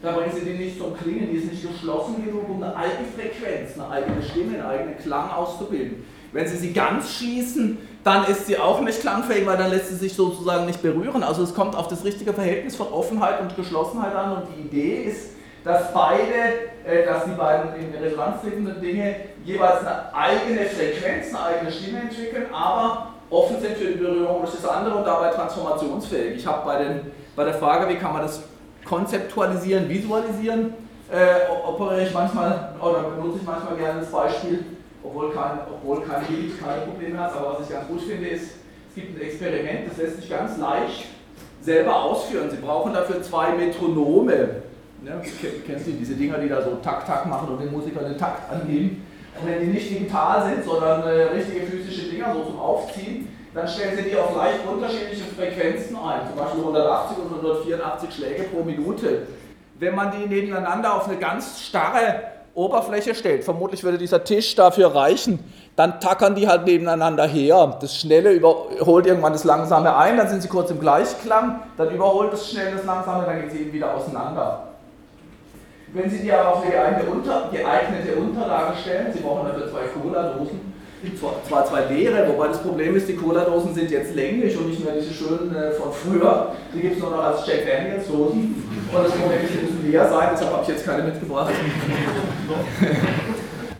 dann 0.01 0.15
bringen 0.15 0.31
sie 0.33 0.45
die 0.45 0.57
nicht 0.57 0.77
zum 0.77 0.95
Klingen, 0.95 1.29
die 1.31 1.37
ist 1.37 1.51
nicht 1.51 1.67
geschlossen 1.67 2.23
genug, 2.23 2.47
um 2.49 2.61
eine 2.61 2.75
eigene 2.75 3.07
Frequenz, 3.15 3.73
eine 3.79 3.89
eigene 3.89 4.21
Stimme, 4.21 4.53
einen 4.53 4.65
eigenen 4.65 4.97
Klang 4.99 5.31
auszubilden. 5.31 6.05
Wenn 6.33 6.47
Sie 6.47 6.57
sie 6.57 6.73
ganz 6.73 7.15
schließen, 7.15 7.77
dann 8.03 8.25
ist 8.25 8.47
sie 8.47 8.57
auch 8.57 8.81
nicht 8.81 9.01
klangfähig, 9.01 9.45
weil 9.45 9.57
dann 9.57 9.69
lässt 9.69 9.89
sie 9.89 9.95
sich 9.95 10.15
sozusagen 10.15 10.65
nicht 10.65 10.81
berühren. 10.81 11.23
Also 11.23 11.43
es 11.43 11.53
kommt 11.53 11.75
auf 11.75 11.87
das 11.87 12.03
richtige 12.03 12.33
Verhältnis 12.33 12.75
von 12.75 12.87
Offenheit 12.87 13.41
und 13.41 13.55
Geschlossenheit 13.55 14.15
an 14.15 14.37
und 14.37 14.43
die 14.55 14.61
Idee 14.61 15.03
ist, 15.09 15.31
dass 15.63 15.93
beide, 15.93 16.33
äh, 16.85 17.05
dass 17.05 17.25
die 17.25 17.31
beiden 17.31 17.75
in 17.75 17.93
Resonanz 18.01 18.41
tretenden 18.41 18.79
Dinge 18.81 19.15
jeweils 19.43 19.81
eine 19.81 20.15
eigene 20.15 20.65
Frequenz, 20.65 21.27
eine 21.29 21.43
eigene 21.43 21.71
Stimme 21.71 21.99
entwickeln, 22.01 22.45
aber 22.53 23.09
offen 23.29 23.59
sind 23.59 23.77
für 23.77 23.87
die 23.87 23.97
Berührung 23.97 24.41
durch 24.41 24.53
das 24.53 24.65
andere 24.65 24.95
und 24.95 25.05
dabei 25.05 25.29
transformationsfähig. 25.29 26.37
Ich 26.37 26.47
habe 26.47 26.65
bei, 26.65 27.01
bei 27.35 27.43
der 27.43 27.55
Frage, 27.55 27.89
wie 27.89 27.97
kann 27.97 28.13
man 28.13 28.21
das 28.21 28.41
konzeptualisieren, 28.85 29.89
visualisieren, 29.89 30.73
äh, 31.11 31.51
operiere 31.67 32.03
ich 32.03 32.13
manchmal 32.13 32.73
oder 32.81 33.03
benutze 33.03 33.39
ich 33.41 33.45
manchmal 33.45 33.75
gerne 33.75 33.99
das 33.99 34.11
Beispiel 34.11 34.65
obwohl 35.07 35.31
kein, 35.31 35.59
obwohl 35.71 36.01
kein 36.01 36.23
Lied 36.29 36.59
keine 36.59 36.81
Probleme 36.81 37.19
hat. 37.19 37.35
Aber 37.35 37.57
was 37.57 37.67
ich 37.67 37.73
ganz 37.73 37.87
gut 37.87 38.01
finde, 38.01 38.27
ist, 38.27 38.51
es 38.89 38.95
gibt 38.95 39.17
ein 39.17 39.21
Experiment, 39.21 39.89
das 39.89 39.97
lässt 39.97 40.21
sich 40.21 40.29
ganz 40.29 40.57
leicht 40.57 41.05
selber 41.61 42.03
ausführen. 42.03 42.49
Sie 42.49 42.57
brauchen 42.57 42.93
dafür 42.93 43.21
zwei 43.21 43.51
Metronome. 43.53 44.61
Ja, 45.05 45.13
kennen 45.65 45.83
Sie 45.83 45.93
diese 45.93 46.15
Dinger, 46.15 46.39
die 46.39 46.49
da 46.49 46.61
so 46.61 46.77
Tak-Tak 46.83 47.27
machen 47.27 47.49
und 47.49 47.61
den 47.61 47.71
Musikern 47.71 48.05
den 48.05 48.17
Takt 48.17 48.51
angeben? 48.51 49.05
Und 49.39 49.47
wenn 49.47 49.59
die 49.61 49.67
nicht 49.67 49.89
digital 49.89 50.49
sind, 50.49 50.65
sondern 50.65 51.03
äh, 51.03 51.23
richtige 51.23 51.67
physische 51.67 52.09
Dinger 52.09 52.33
so 52.33 52.45
zum 52.45 52.59
Aufziehen, 52.59 53.27
dann 53.53 53.67
stellen 53.67 53.95
Sie 53.97 54.09
die 54.09 54.15
auf 54.15 54.35
leicht 54.35 54.59
unterschiedliche 54.67 55.23
Frequenzen 55.35 55.95
ein, 55.95 56.27
zum 56.27 56.37
Beispiel 56.37 56.61
180 56.61 57.17
und 57.19 57.25
184 57.37 58.13
Schläge 58.13 58.43
pro 58.43 58.63
Minute. 58.63 59.27
Wenn 59.79 59.93
man 59.93 60.11
die 60.11 60.27
nebeneinander 60.27 60.95
auf 60.95 61.07
eine 61.07 61.17
ganz 61.17 61.61
starre 61.61 62.36
Oberfläche 62.57 63.13
stellt, 63.13 63.43
vermutlich 63.43 63.83
würde 63.83 63.99
dieser 63.99 64.23
Tisch 64.23 64.55
dafür 64.55 64.95
reichen, 64.95 65.39
dann 65.75 65.99
tackern 65.99 66.33
die 66.33 66.47
halt 66.47 66.65
nebeneinander 66.65 67.27
her. 67.27 67.77
Das 67.79 67.95
Schnelle 67.95 68.31
überholt 68.31 69.05
irgendwann 69.05 69.33
das 69.33 69.43
Langsame 69.43 69.95
ein, 69.95 70.17
dann 70.17 70.27
sind 70.27 70.41
sie 70.41 70.47
kurz 70.47 70.71
im 70.71 70.79
Gleichklang, 70.79 71.59
dann 71.77 71.93
überholt 71.93 72.33
das 72.33 72.49
Schnelle 72.49 72.71
das 72.71 72.85
Langsame, 72.85 73.25
dann 73.25 73.41
gehen 73.41 73.51
sie 73.51 73.59
eben 73.59 73.73
wieder 73.73 73.93
auseinander. 73.93 74.63
Wenn 75.93 76.09
Sie 76.09 76.19
die 76.19 76.31
aber 76.31 76.55
auf 76.55 76.63
Unter 77.11 77.49
geeignete 77.51 78.15
Unterlage 78.15 78.75
stellen, 78.81 79.13
Sie 79.13 79.21
brauchen 79.21 79.47
dafür 79.47 79.71
zwei 79.71 79.83
Cola-Dosen, 79.87 80.73
zwar 81.47 81.65
zwei 81.65 81.85
leere, 81.93 82.27
wobei 82.27 82.47
das 82.47 82.61
Problem 82.61 82.95
ist, 82.95 83.07
die 83.07 83.15
Cola-Dosen 83.15 83.73
sind 83.75 83.91
jetzt 83.91 84.15
länglich 84.15 84.57
und 84.57 84.69
nicht 84.69 84.83
mehr 84.83 84.95
diese 84.95 85.13
schönen 85.13 85.55
äh, 85.55 85.71
von 85.71 85.91
früher. 85.91 86.53
Die 86.73 86.81
gibt 86.81 86.95
es 86.95 87.01
nur 87.01 87.11
noch 87.11 87.23
als 87.23 87.45
Jack 87.45 87.67
Daniels-Dosen. 87.67 88.63
Und 88.91 89.03
das 89.03 89.11
Problem 89.11 89.39
ist, 89.43 89.53
die 89.53 89.65
müssen 89.65 89.91
leer 89.91 90.09
sein, 90.09 90.29
deshalb 90.33 90.51
habe 90.51 90.63
ich 90.63 90.69
jetzt 90.69 90.85
keine 90.85 91.03
mitgebracht. 91.03 91.53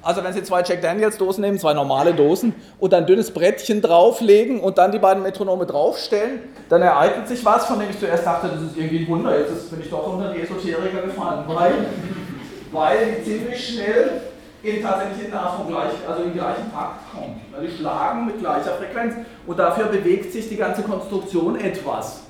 Also 0.03 0.23
wenn 0.23 0.31
Sie 0.31 0.41
zwei 0.41 0.61
Jack 0.63 0.81
Daniels 0.81 1.17
Dosen 1.17 1.41
nehmen, 1.41 1.59
zwei 1.59 1.73
normale 1.73 2.13
Dosen 2.13 2.55
und 2.79 2.93
ein 2.93 3.05
dünnes 3.05 3.29
Brettchen 3.31 3.81
drauflegen 3.81 4.61
und 4.61 4.77
dann 4.77 4.93
die 4.93 4.99
beiden 4.99 5.21
Metronome 5.21 5.65
draufstellen, 5.65 6.39
dann 6.69 6.81
ereignet 6.81 7.27
sich 7.27 7.43
was, 7.43 7.65
von 7.65 7.77
dem 7.77 7.89
ich 7.89 7.99
zuerst 7.99 8.25
dachte, 8.25 8.47
das 8.47 8.61
ist 8.61 8.77
irgendwie 8.77 8.99
ein 8.99 9.07
Wunder. 9.09 9.37
Jetzt 9.37 9.69
bin 9.69 9.81
ich 9.81 9.89
doch 9.89 10.13
unter 10.13 10.31
die 10.31 10.41
Esoteriker 10.41 11.01
gefallen. 11.01 11.43
Weil 11.47 11.73
weil 12.71 13.23
ziemlich 13.23 13.67
schnell 13.67 14.21
in 14.67 14.83
tatsächlich 14.83 15.25
in 15.25 15.31
vom 15.31 15.67
gleichen, 15.67 15.97
also 16.07 16.23
im 16.23 16.33
gleichen 16.33 16.71
Takt 16.73 17.11
kommen. 17.11 17.41
Die 17.61 17.77
schlagen 17.77 18.25
mit 18.25 18.39
gleicher 18.39 18.71
Frequenz 18.71 19.15
und 19.45 19.57
dafür 19.57 19.85
bewegt 19.85 20.33
sich 20.33 20.49
die 20.49 20.57
ganze 20.57 20.83
Konstruktion 20.83 21.59
etwas. 21.59 22.21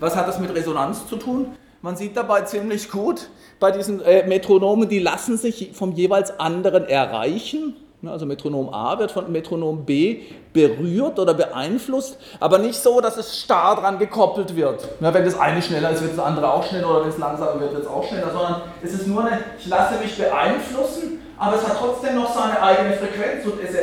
Was 0.00 0.16
hat 0.16 0.28
das 0.28 0.38
mit 0.38 0.54
Resonanz 0.54 1.06
zu 1.06 1.16
tun? 1.16 1.46
Man 1.80 1.96
sieht 1.96 2.16
dabei 2.16 2.42
ziemlich 2.42 2.90
gut 2.90 3.28
bei 3.58 3.72
diesen 3.72 4.00
äh, 4.04 4.26
Metronomen, 4.26 4.88
die 4.88 5.00
lassen 5.00 5.36
sich 5.36 5.72
vom 5.74 5.92
jeweils 5.92 6.38
anderen 6.38 6.88
erreichen. 6.88 7.74
Also 8.04 8.26
Metronom 8.26 8.72
A 8.74 8.98
wird 8.98 9.12
von 9.12 9.30
Metronom 9.30 9.84
B 9.84 10.22
berührt 10.52 11.20
oder 11.20 11.34
beeinflusst, 11.34 12.18
aber 12.40 12.58
nicht 12.58 12.74
so, 12.74 13.00
dass 13.00 13.16
es 13.16 13.38
starr 13.38 13.76
dran 13.76 13.98
gekoppelt 14.00 14.56
wird. 14.56 14.88
wenn 14.98 15.24
das 15.24 15.38
eine 15.38 15.62
schneller 15.62 15.90
ist, 15.90 16.02
wird 16.02 16.18
das 16.18 16.24
andere 16.24 16.52
auch 16.52 16.64
schneller 16.66 16.90
oder 16.90 17.02
wenn 17.02 17.10
es 17.10 17.18
langsamer 17.18 17.60
wird, 17.60 17.72
wird 17.72 17.82
es 17.82 17.88
auch 17.88 18.04
schneller, 18.08 18.32
sondern 18.32 18.62
es 18.82 18.92
ist 18.92 19.06
nur 19.06 19.24
eine, 19.24 19.38
ich 19.56 19.66
lasse 19.66 20.00
mich 20.00 20.16
beeinflussen, 20.18 21.20
aber 21.42 21.56
es 21.56 21.66
hat 21.66 21.76
trotzdem 21.76 22.14
noch 22.14 22.32
seine 22.32 22.62
eigene 22.62 22.94
Frequenz 22.94 23.44
und, 23.44 23.54
es, 23.64 23.74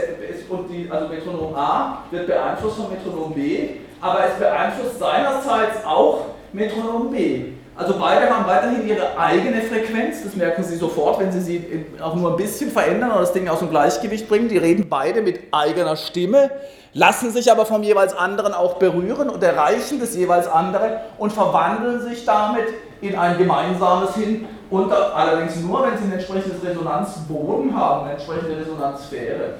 und 0.47 0.70
die, 0.70 0.89
also 0.89 1.10
Metronom 1.10 1.53
A 1.53 2.03
wird 2.10 2.28
beeinflusst 2.28 2.78
von 2.78 2.89
Metronom 2.89 3.34
B, 3.34 3.72
aber 3.99 4.20
es 4.30 4.39
beeinflusst 4.39 4.97
seinerseits 4.97 5.84
auch 5.86 6.28
Metronom 6.53 7.12
B. 7.12 7.47
Also 7.76 7.95
beide 7.99 8.30
haben 8.30 8.47
weiterhin 8.47 8.88
ihre 8.88 9.20
eigene 9.20 9.62
Frequenz, 9.62 10.24
das 10.24 10.38
merken 10.38 10.64
Sie 10.64 10.78
sofort, 10.78 11.20
wenn 11.20 11.34
Sie 11.34 11.41
sie 11.41 11.86
auch 12.01 12.16
nur 12.16 12.32
ein 12.32 12.38
bisschen 12.38 12.72
verändern 12.72 13.12
oder 13.12 13.22
das 13.22 13.34
Ding 13.34 13.49
aus 13.49 13.60
dem 13.60 13.70
Gleichgewicht 13.70 14.30
bringen. 14.30 14.47
Die 14.47 14.57
reden 14.57 14.88
beide 14.89 15.22
mit 15.22 15.41
eigener 15.51 15.97
Stimme, 15.97 16.51
lassen 16.93 17.30
sich 17.30 17.51
aber 17.51 17.66
vom 17.66 17.84
jeweils 17.84 18.16
anderen 18.16 18.53
auch 18.53 18.76
berühren 18.76 19.30
und 19.30 19.43
erreichen 19.43 19.99
das 19.99 20.16
jeweils 20.16 20.47
andere 20.47 21.01
und 21.18 21.34
verwandeln 21.34 22.01
sich 22.07 22.24
damit 22.24 22.68
in 23.01 23.18
ein 23.18 23.38
gemeinsames 23.38 24.16
hin, 24.16 24.47
unter, 24.70 25.15
allerdings 25.15 25.59
nur, 25.61 25.84
wenn 25.84 25.97
sie 25.97 26.05
ein 26.05 26.13
entsprechendes 26.13 26.63
Resonanzboden 26.63 27.76
haben, 27.76 28.03
eine 28.03 28.13
entsprechende 28.13 28.57
Resonanzsphäre. 28.57 29.55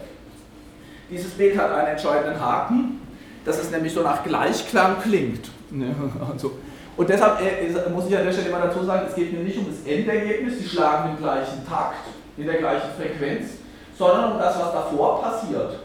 Dieses 1.10 1.32
Bild 1.32 1.57
hat 1.57 1.72
einen 1.72 1.88
entscheidenden 1.88 2.39
Haken, 2.39 3.01
dass 3.43 3.60
es 3.60 3.72
nämlich 3.72 3.93
so 3.93 4.01
nach 4.01 4.24
Gleichklang 4.24 5.01
klingt. 5.01 5.49
Also, 6.34 6.53
und 6.97 7.07
deshalb 7.07 7.39
äh, 7.41 7.89
muss 7.91 8.07
ich 8.07 8.18
an 8.18 8.26
der 8.26 8.34
Stelle 8.34 8.49
immer 8.49 8.60
dazu 8.60 8.84
sagen, 8.84 9.05
es 9.07 9.16
geht 9.16 9.32
mir 9.32 9.39
nicht 9.39 9.57
um 9.57 9.68
das 9.68 9.89
Endergebnis, 9.89 10.57
die 10.60 10.68
schlagen 10.68 11.12
im 11.12 11.18
gleichen 11.18 11.66
Takt, 11.66 12.07
in 12.36 12.45
der 12.45 12.57
gleichen 12.57 12.89
Frequenz, 12.99 13.51
sondern 13.97 14.34
um 14.34 14.38
das, 14.38 14.60
was 14.60 14.74
davor 14.74 15.22
passiert. 15.22 15.80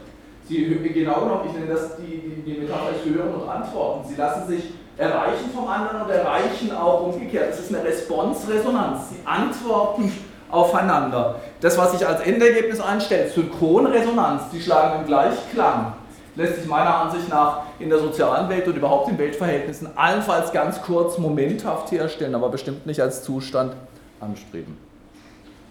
Sie, 0.47 0.65
genau 0.93 1.21
genommen, 1.21 1.47
ich 1.47 1.53
nenne 1.53 1.73
das 1.73 1.97
die, 1.97 2.17
die, 2.17 2.41
die 2.41 2.59
Metapher 2.59 2.91
ist 2.91 3.05
Hören 3.05 3.33
und 3.33 3.49
Antworten. 3.49 4.07
Sie 4.07 4.15
lassen 4.15 4.47
sich 4.47 4.73
erreichen 4.97 5.49
vom 5.53 5.67
anderen 5.67 6.01
und 6.03 6.09
erreichen 6.09 6.75
auch 6.75 7.01
umgekehrt. 7.01 7.51
Das 7.51 7.59
ist 7.59 7.73
eine 7.73 7.83
Response-Resonanz. 7.83 9.09
Sie 9.09 9.17
antworten 9.25 10.11
aufeinander. 10.49 11.35
Das, 11.59 11.77
was 11.77 11.91
sich 11.91 12.07
als 12.07 12.21
Endergebnis 12.21 12.79
einstellt, 12.79 13.33
Synchronresonanz, 13.33 14.43
die 14.51 14.61
schlagen 14.61 15.01
im 15.01 15.07
Gleichklang 15.07 15.93
lässt 16.35 16.57
sich 16.57 16.65
meiner 16.65 16.95
Ansicht 16.95 17.29
nach 17.29 17.61
in 17.79 17.89
der 17.89 17.99
sozialen 17.99 18.49
Welt 18.49 18.67
und 18.67 18.75
überhaupt 18.75 19.09
in 19.09 19.17
Weltverhältnissen 19.17 19.89
allenfalls 19.95 20.51
ganz 20.51 20.81
kurz 20.81 21.17
momenthaft 21.17 21.91
herstellen, 21.91 22.35
aber 22.35 22.49
bestimmt 22.49 22.85
nicht 22.85 23.01
als 23.01 23.23
Zustand 23.23 23.73
anstreben. 24.19 24.77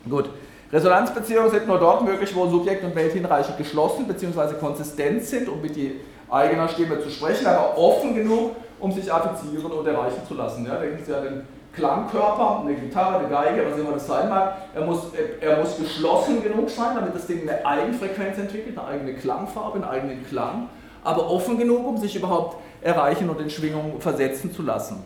Gut, 0.09 0.29
Resonanzbeziehungen 0.72 1.51
sind 1.51 1.66
nur 1.66 1.79
dort 1.79 2.03
möglich, 2.05 2.35
wo 2.35 2.47
Subjekt 2.47 2.85
und 2.85 2.95
Welt 2.95 3.12
hinreichend 3.12 3.59
geschlossen 3.59 4.07
bzw. 4.07 4.55
konsistent 4.55 5.22
sind, 5.25 5.49
um 5.49 5.61
mit 5.61 5.77
die 5.77 6.01
eigener 6.31 6.68
Stimme 6.68 7.01
zu 7.01 7.11
sprechen, 7.11 7.47
aber 7.47 7.79
offen 7.79 8.14
genug, 8.14 8.57
um 8.85 8.93
sich 8.93 9.11
affizieren 9.11 9.72
und 9.72 9.87
erreichen 9.87 10.20
zu 10.28 10.35
lassen. 10.35 10.66
Ja, 10.66 10.76
denken 10.76 11.03
Sie 11.03 11.14
an 11.14 11.24
den 11.24 11.43
Klangkörper, 11.72 12.61
eine 12.61 12.74
Gitarre, 12.74 13.18
eine 13.18 13.28
Geige, 13.28 13.64
was 13.68 13.78
immer 13.78 13.93
das 13.93 14.07
sein 14.07 14.28
mag, 14.28 14.57
er 14.74 14.85
muss, 14.85 15.07
er 15.41 15.59
muss 15.59 15.78
geschlossen 15.78 16.43
genug 16.43 16.68
sein, 16.68 16.95
damit 16.95 17.14
das 17.14 17.26
Ding 17.26 17.49
eine 17.49 17.64
Eigenfrequenz 17.64 18.39
entwickelt, 18.39 18.78
eine 18.78 18.87
eigene 18.87 19.14
Klangfarbe, 19.14 19.76
einen 19.76 19.85
eigenen 19.85 20.26
Klang, 20.26 20.68
aber 21.03 21.30
offen 21.30 21.59
genug, 21.59 21.87
um 21.87 21.97
sich 21.97 22.14
überhaupt 22.14 22.59
erreichen 22.82 23.30
und 23.30 23.41
in 23.41 23.49
Schwingung 23.49 23.99
versetzen 24.01 24.53
zu 24.53 24.62
lassen. 24.62 25.03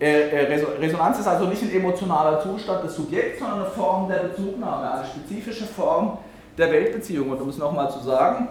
Resonanz 0.00 1.18
ist 1.18 1.26
also 1.26 1.46
nicht 1.46 1.62
ein 1.62 1.72
emotionaler 1.72 2.40
Zustand 2.40 2.84
des 2.84 2.94
Subjekts, 2.94 3.40
sondern 3.40 3.62
eine 3.62 3.70
Form 3.70 4.08
der 4.08 4.20
Bezugnahme, 4.20 4.92
eine 4.92 5.04
spezifische 5.04 5.66
Form 5.66 6.16
der 6.56 6.72
Weltbeziehung. 6.72 7.30
Und 7.30 7.40
um 7.42 7.50
es 7.50 7.58
nochmal 7.58 7.90
zu 7.90 7.98
sagen, 7.98 8.48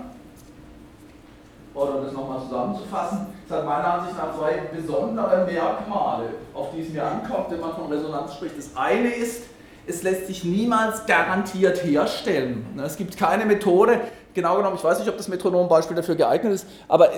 oder 1.80 2.02
das 2.02 2.14
nochmal 2.14 2.40
zusammenzufassen, 2.42 3.28
es 3.48 3.56
hat 3.56 3.66
meiner 3.66 3.94
Ansicht 3.94 4.18
nach 4.18 4.38
zwei 4.38 4.62
besondere 4.76 5.46
Merkmale, 5.46 6.26
auf 6.54 6.68
die 6.76 6.82
es 6.82 6.90
mir 6.90 7.04
ankommt, 7.04 7.50
wenn 7.50 7.60
man 7.60 7.74
von 7.74 7.92
Resonanz 7.92 8.34
spricht. 8.34 8.58
Das 8.58 8.72
eine 8.76 9.10
ist, 9.10 9.44
es 9.88 10.04
lässt 10.04 10.28
sich 10.28 10.44
niemals 10.44 11.06
garantiert 11.06 11.84
herstellen. 11.84 12.80
Es 12.86 12.98
gibt 12.98 13.18
keine 13.18 13.46
Methode, 13.46 14.02
genau 14.34 14.58
genommen, 14.58 14.76
ich 14.76 14.84
weiß 14.84 15.00
nicht, 15.00 15.10
ob 15.10 15.18
das 15.18 15.28
Metronom-Beispiel 15.28 15.96
dafür 15.96 16.16
geeignet 16.16 16.54
ist, 16.54 16.68
aber 16.88 17.10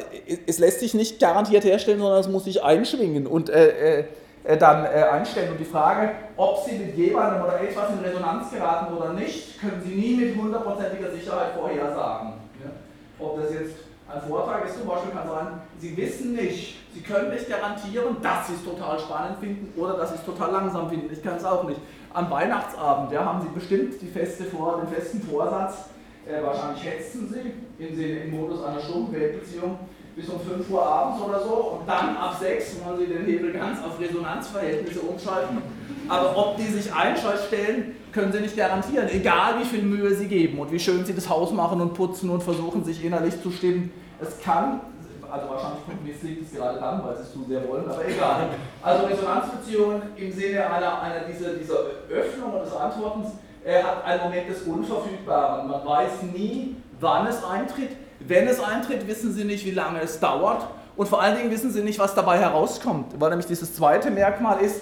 es 0.47 0.59
lässt 0.59 0.80
sich 0.80 0.93
nicht 0.93 1.20
garantiert 1.20 1.64
herstellen, 1.64 1.99
sondern 1.99 2.20
es 2.20 2.30
muss 2.30 2.45
sich 2.45 2.64
einschwingen 2.64 3.28
und 3.28 3.49
äh, 3.49 4.05
äh, 4.43 4.57
dann 4.57 4.86
äh, 4.86 5.03
einstellen. 5.03 5.51
Und 5.51 5.59
die 5.59 5.66
Frage, 5.66 6.12
ob 6.38 6.64
Sie 6.66 6.78
mit 6.78 6.95
jemandem 6.95 7.43
oder 7.43 7.62
etwas 7.62 7.89
in 7.91 7.99
Resonanz 7.99 8.51
geraten 8.51 8.93
oder 8.95 9.14
nicht, 9.14 9.59
können 9.59 9.82
Sie 9.86 9.93
nie 9.93 10.16
mit 10.16 10.36
hundertprozentiger 10.36 11.12
Sicherheit 11.12 11.53
vorhersagen. 11.55 12.34
Ja? 12.64 12.72
Ob 13.20 13.41
das 13.41 13.53
jetzt 13.53 13.76
ein 14.14 14.22
Vortrag 14.28 14.66
ist 14.66 14.78
zum 14.78 14.88
Beispiel, 14.88 15.12
kann 15.12 15.28
sein, 15.28 15.47
Sie 15.80 15.95
wissen 15.95 16.34
nicht, 16.34 16.78
Sie 16.93 17.01
können 17.01 17.30
nicht 17.30 17.47
garantieren, 17.47 18.18
dass 18.22 18.47
Sie 18.47 18.53
es 18.53 18.64
total 18.64 18.99
spannend 18.99 19.39
finden 19.39 19.80
oder 19.80 19.93
dass 19.97 20.09
Sie 20.09 20.16
es 20.16 20.26
total 20.26 20.51
langsam 20.51 20.89
finden. 20.89 21.12
Ich 21.12 21.24
kann 21.24 21.38
es 21.38 21.45
auch 21.45 21.64
nicht. 21.64 21.80
Am 22.14 22.30
Weihnachtsabend 22.30 23.12
ja, 23.12 23.24
haben 23.24 23.41
Sie 23.41 23.47
bestimmt 23.53 24.01
die 24.01 24.07
feste 24.07 24.43
Vor 24.45 24.82
den 24.82 24.93
festen 24.93 25.22
Vorsatz, 25.22 25.86
äh, 26.28 26.43
wahrscheinlich 26.43 26.84
hetzen 26.84 27.34
Sie 27.34 27.84
im, 27.84 27.99
im 27.99 28.32
Modus 28.32 28.64
einer 28.64 28.82
Stundenweltbeziehung 28.82 29.80
bis 30.16 30.28
um 30.28 30.41
5 30.41 30.70
Uhr 30.70 30.86
abends 30.86 31.24
oder 31.24 31.39
so 31.39 31.80
und 31.80 31.88
dann 31.88 32.18
ab 32.18 32.36
6 32.38 32.84
wollen 32.84 32.99
Sie 32.99 33.05
den 33.07 33.26
Hebel 33.26 33.53
ganz 33.53 33.80
auf 33.82 33.97
Resonanzverhältnisse 33.97 34.99
umschalten. 34.99 35.62
Aber 36.09 36.38
ob 36.38 36.57
die 36.57 36.64
sich 36.64 36.93
einstellen, 36.93 37.95
können 38.12 38.34
Sie 38.34 38.41
nicht 38.41 38.57
garantieren, 38.57 39.07
egal 39.09 39.59
wie 39.62 39.66
viel 39.66 39.82
Mühe 39.84 40.14
Sie 40.14 40.28
geben 40.28 40.59
und 40.59 40.70
wie 40.72 40.80
schön 40.80 41.05
Sie 41.05 41.14
das 41.14 41.30
Haus 41.30 41.53
machen 41.53 41.80
und 41.80 41.93
putzen 41.93 42.30
und 42.30 42.43
versuchen, 42.43 42.84
sich 42.84 43.05
innerlich 43.05 43.41
zu 43.41 43.51
stimmen. 43.51 43.91
Es 44.22 44.39
kann, 44.39 44.82
also 45.30 45.49
wahrscheinlich 45.49 46.22
liegt 46.22 46.43
es 46.43 46.57
gerade 46.57 46.80
dann, 46.80 47.03
weil 47.03 47.15
Sie 47.15 47.24
es 47.24 47.34
zu 47.34 47.43
sehr 47.47 47.67
wollen, 47.67 47.89
aber 47.89 48.05
egal. 48.05 48.49
Also 48.82 49.05
Resonanzbeziehungen 49.05 50.01
im 50.15 50.32
Sinne 50.32 50.69
einer, 50.69 51.01
einer 51.01 51.22
dieser, 51.22 51.53
dieser 51.53 51.80
Öffnung 52.09 52.53
und 52.53 52.65
des 52.65 52.76
Antwortens 52.76 53.30
er 53.63 53.84
hat 53.84 54.05
einen 54.05 54.24
Moment 54.24 54.49
des 54.49 54.63
Unverfügbaren. 54.63 55.69
Man 55.69 55.86
weiß 55.86 56.24
nie, 56.34 56.76
wann 56.99 57.28
es 57.28 57.43
eintritt. 57.43 57.91
Wenn 58.19 58.47
es 58.47 58.59
eintritt, 58.59 59.07
wissen 59.07 59.34
Sie 59.34 59.43
nicht, 59.43 59.65
wie 59.65 59.72
lange 59.72 60.01
es 60.01 60.19
dauert. 60.19 60.65
Und 60.97 61.07
vor 61.07 61.22
allen 61.22 61.38
Dingen 61.38 61.51
wissen 61.51 61.72
Sie 61.72 61.82
nicht, 61.82 61.99
was 61.99 62.15
dabei 62.15 62.39
herauskommt. 62.39 63.19
Weil 63.19 63.30
nämlich 63.30 63.47
dieses 63.47 63.76
zweite 63.76 64.09
Merkmal 64.09 64.61
ist, 64.61 64.82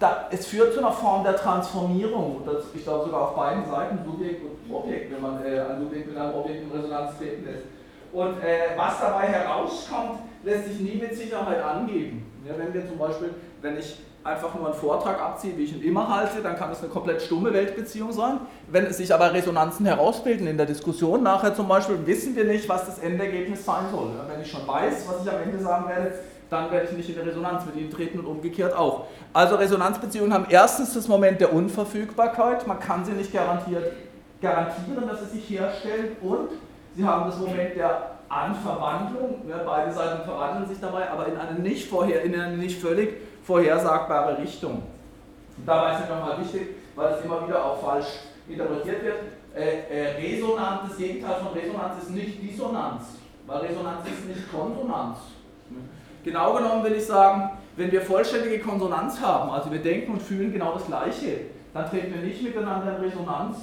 da, 0.00 0.28
es 0.30 0.46
führt 0.46 0.72
zu 0.72 0.80
einer 0.80 0.92
Form 0.92 1.22
der 1.22 1.36
Transformierung. 1.36 2.42
Das, 2.46 2.64
ich 2.74 2.82
glaube 2.82 3.04
sogar 3.04 3.28
auf 3.28 3.36
beiden 3.36 3.64
Seiten, 3.70 3.98
Subjekt 4.04 4.42
und 4.42 4.74
Objekt, 4.74 5.12
wenn 5.12 5.22
man 5.22 5.44
äh, 5.44 5.60
ein 5.60 5.80
Subjekt 5.80 6.08
mit 6.08 6.16
einem 6.16 6.34
Objekt 6.34 6.62
in 6.62 6.70
Resonanz 6.72 7.16
treten 7.18 7.44
lässt. 7.44 7.64
Und 8.14 8.40
äh, 8.44 8.76
was 8.76 9.00
dabei 9.00 9.26
herauskommt, 9.26 10.20
lässt 10.44 10.68
sich 10.68 10.78
nie 10.78 11.00
mit 11.00 11.16
Sicherheit 11.16 11.60
angeben. 11.60 12.24
Ja, 12.46 12.54
wenn 12.56 12.72
wir 12.72 12.86
zum 12.86 12.96
Beispiel, 12.96 13.34
wenn 13.60 13.76
ich 13.76 13.98
einfach 14.22 14.54
nur 14.54 14.66
einen 14.66 14.74
Vortrag 14.74 15.20
abziehe, 15.20 15.56
wie 15.56 15.64
ich 15.64 15.72
ihn 15.74 15.82
immer 15.82 16.08
halte, 16.08 16.40
dann 16.40 16.56
kann 16.56 16.70
es 16.70 16.78
eine 16.78 16.90
komplett 16.90 17.20
stumme 17.22 17.52
Weltbeziehung 17.52 18.12
sein. 18.12 18.38
Wenn 18.68 18.92
sich 18.92 19.12
aber 19.12 19.32
Resonanzen 19.34 19.84
herausbilden 19.84 20.46
in 20.46 20.56
der 20.56 20.66
Diskussion, 20.66 21.24
nachher 21.24 21.56
zum 21.56 21.66
Beispiel, 21.66 21.98
wissen 22.06 22.36
wir 22.36 22.44
nicht, 22.44 22.68
was 22.68 22.86
das 22.86 23.00
Endergebnis 23.00 23.64
sein 23.64 23.86
soll. 23.90 24.10
Wenn 24.28 24.40
ich 24.40 24.50
schon 24.50 24.66
weiß, 24.66 25.08
was 25.08 25.26
ich 25.26 25.32
am 25.32 25.42
Ende 25.42 25.58
sagen 25.58 25.88
werde, 25.88 26.12
dann 26.50 26.70
werde 26.70 26.86
ich 26.88 26.96
nicht 26.96 27.10
in 27.10 27.20
Resonanz 27.20 27.66
mit 27.66 27.74
ihnen 27.74 27.90
treten 27.90 28.20
und 28.20 28.26
umgekehrt 28.26 28.76
auch. 28.76 29.06
Also 29.32 29.56
Resonanzbeziehungen 29.56 30.32
haben 30.32 30.46
erstens 30.48 30.94
das 30.94 31.08
Moment 31.08 31.40
der 31.40 31.52
Unverfügbarkeit, 31.52 32.64
man 32.68 32.78
kann 32.78 33.04
sie 33.04 33.12
nicht 33.12 33.32
garantiert 33.32 33.92
garantieren, 34.44 35.08
dass 35.08 35.20
sie 35.20 35.38
sich 35.38 35.50
herstellen 35.50 36.16
und 36.20 36.50
Sie 36.96 37.04
haben 37.04 37.26
das 37.26 37.38
Moment 37.38 37.76
der 37.76 38.10
Anverwandlung, 38.28 39.42
ja, 39.48 39.58
beide 39.64 39.92
Seiten 39.92 40.24
verwandeln 40.24 40.68
sich 40.68 40.80
dabei, 40.80 41.10
aber 41.10 41.26
in 41.26 41.36
eine 41.36 41.58
nicht, 41.58 41.88
vorher, 41.88 42.22
in 42.22 42.38
eine 42.38 42.56
nicht 42.56 42.80
völlig 42.80 43.14
vorhersagbare 43.42 44.38
Richtung. 44.38 44.82
dabei 45.66 45.92
ist 45.92 46.04
es 46.04 46.08
nochmal 46.08 46.40
wichtig, 46.40 46.76
weil 46.94 47.14
es 47.14 47.24
immer 47.24 47.46
wieder 47.46 47.64
auch 47.64 47.80
falsch 47.80 48.06
interpretiert 48.48 49.02
wird, 49.02 49.16
äh, 49.54 49.60
äh, 49.88 50.16
Resonanz, 50.16 50.88
das 50.88 50.96
Gegenteil 50.96 51.36
von 51.36 51.52
Resonanz 51.52 52.02
ist 52.02 52.10
nicht 52.10 52.42
Dissonanz, 52.42 53.02
weil 53.46 53.58
Resonanz 53.58 54.06
ist 54.06 54.26
nicht 54.26 54.52
Konsonanz. 54.52 55.18
Genau 56.24 56.54
genommen 56.54 56.84
will 56.84 56.94
ich 56.94 57.06
sagen, 57.06 57.50
wenn 57.76 57.92
wir 57.92 58.00
vollständige 58.00 58.60
Konsonanz 58.60 59.20
haben, 59.20 59.50
also 59.50 59.70
wir 59.70 59.80
denken 59.80 60.12
und 60.12 60.22
fühlen 60.22 60.52
genau 60.52 60.74
das 60.74 60.86
Gleiche, 60.86 61.40
dann 61.72 61.88
treten 61.90 62.14
wir 62.14 62.22
nicht 62.22 62.42
miteinander 62.42 62.96
in 62.96 63.04
Resonanz, 63.04 63.58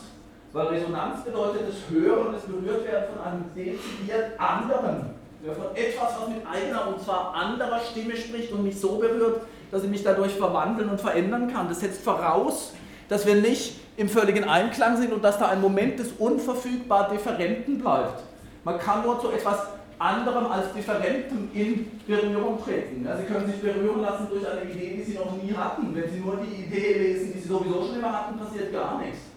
weil 0.54 0.68
Resonanz 0.68 1.24
bedeutet 1.24 1.62
das 1.68 1.89
Hören, 1.89 2.34
das 2.34 2.43
Berührtwerden 2.43 3.16
von 3.16 3.26
einem 3.26 3.45
dezidiert 3.56 4.39
anderen. 4.39 5.22
Ja, 5.45 5.54
von 5.54 5.76
etwas, 5.76 6.14
was 6.20 6.30
mit 6.30 6.45
eigener 6.45 6.88
und 6.88 7.02
zwar 7.02 7.34
anderer 7.34 7.80
Stimme 7.80 8.16
spricht 8.16 8.52
und 8.52 8.64
mich 8.64 8.80
so 8.80 8.97
berührt, 8.97 9.41
dass 9.72 9.84
ich 9.84 9.89
mich 9.89 10.04
dadurch 10.04 10.34
verwandeln 10.34 10.89
und 10.89 11.02
verändern 11.02 11.52
kann. 11.52 11.68
Das 11.68 11.80
setzt 11.80 12.04
voraus, 12.04 12.74
dass 13.10 13.26
wir 13.26 13.36
nicht 13.36 13.80
im 13.97 14.08
völligen 14.08 14.43
Einklang 14.43 14.97
sind 14.97 15.12
und 15.14 15.24
dass 15.24 15.39
da 15.39 15.47
ein 15.47 15.62
Moment 15.62 15.97
des 15.97 16.12
unverfügbar 16.20 17.10
Differenten 17.10 17.80
bleibt. 17.80 18.24
Man 18.64 18.78
kann 18.78 19.04
nur 19.04 19.20
zu 19.20 19.32
etwas 19.32 19.58
anderem 19.97 20.47
als 20.47 20.74
Differentem 20.74 21.49
in 21.54 21.88
Berührung 22.08 22.64
treten. 22.64 23.06
Ja, 23.06 23.18
Sie 23.18 23.24
können 23.24 23.47
sich 23.47 23.62
berühren 23.62 24.02
lassen 24.02 24.28
durch 24.30 24.45
eine 24.47 24.70
Idee, 24.70 24.97
die 24.97 25.12
Sie 25.12 25.18
noch 25.18 25.32
nie 25.41 25.54
hatten. 25.56 25.95
Wenn 25.95 26.12
Sie 26.12 26.20
nur 26.20 26.38
die 26.38 26.64
Idee 26.64 26.97
lesen, 26.99 27.34
die 27.34 27.39
Sie 27.39 27.47
sowieso 27.47 27.86
schon 27.86 27.99
immer 27.99 28.12
hatten, 28.12 28.38
passiert 28.38 28.72
gar 28.72 28.99
nichts. 28.99 29.30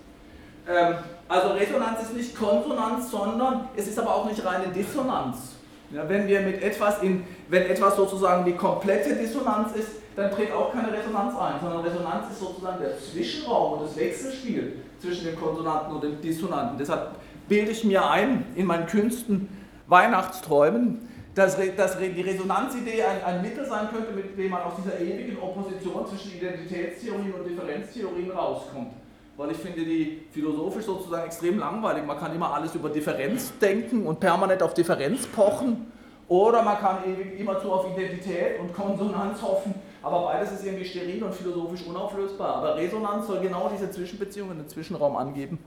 Ähm, 0.68 0.94
also 1.28 1.48
Resonanz 1.48 2.02
ist 2.02 2.14
nicht 2.14 2.36
Konsonanz, 2.36 3.10
sondern 3.10 3.68
es 3.76 3.88
ist 3.88 3.98
aber 3.98 4.14
auch 4.14 4.28
nicht 4.28 4.44
reine 4.44 4.68
Dissonanz. 4.68 5.54
Ja, 5.90 6.08
wenn 6.08 6.26
wir 6.26 6.40
mit 6.40 6.62
etwas 6.62 7.02
in, 7.02 7.24
wenn 7.48 7.62
etwas 7.62 7.96
sozusagen 7.96 8.44
die 8.44 8.54
komplette 8.54 9.14
Dissonanz 9.14 9.74
ist, 9.76 9.88
dann 10.16 10.30
tritt 10.30 10.52
auch 10.52 10.72
keine 10.72 10.92
Resonanz 10.92 11.34
ein, 11.36 11.54
sondern 11.60 11.80
Resonanz 11.80 12.30
ist 12.30 12.40
sozusagen 12.40 12.80
der 12.80 12.98
Zwischenraum 12.98 13.74
und 13.74 13.88
das 13.88 13.96
Wechselspiel 13.96 14.80
zwischen 15.00 15.26
den 15.26 15.36
Konsonanten 15.36 15.94
und 15.94 16.02
den 16.02 16.20
Dissonanten. 16.20 16.78
Deshalb 16.78 17.10
bilde 17.48 17.70
ich 17.72 17.84
mir 17.84 18.08
ein 18.08 18.46
in 18.54 18.66
meinen 18.66 18.86
Künsten, 18.86 19.48
Weihnachtsträumen, 19.86 21.08
dass, 21.34 21.56
dass 21.76 21.98
die 21.98 22.20
Resonanzidee 22.20 23.02
ein, 23.02 23.24
ein, 23.24 23.42
Mittel 23.42 23.66
sein 23.66 23.88
könnte, 23.92 24.12
mit 24.12 24.38
dem 24.38 24.50
man 24.50 24.62
aus 24.62 24.74
dieser 24.76 25.00
ewigen 25.00 25.36
Opposition 25.38 26.06
zwischen 26.06 26.32
Identitätstheorien 26.38 27.34
und 27.34 27.44
Differenztheorien 27.44 28.30
rauskommt. 28.30 28.92
Weil 29.36 29.50
ich 29.50 29.56
finde 29.56 29.84
die 29.84 30.22
philosophisch 30.30 30.84
sozusagen 30.84 31.26
extrem 31.26 31.58
langweilig. 31.58 32.06
Man 32.06 32.18
kann 32.18 32.34
immer 32.34 32.54
alles 32.54 32.74
über 32.74 32.88
Differenz 32.88 33.52
denken 33.58 34.06
und 34.06 34.20
permanent 34.20 34.62
auf 34.62 34.74
Differenz 34.74 35.26
pochen. 35.26 35.92
Oder 36.28 36.62
man 36.62 36.78
kann 36.78 36.98
ewig 37.04 37.38
immerzu 37.38 37.72
auf 37.72 37.86
Identität 37.92 38.60
und 38.60 38.72
Konsonanz 38.72 39.42
hoffen. 39.42 39.74
Aber 40.02 40.24
beides 40.26 40.52
ist 40.52 40.64
irgendwie 40.64 40.84
steril 40.84 41.22
und 41.24 41.34
philosophisch 41.34 41.82
unauflösbar. 41.86 42.56
Aber 42.56 42.76
Resonanz 42.76 43.26
soll 43.26 43.40
genau 43.40 43.70
diese 43.72 43.90
Zwischenbeziehungen, 43.90 44.58
den 44.58 44.68
Zwischenraum 44.68 45.16
angeben 45.16 45.58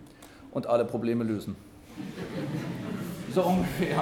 und 0.52 0.68
alle 0.68 0.86
Probleme 0.86 1.24
lösen. 1.24 1.56
So 3.34 3.44
ungefähr. 3.44 4.02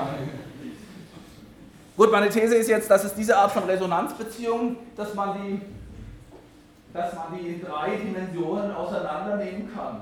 Gut, 1.97 2.11
meine 2.11 2.29
These 2.29 2.55
ist 2.55 2.69
jetzt, 2.69 2.89
dass 2.89 3.03
es 3.03 3.13
diese 3.13 3.35
Art 3.37 3.51
von 3.51 3.63
Resonanzbeziehungen, 3.63 4.77
dass 4.95 5.13
man 5.13 5.37
die, 5.41 5.61
dass 6.95 7.13
man 7.13 7.37
die 7.37 7.49
in 7.49 7.61
drei 7.61 7.97
Dimensionen 7.97 8.71
auseinandernehmen 8.71 9.69
kann. 9.75 10.01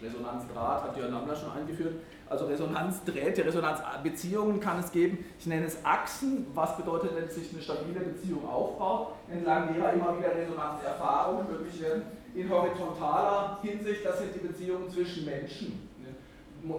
Resonanzdraht 0.00 0.84
hat 0.84 0.96
Jörn 0.96 1.12
Lammler 1.12 1.34
schon 1.34 1.50
eingeführt. 1.50 1.94
Also 2.28 2.46
Resonanzdrähte, 2.46 3.44
Resonanzbeziehungen 3.44 4.60
kann 4.60 4.78
es 4.78 4.92
geben. 4.92 5.24
Ich 5.38 5.46
nenne 5.46 5.66
es 5.66 5.84
Achsen. 5.84 6.46
Was 6.54 6.76
bedeutet, 6.76 7.16
wenn 7.16 7.28
sich 7.28 7.52
eine 7.52 7.62
stabile 7.62 8.00
Beziehung 8.00 8.48
aufbaut, 8.48 9.14
entlang 9.28 9.74
derer 9.74 9.94
immer 9.94 10.16
wieder 10.16 10.32
Resonanzerfahrungen 10.36 11.50
möglich 11.50 11.80
werden. 11.82 12.02
In 12.34 12.48
horizontaler 12.48 13.58
Hinsicht, 13.62 14.04
das 14.04 14.20
sind 14.20 14.34
die 14.34 14.46
Beziehungen 14.46 14.88
zwischen 14.88 15.24
Menschen 15.24 15.87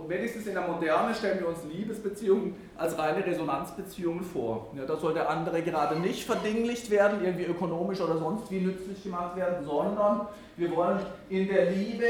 wenigstens 0.07 0.47
in 0.47 0.53
der 0.53 0.67
Moderne 0.67 1.13
stellen 1.13 1.39
wir 1.39 1.47
uns 1.47 1.59
Liebesbeziehungen 1.63 2.55
als 2.77 2.97
reine 2.97 3.25
Resonanzbeziehungen 3.25 4.23
vor. 4.23 4.71
Ja, 4.75 4.85
da 4.85 4.97
soll 4.97 5.13
der 5.13 5.29
andere 5.29 5.61
gerade 5.61 5.99
nicht 5.99 6.25
verdinglicht 6.25 6.89
werden, 6.89 7.23
irgendwie 7.23 7.45
ökonomisch 7.45 8.01
oder 8.01 8.17
sonst 8.17 8.49
wie 8.51 8.61
nützlich 8.61 9.03
gemacht 9.03 9.35
werden, 9.35 9.65
sondern 9.65 10.27
wir 10.57 10.75
wollen 10.75 10.99
in 11.29 11.47
der 11.47 11.71
Liebe 11.71 12.05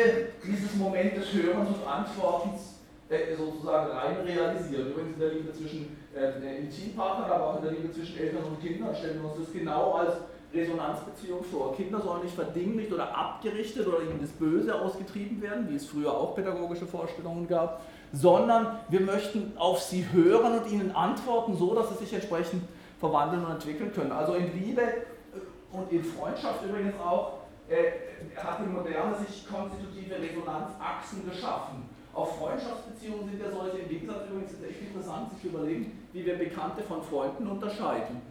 dieses 0.45 0.75
Moment 0.75 1.17
des 1.17 1.33
Hörens 1.33 1.69
und 1.69 1.87
Antwortens 1.87 2.79
äh, 3.09 3.35
sozusagen 3.35 3.91
rein 3.91 4.17
realisieren. 4.25 4.91
Übrigens 4.91 5.13
in 5.13 5.19
der 5.19 5.29
Liebe 5.29 5.51
zwischen 5.51 5.97
äh, 6.15 6.59
Intimpartnern, 6.59 7.31
aber 7.31 7.47
auch 7.47 7.57
in 7.57 7.63
der 7.63 7.71
Liebe 7.71 7.91
zwischen 7.91 8.17
Eltern 8.17 8.43
und 8.43 8.61
Kindern 8.61 8.95
stellen 8.95 9.21
wir 9.21 9.29
uns 9.31 9.45
das 9.45 9.53
genau 9.53 9.93
als 9.93 10.13
Resonanzbeziehung 10.53 11.43
vor. 11.43 11.75
Kinder 11.75 12.01
sollen 12.01 12.23
nicht 12.23 12.33
verdinglicht 12.33 12.91
oder 12.91 13.15
abgerichtet 13.15 13.87
oder 13.87 14.01
ihnen 14.01 14.19
das 14.19 14.31
Böse 14.31 14.73
ausgetrieben 14.73 15.41
werden, 15.41 15.69
wie 15.69 15.75
es 15.75 15.85
früher 15.85 16.11
auch 16.11 16.35
pädagogische 16.35 16.87
Vorstellungen 16.87 17.47
gab, 17.47 17.81
sondern 18.11 18.79
wir 18.89 19.01
möchten 19.01 19.53
auf 19.57 19.79
sie 19.79 20.05
hören 20.11 20.59
und 20.59 20.71
ihnen 20.71 20.91
antworten, 20.95 21.55
so 21.55 21.75
dass 21.75 21.89
sie 21.89 22.05
sich 22.05 22.13
entsprechend 22.13 22.63
verwandeln 22.99 23.45
und 23.45 23.51
entwickeln 23.51 23.93
können. 23.93 24.11
Also 24.11 24.33
in 24.33 24.51
Liebe 24.59 24.81
äh, 24.81 25.75
und 25.77 25.91
in 25.91 26.03
Freundschaft 26.03 26.65
übrigens 26.65 26.95
auch 26.99 27.33
äh, 27.69 28.35
hat 28.35 28.59
die 28.59 28.69
Moderne 28.69 29.15
sich 29.17 29.47
konstitutive 29.47 30.15
Resonanzachsen 30.19 31.29
geschaffen. 31.29 31.87
Auch 32.13 32.35
Freundschaftsbeziehungen 32.37 33.29
sind 33.29 33.39
ja 33.39 33.51
solche, 33.51 33.77
im 33.77 33.87
Gegensatz 33.87 34.27
übrigens 34.27 34.51
ist 34.51 34.61
es 34.61 34.69
echt 34.69 34.81
interessant, 34.81 35.31
sich 35.31 35.41
zu 35.41 35.47
überlegen, 35.55 36.07
wie 36.11 36.25
wir 36.25 36.39
Bekannte 36.39 36.81
von 36.81 37.03
Freunden 37.03 37.47
unterscheiden. 37.47 38.21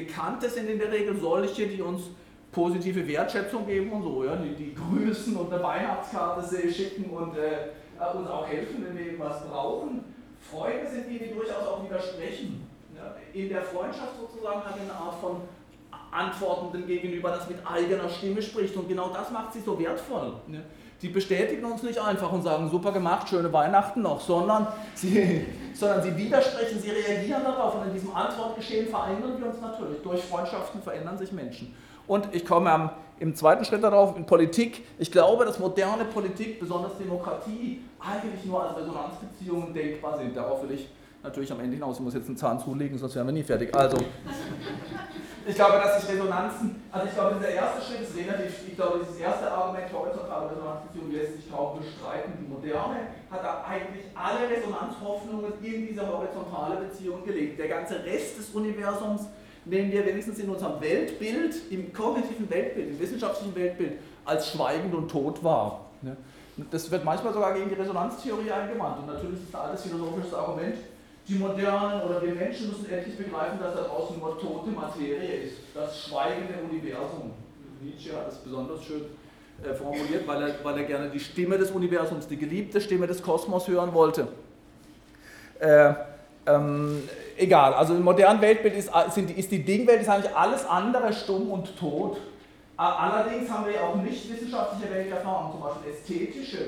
Bekannte 0.00 0.48
sind 0.48 0.68
in 0.68 0.78
der 0.78 0.92
Regel 0.92 1.16
solche, 1.16 1.66
die 1.66 1.82
uns 1.82 2.02
positive 2.52 3.06
Wertschätzung 3.06 3.66
geben 3.66 3.92
und 3.92 4.02
so, 4.02 4.24
ja, 4.24 4.36
die, 4.36 4.54
die 4.54 4.74
grüßen 4.74 5.36
und 5.36 5.52
eine 5.52 5.62
Weihnachtskarte 5.62 6.72
schicken 6.72 7.10
und 7.10 7.36
äh, 7.36 7.68
äh, 7.98 8.16
uns 8.16 8.28
auch 8.28 8.46
helfen, 8.46 8.84
wenn 8.86 8.96
wir 8.96 9.06
irgendwas 9.06 9.46
brauchen. 9.46 10.04
Freunde 10.50 10.88
sind 10.90 11.08
die, 11.08 11.18
die 11.18 11.34
durchaus 11.34 11.66
auch 11.66 11.84
widersprechen. 11.84 12.66
Ja. 12.96 13.16
In 13.32 13.48
der 13.48 13.62
Freundschaft 13.62 14.12
sozusagen 14.18 14.64
hat 14.64 14.74
eine 14.80 14.92
Art 14.92 15.20
von 15.20 15.42
Antwortenden 16.10 16.86
gegenüber, 16.86 17.30
das 17.30 17.48
mit 17.48 17.58
eigener 17.66 18.08
Stimme 18.08 18.40
spricht 18.40 18.74
und 18.76 18.88
genau 18.88 19.10
das 19.10 19.30
macht 19.30 19.52
sie 19.52 19.60
so 19.60 19.78
wertvoll. 19.78 20.34
Ne. 20.46 20.64
Die 21.00 21.08
bestätigen 21.08 21.64
uns 21.64 21.82
nicht 21.82 21.98
einfach 21.98 22.32
und 22.32 22.42
sagen, 22.42 22.68
super 22.70 22.90
gemacht, 22.90 23.28
schöne 23.28 23.52
Weihnachten 23.52 24.02
noch, 24.02 24.20
sondern 24.20 24.66
sie, 24.94 25.46
sondern 25.74 26.02
sie 26.02 26.16
widersprechen, 26.16 26.80
sie 26.80 26.90
reagieren 26.90 27.42
darauf 27.44 27.76
und 27.76 27.86
in 27.86 27.94
diesem 27.94 28.14
Antwortgeschehen 28.14 28.88
verändern 28.88 29.38
wir 29.38 29.46
uns 29.48 29.60
natürlich. 29.60 30.02
Durch 30.02 30.24
Freundschaften 30.24 30.82
verändern 30.82 31.16
sich 31.16 31.30
Menschen. 31.30 31.74
Und 32.08 32.34
ich 32.34 32.44
komme 32.44 32.72
am, 32.72 32.90
im 33.20 33.34
zweiten 33.34 33.64
Schritt 33.64 33.82
darauf, 33.82 34.16
in 34.16 34.26
Politik. 34.26 34.84
Ich 34.98 35.12
glaube, 35.12 35.44
dass 35.44 35.58
moderne 35.58 36.04
Politik, 36.06 36.58
besonders 36.58 36.96
Demokratie, 36.98 37.82
eigentlich 38.00 38.44
nur 38.44 38.66
als 38.66 38.76
Resonanzbeziehungen 38.78 39.74
denkbar 39.74 40.18
sind. 40.18 40.36
Darauf 40.36 40.62
will 40.62 40.72
ich 40.72 40.88
natürlich 41.22 41.52
am 41.52 41.60
Ende 41.60 41.74
hinaus. 41.74 41.98
Ich 41.98 42.02
muss 42.02 42.14
jetzt 42.14 42.26
einen 42.26 42.36
Zahn 42.36 42.58
zulegen, 42.58 42.98
sonst 42.98 43.14
wären 43.14 43.26
wir 43.26 43.32
nie 43.32 43.42
fertig. 43.42 43.74
Also, 43.74 43.98
ich 45.48 45.54
glaube, 45.54 45.78
dass 45.78 46.00
sich 46.00 46.10
Resonanzen, 46.10 46.82
also 46.92 47.06
ich 47.06 47.14
glaube, 47.14 47.36
dieser 47.36 47.50
erste 47.50 47.80
Schritt 47.80 48.02
ist 48.02 48.16
relativ, 48.16 48.68
ich 48.68 48.76
glaube, 48.76 49.00
dieses 49.00 49.18
erste 49.18 49.50
Argument 49.50 49.90
horizontale 49.90 50.50
Resonanzbeziehung 50.50 51.10
lässt 51.10 51.36
sich 51.36 51.50
kaum 51.50 51.78
bestreiten. 51.78 52.32
Die 52.38 52.52
Moderne 52.52 53.08
hat 53.30 53.42
da 53.42 53.64
eigentlich 53.66 54.04
alle 54.14 54.44
Resonanzhoffnungen 54.44 55.52
in 55.62 55.88
diese 55.88 56.06
horizontale 56.06 56.76
Beziehung 56.84 57.24
gelegt. 57.24 57.58
Der 57.58 57.68
ganze 57.68 58.04
Rest 58.04 58.38
des 58.38 58.50
Universums 58.50 59.22
nehmen 59.64 59.90
wir 59.90 60.04
wenigstens 60.04 60.38
in 60.38 60.50
unserem 60.50 60.80
Weltbild, 60.82 61.54
im 61.70 61.92
kognitiven 61.94 62.48
Weltbild, 62.50 62.90
im 62.90 63.00
wissenschaftlichen 63.00 63.54
Weltbild, 63.54 63.92
als 64.26 64.50
schweigend 64.50 64.94
und 64.94 65.10
tot 65.10 65.42
wahr. 65.42 65.86
Das 66.70 66.90
wird 66.90 67.04
manchmal 67.04 67.32
sogar 67.32 67.54
gegen 67.54 67.70
die 67.70 67.74
Resonanztheorie 67.74 68.50
eingewandt. 68.50 68.98
Und 68.98 69.06
natürlich 69.06 69.40
ist 69.40 69.54
das 69.54 69.60
ein 69.60 69.70
altes 69.70 69.82
philosophisches 69.86 70.34
Argument, 70.34 70.76
die 71.28 71.34
Modernen 71.34 72.02
oder 72.02 72.22
wir 72.22 72.34
Menschen 72.34 72.68
müssen 72.68 72.90
endlich 72.90 73.18
begreifen, 73.18 73.58
dass 73.60 73.74
da 73.74 73.82
draußen 73.82 74.18
nur 74.18 74.40
tote 74.40 74.70
Materie 74.70 75.42
ist, 75.42 75.58
das 75.74 76.04
schweigende 76.04 76.54
Universum. 76.70 77.32
Nietzsche 77.80 78.16
hat 78.16 78.28
es 78.32 78.38
besonders 78.38 78.82
schön 78.82 79.02
äh, 79.62 79.74
formuliert, 79.74 80.26
weil 80.26 80.42
er, 80.42 80.64
weil 80.64 80.78
er 80.78 80.84
gerne 80.84 81.10
die 81.10 81.20
Stimme 81.20 81.58
des 81.58 81.70
Universums, 81.70 82.26
die 82.26 82.38
geliebte 82.38 82.80
Stimme 82.80 83.06
des 83.06 83.22
Kosmos 83.22 83.68
hören 83.68 83.92
wollte. 83.92 84.28
Äh, 85.60 85.92
ähm, 86.46 87.02
egal, 87.36 87.74
also 87.74 87.94
im 87.94 88.02
modernen 88.02 88.40
Weltbild 88.40 88.74
ist, 88.74 88.90
sind, 89.10 89.36
ist 89.36 89.50
die 89.50 89.62
Dingwelt 89.62 90.00
ist 90.00 90.08
eigentlich 90.08 90.34
alles 90.34 90.64
andere 90.64 91.12
stumm 91.12 91.50
und 91.50 91.76
tot. 91.78 92.18
Allerdings 92.76 93.50
haben 93.50 93.66
wir 93.66 93.74
ja 93.74 93.80
auch 93.82 93.96
nicht 93.96 94.32
wissenschaftliche 94.32 94.94
Welterfahrungen, 94.94 95.52
zum 95.52 95.60
Beispiel 95.60 95.92
ästhetische. 95.92 96.58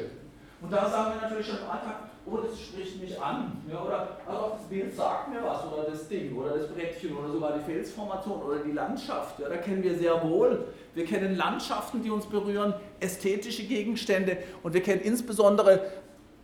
Und 0.61 0.73
da 0.73 0.91
sagen 0.91 1.15
wir 1.15 1.23
natürlich 1.23 1.47
schon 1.47 1.59
im 1.59 1.71
Alltag, 1.71 2.10
oh, 2.27 2.37
das 2.37 2.61
spricht 2.61 3.01
mich 3.01 3.21
an. 3.21 3.63
Ja, 3.71 3.83
oder 3.83 4.19
also 4.27 4.53
das 4.57 4.69
Bild 4.69 4.95
sagt 4.95 5.29
mir 5.29 5.43
was, 5.43 5.65
oder 5.73 5.91
das 5.91 6.09
Ding, 6.09 6.37
oder 6.37 6.59
das 6.59 6.69
Brettchen, 6.69 7.17
oder 7.17 7.33
sogar 7.33 7.59
die 7.59 7.65
Felsformation, 7.65 8.43
oder 8.43 8.59
die 8.59 8.73
Landschaft. 8.73 9.39
Ja, 9.39 9.49
da 9.49 9.57
kennen 9.57 9.83
wir 9.83 9.97
sehr 9.97 10.23
wohl. 10.23 10.67
Wir 10.95 11.05
kennen 11.05 11.37
Landschaften, 11.37 12.03
die 12.03 12.11
uns 12.11 12.27
berühren, 12.27 12.75
ästhetische 12.99 13.65
Gegenstände 13.65 14.39
und 14.63 14.75
wir 14.75 14.83
kennen 14.83 15.01
insbesondere 15.03 15.83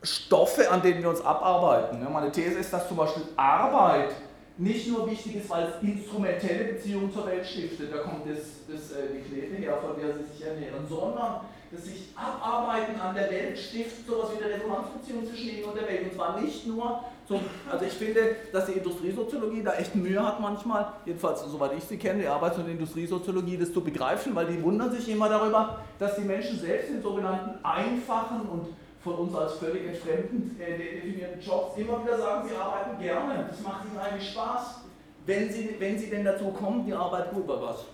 Stoffe, 0.02 0.70
an 0.70 0.82
denen 0.82 1.02
wir 1.02 1.10
uns 1.10 1.20
abarbeiten. 1.20 2.00
Ja, 2.02 2.08
meine 2.08 2.30
These 2.30 2.58
ist, 2.58 2.72
dass 2.72 2.86
zum 2.86 2.96
Beispiel 2.96 3.24
Arbeit 3.36 4.14
nicht 4.58 4.88
nur 4.88 5.10
wichtig 5.10 5.36
ist, 5.36 5.50
weil 5.50 5.68
es 5.68 5.82
instrumentelle 5.82 6.72
Beziehungen 6.72 7.12
zur 7.12 7.26
Welt 7.26 7.44
stiftet, 7.44 7.92
da 7.92 7.98
kommt 7.98 8.26
das, 8.26 8.38
das, 8.66 8.92
äh, 8.92 9.08
die 9.12 9.20
Knete 9.20 9.56
her, 9.56 9.76
von 9.76 10.00
der 10.00 10.14
sie 10.14 10.24
sich 10.24 10.46
ernähren, 10.46 10.86
sondern 10.88 11.40
das 11.70 11.84
sich 11.84 12.08
abarbeiten 12.14 13.00
an 13.00 13.14
der 13.14 13.30
Welt 13.30 13.58
stiftet 13.58 14.06
sowas 14.06 14.30
wie 14.32 14.44
eine 14.44 14.54
Resonanzbeziehung 14.54 15.26
zwischen 15.26 15.48
ihnen 15.48 15.64
und 15.64 15.76
der 15.76 15.88
Welt. 15.88 16.04
Und 16.04 16.14
zwar 16.14 16.40
nicht 16.40 16.66
nur 16.66 17.04
zum, 17.26 17.40
also 17.70 17.84
ich 17.84 17.92
finde, 17.92 18.36
dass 18.52 18.66
die 18.66 18.72
Industriesoziologie 18.72 19.62
da 19.62 19.74
echt 19.74 19.94
Mühe 19.96 20.24
hat 20.24 20.40
manchmal, 20.40 20.92
jedenfalls 21.04 21.42
soweit 21.42 21.72
ich 21.76 21.82
sie 21.84 21.96
kenne, 21.96 22.20
die 22.20 22.28
Arbeits- 22.28 22.58
und 22.58 22.68
Industriesoziologie, 22.68 23.56
das 23.56 23.72
zu 23.72 23.80
begreifen, 23.80 24.34
weil 24.34 24.46
die 24.46 24.62
wundern 24.62 24.92
sich 24.92 25.08
immer 25.08 25.28
darüber, 25.28 25.80
dass 25.98 26.14
die 26.14 26.22
Menschen 26.22 26.58
selbst 26.58 26.90
in 26.90 27.02
sogenannten 27.02 27.64
einfachen 27.64 28.42
und 28.48 28.68
von 29.02 29.14
uns 29.14 29.34
als 29.34 29.54
völlig 29.54 29.86
entfremdend 29.86 30.60
äh, 30.60 30.78
definierten 30.78 31.40
Jobs 31.40 31.76
immer 31.76 32.04
wieder 32.04 32.18
sagen, 32.18 32.48
sie 32.48 32.56
arbeiten 32.56 33.00
gerne, 33.00 33.46
das 33.48 33.60
macht 33.60 33.84
ihnen 33.86 33.98
eigentlich 33.98 34.30
Spaß. 34.30 34.82
Wenn 35.26 35.50
sie, 35.50 35.74
wenn 35.78 35.98
sie 35.98 36.10
denn 36.10 36.24
dazu 36.24 36.46
kommen, 36.50 36.86
die 36.86 36.92
Arbeit 36.92 37.32
gut 37.32 37.48
war 37.48 37.60
was. 37.60 37.84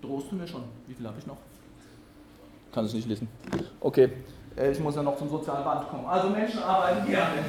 Drosten 0.00 0.38
wir 0.38 0.46
schon. 0.46 0.62
Wie 0.86 0.94
viel 0.94 1.06
habe 1.06 1.18
ich 1.18 1.26
noch? 1.26 1.38
Kann 2.76 2.84
es 2.84 2.92
nicht 2.92 3.08
lesen. 3.08 3.26
Okay, 3.80 4.10
äh, 4.54 4.70
ich 4.70 4.80
muss 4.80 4.94
ja 4.96 5.02
noch 5.02 5.16
zum 5.16 5.30
sozialen 5.30 5.64
Band 5.64 5.88
kommen. 5.88 6.04
Also 6.04 6.28
Menschen 6.28 6.62
arbeiten 6.62 7.06
gerne. 7.06 7.42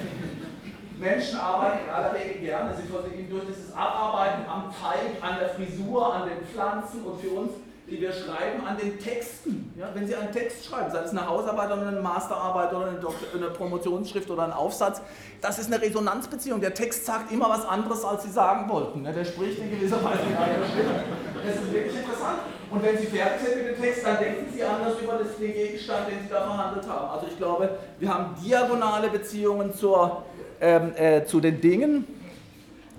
Menschen 0.97 1.37
arbeiten 1.37 1.79
in 1.85 1.93
aller 1.93 2.13
Regel 2.13 2.39
gerne. 2.39 2.73
Sie 2.73 2.87
versuchen 2.87 3.29
durch 3.29 3.43
dieses 3.45 3.73
Abarbeiten 3.73 4.49
am 4.49 4.71
Teig, 4.71 5.21
an 5.21 5.37
der 5.39 5.49
Frisur, 5.49 6.15
an 6.15 6.29
den 6.29 6.47
Pflanzen 6.47 7.03
und 7.03 7.19
für 7.19 7.29
uns 7.31 7.51
die 7.89 8.01
wir 8.01 8.11
schreiben, 8.11 8.65
an 8.65 8.77
den 8.77 8.99
Texten. 8.99 9.73
Ja, 9.77 9.89
wenn 9.93 10.05
Sie 10.05 10.15
einen 10.15 10.31
Text 10.31 10.65
schreiben, 10.65 10.91
sei 10.91 10.99
es 11.03 11.11
eine 11.11 11.25
Hausarbeit 11.25 11.71
oder 11.71 11.87
eine 11.87 12.01
Masterarbeit 12.01 12.73
oder 12.73 12.87
eine, 12.87 12.99
eine, 13.33 13.49
Promotionsschrift 13.51 14.29
oder 14.29 14.43
ein 14.43 14.51
Aufsatz, 14.51 15.01
das 15.39 15.57
ist 15.57 15.71
eine 15.71 15.81
Resonanzbeziehung. 15.81 16.59
Der 16.59 16.73
Text 16.73 17.05
sagt 17.05 17.31
immer 17.31 17.49
was 17.49 17.65
anderes, 17.65 18.03
als 18.03 18.23
Sie 18.23 18.31
sagen 18.31 18.69
wollten. 18.69 19.05
Der 19.05 19.23
spricht 19.23 19.59
in 19.59 19.71
gewisser 19.71 20.03
Weise 20.03 20.19
in 20.29 20.35
einer 20.35 20.65
Stimme. 20.65 21.03
Das 21.45 21.55
ist 21.55 21.71
wirklich 21.71 21.95
interessant. 21.95 22.39
Und 22.69 22.83
wenn 22.83 22.97
Sie 22.97 23.05
fertig 23.05 23.47
sind 23.47 23.63
mit 23.63 23.77
dem 23.77 23.81
Text, 23.81 24.05
dann 24.05 24.19
denken 24.19 24.53
Sie 24.53 24.63
anders 24.63 24.99
über 25.01 25.19
den 25.19 25.53
Gegenstand, 25.53 26.09
den 26.09 26.19
Sie 26.23 26.29
da 26.29 26.41
verhandelt 26.41 26.89
haben. 26.89 27.09
Also 27.09 27.27
ich 27.27 27.37
glaube, 27.37 27.69
wir 27.99 28.13
haben 28.13 28.35
diagonale 28.43 29.09
Beziehungen 29.09 29.73
zur, 29.73 30.23
ähm, 30.59 30.93
äh, 30.97 31.23
zu 31.23 31.39
den 31.39 31.61
Dingen 31.61 32.05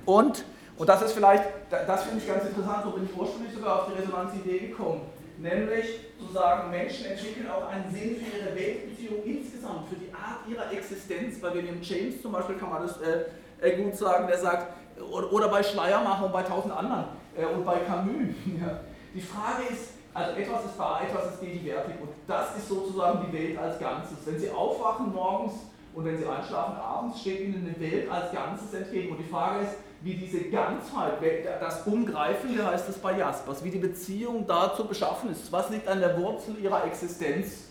und 0.07 0.45
und 0.79 0.89
das 0.89 1.03
ist 1.03 1.13
vielleicht, 1.13 1.45
das 1.71 2.05
finde 2.05 2.19
ich 2.19 2.29
ganz 2.29 2.45
interessant, 2.45 2.85
so 2.85 2.91
bin 2.93 3.05
ich 3.05 3.19
ursprünglich 3.19 3.53
sogar 3.53 3.83
auf 3.83 3.89
die 3.89 4.01
Resonanzidee 4.01 4.69
gekommen. 4.69 5.03
Nämlich 5.39 6.01
zu 6.19 6.33
sagen, 6.33 6.71
Menschen 6.71 7.07
entwickeln 7.07 7.49
auch 7.51 7.69
einen 7.69 7.93
Sinn 7.93 8.17
für 8.17 8.39
ihre 8.39 8.55
Weltbeziehung 8.55 9.23
insgesamt, 9.25 9.89
für 9.89 9.97
die 9.97 10.13
Art 10.13 10.47
ihrer 10.49 10.73
Existenz. 10.73 11.41
Bei 11.41 11.53
William 11.55 11.81
James 11.81 12.23
zum 12.23 12.33
Beispiel 12.33 12.57
kann 12.57 12.71
man 12.71 12.83
das 12.83 13.01
äh, 13.01 13.25
äh 13.61 13.83
gut 13.83 13.97
sagen, 13.97 14.27
der 14.27 14.39
sagt, 14.39 14.73
oder, 15.01 15.49
bei 15.49 15.63
Schleiermacher 15.63 16.27
und 16.27 16.33
bei 16.33 16.43
tausend 16.43 16.77
anderen 16.77 17.05
äh, 17.37 17.45
und 17.45 17.65
bei 17.65 17.79
Camus. 17.79 18.35
Ja. 18.61 18.81
Die 19.15 19.21
Frage 19.21 19.73
ist, 19.73 19.93
also 20.13 20.39
etwas 20.39 20.65
ist 20.65 20.79
wahr, 20.79 21.01
etwas 21.09 21.35
ist 21.35 21.41
gegenwärtig 21.41 21.95
und 22.01 22.11
das 22.27 22.57
ist 22.57 22.69
sozusagen 22.69 23.27
die 23.27 23.33
Welt 23.33 23.59
als 23.59 23.79
Ganzes. 23.79 24.19
Wenn 24.25 24.39
Sie 24.39 24.51
aufwachen 24.51 25.13
morgens 25.13 25.55
und 25.95 26.05
wenn 26.05 26.19
Sie 26.19 26.27
einschlafen 26.27 26.77
abends, 26.77 27.21
steht 27.21 27.41
Ihnen 27.41 27.67
eine 27.67 27.81
Welt 27.81 28.11
als 28.11 28.33
Ganzes 28.33 28.75
entgegen. 28.75 29.13
Und 29.13 29.19
die 29.19 29.31
Frage 29.31 29.65
ist, 29.65 29.75
wie 30.01 30.15
diese 30.15 30.45
Ganzheit, 30.45 31.15
das 31.61 31.87
Umgreifende 31.87 32.65
heißt 32.65 32.89
es 32.89 32.99
bei 32.99 33.19
Jaspers, 33.19 33.65
wie 33.65 33.71
die 33.71 33.79
Beziehung 33.79 34.47
dazu 34.47 34.87
beschaffen 34.87 35.31
ist. 35.31 35.51
Was 35.51 35.71
liegt 35.71 35.89
an 35.89 36.01
der 36.01 36.17
Wurzel 36.21 36.57
ihrer 36.63 36.85
Existenz? 36.85 37.65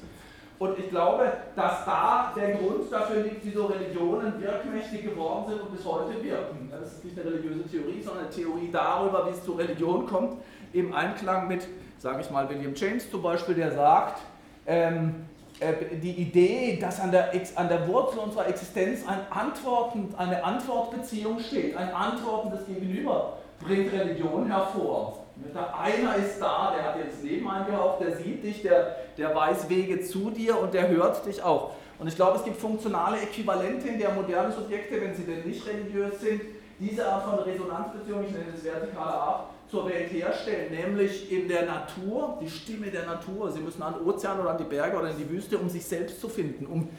Und 0.60 0.78
ich 0.80 0.90
glaube, 0.90 1.32
dass 1.56 1.86
da 1.86 2.34
der 2.36 2.56
Grund 2.56 2.92
dafür 2.92 3.22
liegt, 3.22 3.46
wieso 3.46 3.68
Religionen 3.68 4.42
wirkmächtig 4.42 5.04
geworden 5.04 5.46
sind 5.50 5.62
und 5.62 5.76
bis 5.76 5.86
heute 5.86 6.22
wirken. 6.24 6.72
Das 6.72 6.94
ist 6.94 7.06
nicht 7.06 7.20
eine 7.20 7.30
religiöse 7.30 7.64
Theorie, 7.70 8.02
sondern 8.02 8.26
eine 8.26 8.34
Theorie 8.34 8.70
darüber, 8.72 9.28
wie 9.28 9.32
es 9.32 9.44
zur 9.44 9.60
Religion 9.60 10.08
kommt, 10.08 10.42
im 10.74 10.94
Einklang 10.94 11.48
mit, 11.48 11.68
sage 12.00 12.22
ich 12.22 12.32
mal, 12.32 12.50
William 12.50 12.74
James 12.74 13.10
zum 13.10 13.22
Beispiel, 13.22 13.54
der 13.54 13.72
sagt, 13.72 14.20
ähm, 14.66 15.10
äh, 15.10 15.27
die 15.60 16.12
Idee, 16.12 16.78
dass 16.80 17.00
an 17.00 17.12
der, 17.12 17.32
an 17.56 17.68
der 17.68 17.88
Wurzel 17.88 18.20
unserer 18.20 18.48
Existenz 18.48 19.02
ein 19.08 19.20
Antworten, 19.30 20.14
eine 20.18 20.44
Antwortbeziehung 20.44 21.40
steht, 21.40 21.76
ein 21.76 21.94
antwortendes 21.94 22.66
Gegenüber, 22.68 23.38
bringt 23.60 23.92
Religion 23.92 24.48
hervor. 24.48 25.24
Einer 25.54 26.16
ist 26.16 26.40
da, 26.40 26.74
der 26.76 26.86
hat 26.86 26.96
dir 26.98 27.06
das 27.06 27.24
Leben 27.24 27.50
eingehaucht, 27.50 28.02
der 28.02 28.18
sieht 28.18 28.44
dich, 28.44 28.62
der, 28.62 28.96
der 29.18 29.36
weiß 29.36 29.70
Wege 29.70 30.02
zu 30.02 30.30
dir 30.30 30.60
und 30.60 30.74
der 30.74 30.90
hört 30.90 31.26
dich 31.26 31.42
auch. 31.42 31.72
Und 32.00 32.08
ich 32.08 32.16
glaube, 32.16 32.38
es 32.38 32.44
gibt 32.44 32.60
funktionale 32.60 33.18
Äquivalente 33.18 33.88
in 33.88 34.00
der 34.00 34.12
modernen 34.12 34.52
Subjekte, 34.52 35.02
wenn 35.02 35.16
sie 35.16 35.24
denn 35.24 35.44
nicht 35.48 35.66
religiös 35.66 36.20
sind, 36.20 36.42
diese 36.80 37.08
Art 37.08 37.24
von 37.24 37.40
Resonanzbeziehung, 37.40 38.26
ich 38.26 38.32
nenne 38.32 38.52
das 38.54 38.64
vertikale 38.64 39.14
Art, 39.14 39.50
zur 39.70 39.90
Welt 39.90 40.12
herstellen, 40.12 40.72
nämlich 40.72 41.32
in 41.32 41.48
der 41.48 41.66
Natur, 41.66 42.38
die 42.42 42.50
Stimme 42.50 42.88
der 42.88 43.06
Natur. 43.06 43.52
Sie 43.52 43.60
müssen 43.60 43.82
an 43.82 43.96
den 43.96 44.08
Ozean 44.08 44.40
oder 44.40 44.52
an 44.52 44.58
die 44.58 44.64
Berge 44.64 44.98
oder 44.98 45.10
in 45.10 45.18
die 45.18 45.30
Wüste, 45.30 45.58
um 45.58 45.70
sich 45.70 45.86
selbst 45.86 46.22
zu 46.22 46.30
finden. 46.30 46.66
Um, 46.66 46.90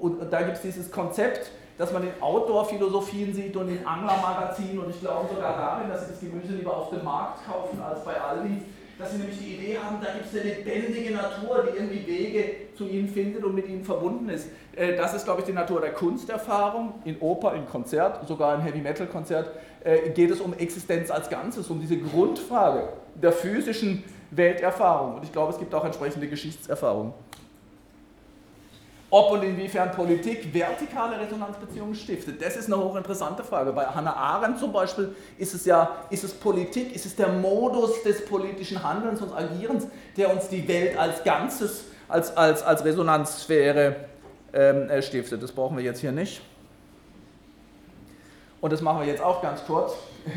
und 0.00 0.32
da 0.32 0.42
gibt 0.42 0.56
es 0.56 0.62
dieses 0.62 0.90
Konzept, 0.90 1.50
dass 1.78 1.92
man 1.92 2.02
in 2.04 2.10
Outdoor-Philosophien 2.20 3.34
sieht 3.34 3.56
und 3.56 3.68
in 3.68 3.84
Anglermagazinen 3.84 4.78
und 4.78 4.90
ich 4.90 5.00
glaube 5.00 5.28
sogar 5.34 5.56
darin, 5.56 5.88
dass 5.88 6.02
sie 6.02 6.12
das 6.12 6.20
Gemüse 6.20 6.52
lieber 6.52 6.76
auf 6.76 6.90
dem 6.90 7.02
Markt 7.02 7.46
kaufen 7.46 7.80
als 7.80 8.04
bei 8.04 8.20
Aldi 8.20 8.62
dass 9.02 9.12
sie 9.12 9.18
nämlich 9.18 9.38
die 9.38 9.54
Idee 9.54 9.78
haben, 9.78 9.98
da 10.00 10.12
gibt 10.12 10.32
es 10.32 10.40
eine 10.40 10.54
lebendige 10.54 11.12
Natur, 11.14 11.64
die 11.66 11.76
irgendwie 11.76 12.06
Wege 12.06 12.44
zu 12.76 12.86
ihnen 12.88 13.08
findet 13.08 13.42
und 13.44 13.54
mit 13.54 13.68
ihnen 13.68 13.84
verbunden 13.84 14.28
ist. 14.28 14.48
Äh, 14.76 14.96
das 14.96 15.14
ist, 15.14 15.24
glaube 15.24 15.40
ich, 15.40 15.46
die 15.46 15.52
Natur 15.52 15.80
der 15.80 15.92
Kunsterfahrung. 15.92 16.94
In 17.04 17.18
Oper, 17.18 17.54
in 17.54 17.66
Konzert, 17.66 18.26
sogar 18.28 18.54
im 18.54 18.60
Heavy-Metal-Konzert 18.60 19.50
äh, 19.82 20.10
geht 20.10 20.30
es 20.30 20.40
um 20.40 20.54
Existenz 20.54 21.10
als 21.10 21.28
Ganzes, 21.28 21.68
um 21.68 21.80
diese 21.80 21.98
Grundfrage 21.98 22.90
der 23.14 23.32
physischen 23.32 24.04
Welterfahrung. 24.30 25.16
Und 25.16 25.24
ich 25.24 25.32
glaube, 25.32 25.52
es 25.52 25.58
gibt 25.58 25.74
auch 25.74 25.84
entsprechende 25.84 26.28
Geschichtserfahrungen 26.28 27.12
ob 29.12 29.30
und 29.30 29.42
inwiefern 29.42 29.90
Politik 29.90 30.54
vertikale 30.54 31.20
Resonanzbeziehungen 31.20 31.94
stiftet. 31.94 32.40
Das 32.40 32.56
ist 32.56 32.72
eine 32.72 32.82
hochinteressante 32.82 33.44
Frage. 33.44 33.70
Bei 33.72 33.84
Hannah 33.84 34.16
Arendt 34.16 34.58
zum 34.58 34.72
Beispiel 34.72 35.14
ist 35.36 35.52
es 35.52 35.66
ja, 35.66 35.98
ist 36.08 36.24
es 36.24 36.32
Politik, 36.32 36.96
ist 36.96 37.04
es 37.04 37.14
der 37.14 37.28
Modus 37.28 38.02
des 38.04 38.24
politischen 38.24 38.82
Handelns 38.82 39.20
und 39.20 39.34
Agierens, 39.34 39.86
der 40.16 40.32
uns 40.32 40.48
die 40.48 40.66
Welt 40.66 40.96
als 40.96 41.22
Ganzes, 41.24 41.84
als, 42.08 42.34
als, 42.34 42.62
als 42.62 42.86
Resonanzsphäre 42.86 43.96
ähm, 44.54 44.88
äh, 44.88 45.02
stiftet. 45.02 45.42
Das 45.42 45.52
brauchen 45.52 45.76
wir 45.76 45.84
jetzt 45.84 46.00
hier 46.00 46.12
nicht. 46.12 46.40
Und 48.62 48.72
das 48.72 48.80
machen 48.80 49.00
wir 49.00 49.06
jetzt 49.06 49.22
auch 49.22 49.42
ganz 49.42 49.62
kurz. 49.66 49.92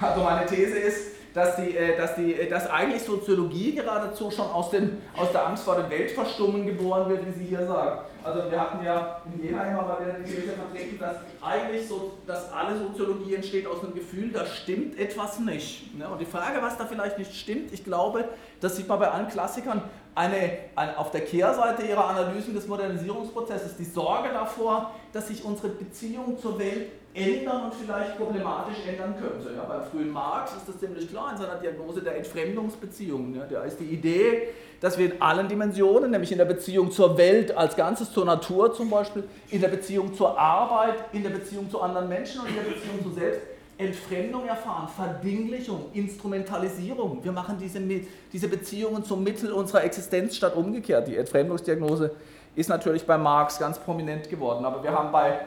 Also 0.00 0.24
meine 0.24 0.44
These 0.44 0.76
ist, 0.76 1.13
dass, 1.34 1.56
die, 1.56 1.76
äh, 1.76 1.96
dass, 1.96 2.14
die, 2.14 2.32
äh, 2.32 2.48
dass 2.48 2.70
eigentlich 2.70 3.02
Soziologie 3.02 3.74
geradezu 3.74 4.30
schon 4.30 4.46
aus, 4.46 4.70
den, 4.70 5.02
aus 5.16 5.32
der 5.32 5.48
Angst 5.48 5.64
vor 5.64 5.74
dem 5.74 5.90
Weltverstummen 5.90 6.64
geboren 6.64 7.08
wird, 7.10 7.26
wie 7.26 7.32
Sie 7.32 7.44
hier 7.46 7.66
sagen. 7.66 8.00
Also 8.22 8.50
wir 8.50 8.58
hatten 8.58 8.82
ja 8.82 9.20
in 9.26 9.44
Jena 9.44 9.64
immer 9.64 9.82
mal 9.82 9.98
wieder 10.00 10.14
die 10.14 10.24
These 10.24 10.52
vertreten, 10.52 10.98
dass 10.98 11.16
eigentlich 11.42 11.86
so, 11.86 12.12
dass 12.26 12.50
alle 12.52 12.78
Soziologie 12.78 13.34
entsteht 13.34 13.66
aus 13.66 13.82
einem 13.82 13.94
Gefühl, 13.94 14.30
da 14.30 14.46
stimmt 14.46 14.98
etwas 14.98 15.40
nicht. 15.40 15.94
Ne? 15.98 16.08
Und 16.08 16.20
die 16.20 16.24
Frage, 16.24 16.62
was 16.62 16.78
da 16.78 16.86
vielleicht 16.86 17.18
nicht 17.18 17.34
stimmt, 17.34 17.72
ich 17.72 17.84
glaube, 17.84 18.24
das 18.60 18.76
sieht 18.76 18.88
man 18.88 19.00
bei 19.00 19.10
allen 19.10 19.28
Klassikern, 19.28 19.82
eine, 20.14 20.36
eine, 20.76 20.96
auf 20.96 21.10
der 21.10 21.22
Kehrseite 21.22 21.82
ihrer 21.82 22.08
Analysen 22.08 22.54
des 22.54 22.68
Modernisierungsprozesses 22.68 23.76
die 23.76 23.84
Sorge 23.84 24.28
davor, 24.32 24.92
dass 25.12 25.28
sich 25.28 25.44
unsere 25.44 25.68
Beziehung 25.68 26.38
zur 26.38 26.58
Welt 26.58 26.92
ändern 27.14 27.66
und 27.66 27.74
vielleicht 27.74 28.18
problematisch 28.18 28.78
ändern 28.88 29.14
könnte. 29.20 29.54
Ja, 29.54 29.62
beim 29.64 29.84
frühen 29.84 30.10
Marx 30.10 30.52
ist 30.56 30.68
das 30.68 30.78
ziemlich 30.80 31.08
klar 31.08 31.32
in 31.32 31.38
seiner 31.38 31.54
Diagnose 31.54 32.02
der 32.02 32.16
Entfremdungsbeziehungen. 32.16 33.36
Ja, 33.36 33.46
da 33.48 33.62
ist 33.62 33.78
die 33.78 33.84
Idee, 33.84 34.48
dass 34.80 34.98
wir 34.98 35.06
in 35.12 35.22
allen 35.22 35.48
Dimensionen, 35.48 36.10
nämlich 36.10 36.32
in 36.32 36.38
der 36.38 36.44
Beziehung 36.44 36.90
zur 36.90 37.16
Welt 37.16 37.56
als 37.56 37.76
Ganzes, 37.76 38.12
zur 38.12 38.24
Natur 38.24 38.74
zum 38.74 38.90
Beispiel, 38.90 39.24
in 39.50 39.60
der 39.60 39.68
Beziehung 39.68 40.12
zur 40.12 40.38
Arbeit, 40.38 40.96
in 41.12 41.22
der 41.22 41.30
Beziehung 41.30 41.70
zu 41.70 41.80
anderen 41.80 42.08
Menschen 42.08 42.40
und 42.40 42.48
in 42.48 42.56
der 42.56 42.62
Beziehung 42.62 43.02
zu 43.02 43.10
selbst, 43.12 43.40
Entfremdung 43.78 44.46
erfahren, 44.46 44.88
Verdinglichung, 44.88 45.86
Instrumentalisierung. 45.94 47.22
Wir 47.22 47.32
machen 47.32 47.58
diese, 47.60 47.80
diese 48.32 48.48
Beziehungen 48.48 49.04
zum 49.04 49.22
Mittel 49.24 49.52
unserer 49.52 49.84
Existenz 49.84 50.36
statt 50.36 50.54
umgekehrt. 50.54 51.08
Die 51.08 51.16
Entfremdungsdiagnose 51.16 52.12
ist 52.56 52.68
natürlich 52.68 53.04
bei 53.04 53.18
Marx 53.18 53.58
ganz 53.58 53.78
prominent 53.78 54.28
geworden, 54.30 54.64
aber 54.64 54.82
wir 54.82 54.92
haben 54.92 55.10
bei 55.10 55.40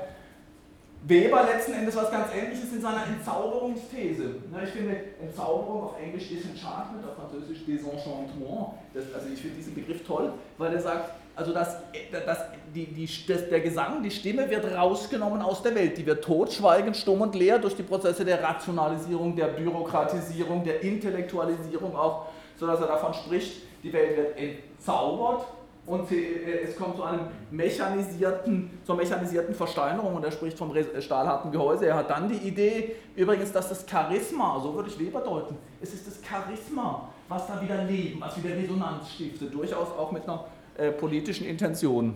Weber 1.04 1.44
letzten 1.44 1.74
Endes 1.74 1.96
was 1.96 2.12
ganz 2.12 2.28
Ähnliches 2.34 2.74
in 2.74 2.82
seiner 2.82 3.06
Entzauberungsthese. 3.08 4.36
Ich 4.64 4.70
finde, 4.70 4.96
Entzauberung 5.22 5.84
auf 5.84 5.94
Englisch 6.02 6.28
Disenchantment, 6.28 7.06
auf 7.08 7.16
Französisch 7.16 7.66
Désenchantement. 7.66 8.74
Das, 8.94 9.06
also 9.14 9.28
ich 9.32 9.40
finde 9.40 9.56
diesen 9.58 9.76
Begriff 9.76 10.06
toll, 10.06 10.34
weil 10.58 10.74
er 10.74 10.82
sagt, 10.82 11.12
also 11.36 11.54
dass, 11.54 11.78
dass 12.26 12.40
die, 12.74 12.88
die, 12.88 13.08
das, 13.28 13.48
der 13.48 13.62
Gesang, 13.62 14.02
die 14.02 14.12
Stimme 14.12 14.50
wird 14.50 14.66
rausgenommen 14.76 15.42
aus 15.42 15.62
der 15.62 15.76
Welt. 15.76 15.98
Die 15.98 16.06
wird 16.06 16.24
tot, 16.24 16.52
schweigend, 16.52 16.98
stumm 16.98 17.22
und 17.22 17.36
leer 17.36 17.60
durch 17.60 17.76
die 17.76 17.84
Prozesse 17.84 18.26
der 18.26 18.42
Rationalisierung, 18.42 19.36
der 19.36 19.48
Bürokratisierung, 19.48 20.64
der 20.64 20.82
Intellektualisierung 20.82 21.96
auch, 21.96 22.26
sodass 22.56 22.82
er 22.82 22.88
davon 22.88 23.14
spricht, 23.14 23.62
die 23.84 23.94
Welt 23.94 24.18
wird 24.18 24.38
entzaubert 24.38 25.46
und 25.88 26.12
äh, 26.12 26.60
es 26.64 26.76
kommt 26.76 26.98
zu 26.98 27.04
einem 27.04 27.22
mechanisierten, 27.50 28.70
zur 28.86 28.96
mechanisierten 28.96 29.56
Versteinerung 29.56 30.16
und 30.16 30.24
er 30.24 30.32
spricht 30.32 30.58
vom 30.58 30.74
stahlharten 31.00 31.52
Gehäuse. 31.52 31.88
Er 31.88 31.96
hat 31.96 32.10
dann 32.10 32.28
die 32.28 32.48
Idee, 32.48 32.96
übrigens, 33.16 33.52
dass 33.54 33.70
das 33.70 33.86
Charisma, 33.90 34.60
so 34.62 34.76
würde 34.76 34.90
ich 34.90 35.00
Weber 35.00 35.22
deuten, 35.22 35.56
es 35.82 35.94
ist 35.94 36.06
das 36.06 36.20
Charisma, 36.22 37.10
was 37.30 37.48
da 37.48 37.62
wieder 37.62 37.84
Leben, 37.86 38.20
was 38.22 38.42
wieder 38.42 38.56
Resonanz 38.56 39.10
stiftet, 39.12 39.54
durchaus 39.54 39.88
auch 39.98 40.12
mit 40.12 40.24
einer 40.24 40.46
äh, 40.78 40.92
politischen 40.92 41.48
Intention. 41.48 42.16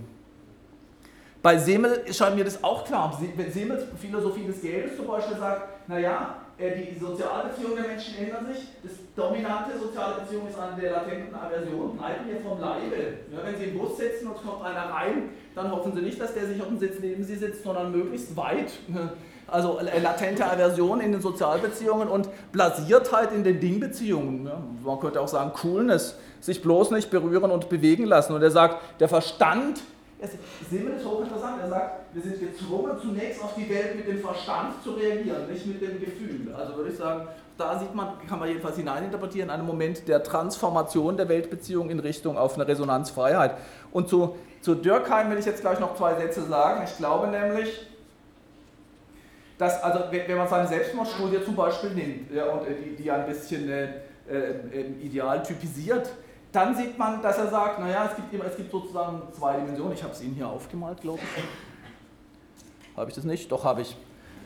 Bei 1.41 1.57
Semel 1.57 2.13
scheint 2.13 2.35
mir 2.35 2.43
das 2.43 2.63
auch 2.63 2.85
klar. 2.85 3.19
Semels 3.49 3.85
Philosophie 3.99 4.45
des 4.45 4.61
Geldes 4.61 4.95
zum 4.95 5.07
Beispiel 5.07 5.37
sagt, 5.37 5.89
naja, 5.89 6.35
äh, 6.57 6.71
die 6.77 6.99
Sozialbeziehungen 6.99 7.77
der 7.77 7.87
Menschen 7.87 8.17
ändern 8.17 8.45
sich. 8.47 8.67
Das 8.83 8.93
dominante 9.15 9.77
soziale 9.77 10.21
Beziehung 10.21 10.47
ist 10.47 10.59
eine 10.59 10.79
der 10.79 10.91
latenten 10.91 11.33
Aversionen. 11.33 11.97
Bleiben 11.97 12.27
wir 12.27 12.41
vom 12.41 12.59
Leibe. 12.59 12.95
Ja, 13.31 13.39
wenn 13.43 13.57
Sie 13.57 13.65
im 13.65 13.77
Bus 13.77 13.97
sitzen 13.97 14.27
und 14.27 14.37
es 14.37 14.41
kommt 14.41 14.63
einer 14.63 14.89
rein, 14.93 15.29
dann 15.55 15.71
hoffen 15.71 15.93
Sie 15.93 16.01
nicht, 16.01 16.19
dass 16.19 16.33
der 16.33 16.45
sich 16.47 16.61
auf 16.61 16.67
dem 16.67 16.79
Sitz 16.79 16.99
neben 16.99 17.23
Sie 17.23 17.35
sitzt, 17.35 17.63
sondern 17.63 17.91
möglichst 17.91 18.35
weit. 18.35 18.71
Also 19.47 19.79
äh, 19.79 19.99
latente 19.99 20.45
Aversion 20.49 21.01
in 21.01 21.11
den 21.11 21.19
Sozialbeziehungen 21.19 22.07
und 22.07 22.29
Blasiertheit 22.53 23.33
in 23.33 23.43
den 23.43 23.59
Dingbeziehungen. 23.59 24.49
Man 24.81 24.99
könnte 25.01 25.19
auch 25.19 25.27
sagen 25.27 25.51
Coolness, 25.51 26.17
sich 26.39 26.61
bloß 26.61 26.91
nicht 26.91 27.11
berühren 27.11 27.51
und 27.51 27.67
bewegen 27.67 28.05
lassen. 28.05 28.33
Und 28.33 28.41
er 28.43 28.51
sagt, 28.51 28.77
der 29.01 29.09
Verstand 29.09 29.81
Simmel 30.69 30.93
ist 30.93 31.05
hochinteressant. 31.05 31.61
Er 31.61 31.69
sagt, 31.69 32.13
wir 32.13 32.21
sind 32.21 32.39
gezwungen, 32.39 32.91
zunächst 33.01 33.43
auf 33.43 33.55
die 33.55 33.67
Welt 33.69 33.95
mit 33.95 34.07
dem 34.07 34.19
Verstand 34.19 34.83
zu 34.83 34.91
reagieren, 34.91 35.51
nicht 35.51 35.65
mit 35.65 35.81
dem 35.81 35.99
Gefühl. 35.99 36.53
Also 36.55 36.75
würde 36.75 36.91
ich 36.91 36.97
sagen, 36.97 37.27
da 37.57 37.79
sieht 37.79 37.93
man, 37.93 38.13
kann 38.27 38.39
man 38.39 38.47
jedenfalls 38.47 38.75
hineininterpretieren, 38.75 39.49
einen 39.49 39.65
Moment 39.65 40.07
der 40.07 40.23
Transformation 40.23 41.17
der 41.17 41.27
Weltbeziehung 41.29 41.89
in 41.89 41.99
Richtung 41.99 42.37
auf 42.37 42.55
eine 42.55 42.67
Resonanzfreiheit. 42.67 43.55
Und 43.91 44.09
zu, 44.09 44.35
zu 44.61 44.75
Dürkheim 44.75 45.31
will 45.31 45.39
ich 45.39 45.45
jetzt 45.45 45.61
gleich 45.61 45.79
noch 45.79 45.95
zwei 45.95 46.15
Sätze 46.15 46.43
sagen. 46.43 46.83
Ich 46.85 46.97
glaube 46.97 47.27
nämlich, 47.27 47.87
dass, 49.57 49.81
also 49.83 50.05
wenn 50.11 50.37
man 50.37 50.47
seine 50.47 50.67
Selbstmordstudie 50.67 51.43
zum 51.43 51.55
Beispiel 51.55 51.91
nimmt 51.91 52.31
ja, 52.31 52.45
und 52.45 52.63
die, 52.67 52.95
die 52.95 53.11
ein 53.11 53.27
bisschen 53.27 53.69
äh, 53.69 53.85
äh, 54.29 54.85
ideal 55.01 55.43
typisiert, 55.43 56.09
dann 56.51 56.75
sieht 56.75 56.97
man, 56.97 57.21
dass 57.21 57.37
er 57.37 57.47
sagt, 57.49 57.79
naja, 57.79 58.09
es 58.09 58.15
gibt, 58.15 58.43
es 58.43 58.57
gibt 58.57 58.71
sozusagen 58.71 59.21
zwei 59.31 59.57
Dimensionen. 59.57 59.93
Ich 59.93 60.03
habe 60.03 60.13
es 60.13 60.21
Ihnen 60.21 60.35
hier 60.35 60.47
aufgemalt, 60.47 60.99
glaube 61.01 61.19
ich. 61.19 62.97
Habe 62.97 63.09
ich 63.09 63.15
das 63.15 63.23
nicht? 63.23 63.51
Doch, 63.51 63.63
habe 63.63 63.81
ich. 63.81 63.95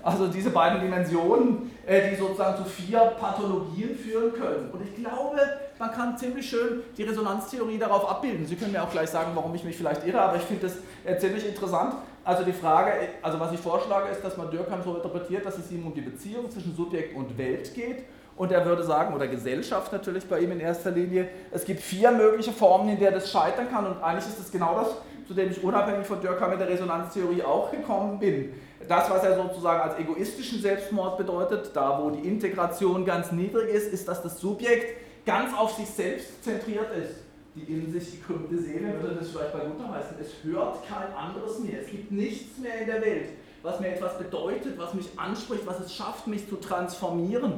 Also 0.04 0.28
diese 0.28 0.52
beiden 0.52 0.82
Dimensionen, 0.82 1.72
äh, 1.84 2.12
die 2.12 2.16
sozusagen 2.16 2.64
zu 2.64 2.70
vier 2.70 3.00
Pathologien 3.20 3.98
führen 3.98 4.34
können. 4.34 4.70
Und 4.72 4.84
ich 4.84 4.94
glaube, 4.94 5.40
man 5.80 5.92
kann 5.92 6.16
ziemlich 6.16 6.48
schön 6.48 6.84
die 6.96 7.02
Resonanztheorie 7.02 7.80
darauf 7.80 8.08
abbilden. 8.08 8.46
Sie 8.46 8.56
können 8.56 8.72
mir 8.72 8.84
auch 8.84 8.92
gleich 8.92 9.10
sagen, 9.10 9.32
warum 9.34 9.56
ich 9.56 9.64
mich 9.64 9.76
vielleicht 9.76 10.06
irre, 10.06 10.22
aber 10.22 10.38
ich 10.38 10.44
finde 10.44 10.68
das 10.68 10.76
äh, 11.04 11.18
ziemlich 11.18 11.48
interessant. 11.48 11.96
Also 12.24 12.44
die 12.44 12.54
Frage, 12.54 12.92
also 13.24 13.40
was 13.40 13.52
ich 13.52 13.60
vorschlage, 13.60 14.10
ist, 14.10 14.24
dass 14.24 14.38
man 14.38 14.52
Dürkheim 14.52 14.84
so 14.84 14.96
interpretiert, 14.96 15.44
dass 15.44 15.58
es 15.58 15.72
ihm 15.72 15.88
um 15.88 15.94
die 15.96 16.02
Beziehung 16.02 16.52
zwischen 16.52 16.76
Subjekt 16.76 17.16
und 17.16 17.36
Welt 17.36 17.74
geht 17.74 18.04
und 18.38 18.52
er 18.52 18.66
würde 18.66 18.84
sagen, 18.84 19.16
oder 19.16 19.28
Gesellschaft 19.28 19.94
natürlich 19.94 20.26
bei 20.26 20.40
ihm 20.40 20.52
in 20.52 20.60
erster 20.60 20.92
Linie, 20.92 21.30
es 21.52 21.64
gibt 21.64 21.80
vier 21.80 22.12
mögliche 22.12 22.52
Formen, 22.52 22.90
in 22.90 23.00
der 23.00 23.12
das 23.12 23.32
scheitern 23.32 23.70
kann. 23.70 23.86
Und 23.86 24.04
eigentlich 24.04 24.26
ist 24.26 24.40
es 24.40 24.52
genau 24.52 24.76
das, 24.76 24.90
zu 25.28 25.34
dem 25.34 25.52
ich 25.52 25.64
unabhängig 25.64 26.06
von 26.06 26.20
Dürkheim 26.20 26.52
mit 26.52 26.60
der 26.60 26.68
Resonanztheorie 26.68 27.44
auch 27.44 27.72
gekommen 27.72 28.20
bin. 28.20 28.54
Das, 28.88 29.10
was 29.10 29.24
er 29.24 29.36
sozusagen 29.36 29.90
als 29.90 30.00
egoistischen 30.00 30.62
Selbstmord 30.62 31.18
bedeutet, 31.18 31.72
da 31.74 32.02
wo 32.04 32.10
die 32.10 32.28
Integration 32.28 33.06
ganz 33.06 33.32
niedrig 33.32 33.70
ist, 33.70 33.92
ist, 33.92 34.08
dass 34.08 34.22
das 34.22 34.40
Subjekt 34.40 34.98
ganz 35.26 35.58
auf 35.58 35.72
sich 35.72 35.88
selbst 35.88 36.44
zentriert 36.44 36.88
ist. 36.96 37.16
Die 37.56 37.64
in 37.72 37.90
sich 37.90 38.22
gekrümmte 38.22 38.58
Seele 38.58 39.02
würde 39.02 39.16
das 39.16 39.30
vielleicht 39.30 39.54
bei 39.54 39.60
Luther 39.60 39.90
heißen. 39.90 40.18
Es 40.20 40.44
hört 40.44 40.86
kein 40.86 41.16
anderes 41.16 41.60
mehr. 41.60 41.82
Es 41.82 41.88
gibt 41.88 42.12
nichts 42.12 42.58
mehr 42.60 42.82
in 42.82 42.86
der 42.86 43.02
Welt, 43.02 43.30
was 43.64 43.80
mir 43.80 43.96
etwas 43.96 44.18
bedeutet, 44.18 44.78
was 44.78 44.94
mich 44.94 45.08
anspricht, 45.16 45.66
was 45.66 45.80
es 45.80 45.96
schafft, 45.96 46.28
mich 46.28 46.50
zu 46.50 46.58
transformieren. 46.58 47.54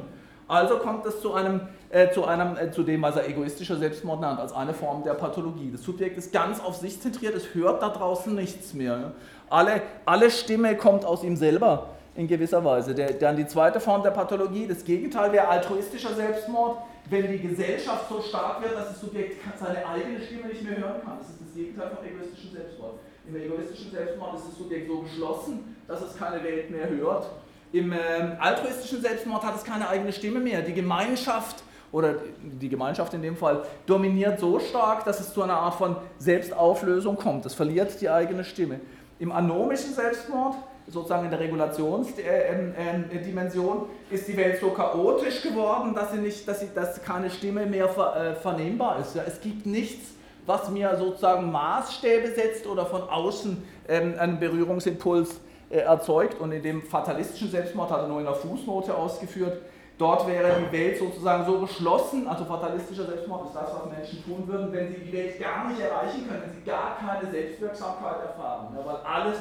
Also 0.48 0.78
kommt 0.78 1.04
es 1.04 1.20
zu 1.20 1.34
einem, 1.34 1.60
äh, 1.90 2.10
zu, 2.10 2.24
einem 2.24 2.56
äh, 2.56 2.70
zu 2.70 2.82
dem, 2.82 3.02
was 3.02 3.16
er 3.16 3.28
egoistischer 3.28 3.76
Selbstmord 3.76 4.22
nennt, 4.22 4.40
als 4.40 4.54
eine 4.54 4.72
Form 4.72 5.04
der 5.04 5.12
Pathologie. 5.12 5.70
Das 5.70 5.82
Subjekt 5.82 6.16
ist 6.16 6.32
ganz 6.32 6.58
auf 6.58 6.76
sich 6.76 7.00
zentriert, 7.00 7.34
es 7.34 7.54
hört 7.54 7.82
da 7.82 7.90
draußen 7.90 8.34
nichts 8.34 8.72
mehr. 8.72 8.98
Ja. 8.98 9.12
Alle, 9.50 9.82
alle 10.06 10.30
Stimme 10.30 10.74
kommt 10.76 11.04
aus 11.04 11.22
ihm 11.22 11.36
selber 11.36 11.90
in 12.14 12.26
gewisser 12.26 12.64
Weise. 12.64 12.94
Der, 12.94 13.12
dann 13.12 13.36
die 13.36 13.46
zweite 13.46 13.78
Form 13.78 14.02
der 14.02 14.10
Pathologie, 14.10 14.66
das 14.66 14.84
Gegenteil 14.84 15.32
wäre 15.32 15.48
altruistischer 15.48 16.14
Selbstmord, 16.14 16.78
wenn 17.10 17.30
die 17.30 17.40
Gesellschaft 17.40 18.08
so 18.08 18.22
stark 18.22 18.62
wird, 18.62 18.74
dass 18.74 18.88
das 18.88 19.00
Subjekt 19.00 19.36
seine 19.58 19.86
eigene 19.86 20.18
Stimme 20.20 20.46
nicht 20.46 20.64
mehr 20.64 20.78
hören 20.78 21.02
kann. 21.04 21.18
Das 21.18 21.28
ist 21.28 21.40
das 21.42 21.54
Gegenteil 21.54 21.90
vom 21.90 22.04
egoistischen 22.04 22.52
Selbstmord. 22.52 22.94
Im 23.28 23.36
egoistischen 23.36 23.90
Selbstmord 23.90 24.36
ist 24.36 24.48
das 24.48 24.56
Subjekt 24.56 24.88
so 24.88 25.00
geschlossen, 25.00 25.76
dass 25.86 26.00
es 26.00 26.16
keine 26.16 26.42
Welt 26.42 26.70
mehr 26.70 26.88
hört 26.88 27.26
im 27.72 27.92
ähm, 27.92 28.32
altruistischen 28.38 29.02
Selbstmord 29.02 29.42
hat 29.44 29.56
es 29.56 29.64
keine 29.64 29.88
eigene 29.88 30.12
Stimme 30.12 30.38
mehr. 30.40 30.62
Die 30.62 30.72
Gemeinschaft 30.72 31.62
oder 31.92 32.14
die 32.40 32.68
Gemeinschaft 32.68 33.14
in 33.14 33.22
dem 33.22 33.36
Fall 33.36 33.62
dominiert 33.86 34.40
so 34.40 34.58
stark, 34.58 35.04
dass 35.04 35.20
es 35.20 35.32
zu 35.32 35.40
einer 35.42 35.56
Art 35.56 35.74
von 35.74 35.94
Selbstauflösung 36.18 37.16
kommt. 37.16 37.46
Es 37.46 37.54
verliert 37.54 38.00
die 38.00 38.10
eigene 38.10 38.42
Stimme. 38.44 38.80
Im 39.18 39.32
anomischen 39.32 39.94
Selbstmord, 39.94 40.54
sozusagen 40.86 41.24
in 41.24 41.30
der 41.30 41.40
Regulationsdimension, 41.40 43.86
ist 44.10 44.28
die 44.28 44.36
Welt 44.36 44.60
so 44.60 44.68
chaotisch 44.70 45.42
geworden, 45.42 45.94
dass, 45.94 46.12
sie 46.12 46.18
nicht, 46.18 46.46
dass, 46.46 46.60
sie, 46.60 46.68
dass 46.74 47.02
keine 47.02 47.30
Stimme 47.30 47.64
mehr 47.66 47.86
äh, 47.86 48.34
vernehmbar 48.34 48.98
ist. 49.00 49.16
Es 49.16 49.40
gibt 49.40 49.64
nichts, 49.66 50.12
was 50.46 50.70
mir 50.70 50.96
sozusagen 50.96 51.50
Maßstäbe 51.50 52.28
setzt 52.28 52.64
oder 52.66 52.86
von 52.86 53.02
außen 53.02 53.60
ähm, 53.88 54.14
einen 54.18 54.38
Berührungsimpuls 54.38 55.30
äh, 55.30 55.47
erzeugt 55.70 56.40
und 56.40 56.52
in 56.52 56.62
dem 56.62 56.82
fatalistischen 56.82 57.50
Selbstmord 57.50 57.90
hat 57.90 58.02
er 58.02 58.08
nur 58.08 58.20
in 58.20 58.24
der 58.24 58.34
Fußnote 58.34 58.94
ausgeführt, 58.94 59.58
dort 59.98 60.26
wäre 60.26 60.56
die 60.60 60.72
Welt 60.72 60.98
sozusagen 60.98 61.44
so 61.44 61.60
geschlossen, 61.60 62.26
also 62.26 62.44
fatalistischer 62.44 63.04
Selbstmord 63.04 63.46
ist 63.46 63.54
das, 63.54 63.74
was 63.74 63.92
Menschen 63.92 64.24
tun 64.24 64.44
würden, 64.46 64.72
wenn 64.72 64.88
sie 64.88 65.00
die 65.00 65.12
Welt 65.12 65.40
gar 65.40 65.68
nicht 65.68 65.80
erreichen 65.80 66.26
können, 66.26 66.42
wenn 66.46 66.54
sie 66.54 66.64
gar 66.64 66.96
keine 66.98 67.30
Selbstwirksamkeit 67.30 68.22
erfahren, 68.22 68.68
ja, 68.76 68.86
weil 68.86 68.96
alles 69.04 69.38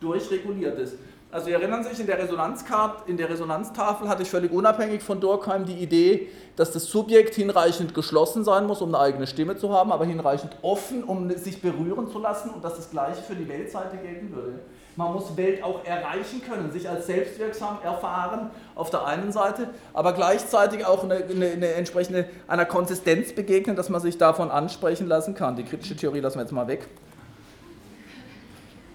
durchreguliert 0.00 0.78
ist. 0.78 0.96
Also 1.32 1.46
Sie 1.46 1.52
erinnern 1.52 1.84
sich, 1.84 2.00
in 2.00 2.06
der 2.06 2.18
Resonanzkarte, 2.18 3.08
in 3.08 3.16
der 3.16 3.30
Resonanztafel 3.30 4.08
hatte 4.08 4.22
ich 4.22 4.30
völlig 4.30 4.50
unabhängig 4.50 5.00
von 5.00 5.20
Durkheim 5.20 5.64
die 5.64 5.76
Idee, 5.76 6.28
dass 6.56 6.72
das 6.72 6.86
Subjekt 6.86 7.36
hinreichend 7.36 7.94
geschlossen 7.94 8.42
sein 8.42 8.66
muss, 8.66 8.82
um 8.82 8.92
eine 8.92 9.04
eigene 9.04 9.28
Stimme 9.28 9.56
zu 9.56 9.72
haben, 9.72 9.92
aber 9.92 10.06
hinreichend 10.06 10.56
offen, 10.62 11.04
um 11.04 11.30
sich 11.30 11.62
berühren 11.62 12.10
zu 12.10 12.18
lassen 12.18 12.50
und 12.50 12.64
dass 12.64 12.74
das 12.74 12.90
Gleiche 12.90 13.22
für 13.22 13.36
die 13.36 13.48
Weltseite 13.48 13.96
gelten 13.98 14.34
würde. 14.34 14.58
Man 14.96 15.12
muss 15.12 15.36
Welt 15.36 15.62
auch 15.62 15.84
erreichen 15.84 16.42
können, 16.42 16.72
sich 16.72 16.88
als 16.88 17.06
selbstwirksam 17.06 17.78
erfahren 17.84 18.50
auf 18.74 18.90
der 18.90 19.06
einen 19.06 19.30
Seite, 19.30 19.68
aber 19.94 20.14
gleichzeitig 20.14 20.84
auch 20.84 21.04
eine, 21.04 21.14
eine, 21.14 21.46
eine, 21.46 21.72
entsprechende 21.74 22.28
einer 22.48 22.64
Konsistenz 22.64 23.32
begegnen, 23.32 23.76
dass 23.76 23.88
man 23.88 24.00
sich 24.00 24.18
davon 24.18 24.50
ansprechen 24.50 25.06
lassen 25.06 25.36
kann. 25.36 25.54
Die 25.54 25.62
kritische 25.62 25.94
Theorie 25.94 26.18
lassen 26.18 26.38
wir 26.38 26.42
jetzt 26.42 26.52
mal 26.52 26.66
weg. 26.66 26.88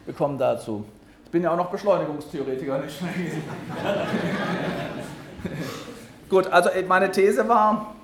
Wir 0.04 0.14
kommen 0.14 0.38
dazu. 0.38 0.84
Ich 1.26 1.32
bin 1.32 1.44
ja 1.44 1.52
auch 1.52 1.58
noch 1.58 1.70
Beschleunigungstheoretiker, 1.70 2.80
nicht 2.80 3.00
Gut, 6.30 6.48
also 6.48 6.70
äh, 6.70 6.82
meine 6.84 7.12
These 7.12 7.48
war, 7.48 7.96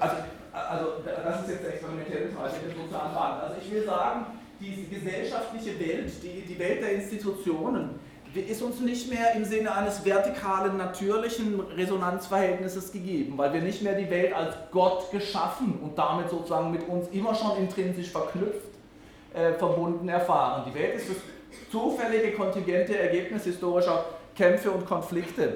also, 0.00 0.16
also 0.52 0.86
das 1.04 1.42
ist 1.42 1.50
jetzt 1.50 1.66
experimentell 1.66 2.28
betrachtet, 2.28 2.74
sozusagen 2.76 3.16
Also 3.16 3.54
ich 3.62 3.72
will 3.72 3.84
sagen, 3.84 4.26
die 4.60 4.88
gesellschaftliche 4.88 5.78
Welt, 5.78 6.12
die, 6.22 6.42
die 6.42 6.58
Welt 6.58 6.82
der 6.82 6.94
Institutionen, 6.94 8.00
ist 8.34 8.62
uns 8.62 8.80
nicht 8.80 9.12
mehr 9.12 9.34
im 9.34 9.44
Sinne 9.44 9.74
eines 9.74 10.04
vertikalen, 10.04 10.78
natürlichen 10.78 11.60
Resonanzverhältnisses 11.60 12.90
gegeben, 12.90 13.36
weil 13.36 13.52
wir 13.52 13.60
nicht 13.60 13.82
mehr 13.82 13.94
die 13.94 14.08
Welt 14.08 14.34
als 14.34 14.54
Gott 14.70 15.10
geschaffen 15.10 15.78
und 15.82 15.98
damit 15.98 16.30
sozusagen 16.30 16.70
mit 16.70 16.88
uns 16.88 17.08
immer 17.08 17.34
schon 17.34 17.58
intrinsisch 17.58 18.10
verknüpft, 18.10 18.70
äh, 19.34 19.52
verbunden 19.52 20.08
erfahren. 20.08 20.64
Die 20.66 20.74
Welt 20.74 20.94
ist 20.94 21.10
zufällige, 21.70 22.32
kontingente 22.32 22.98
Ergebnis 22.98 23.44
historischer 23.44 24.04
Kämpfe 24.36 24.70
und 24.70 24.86
Konflikte. 24.86 25.54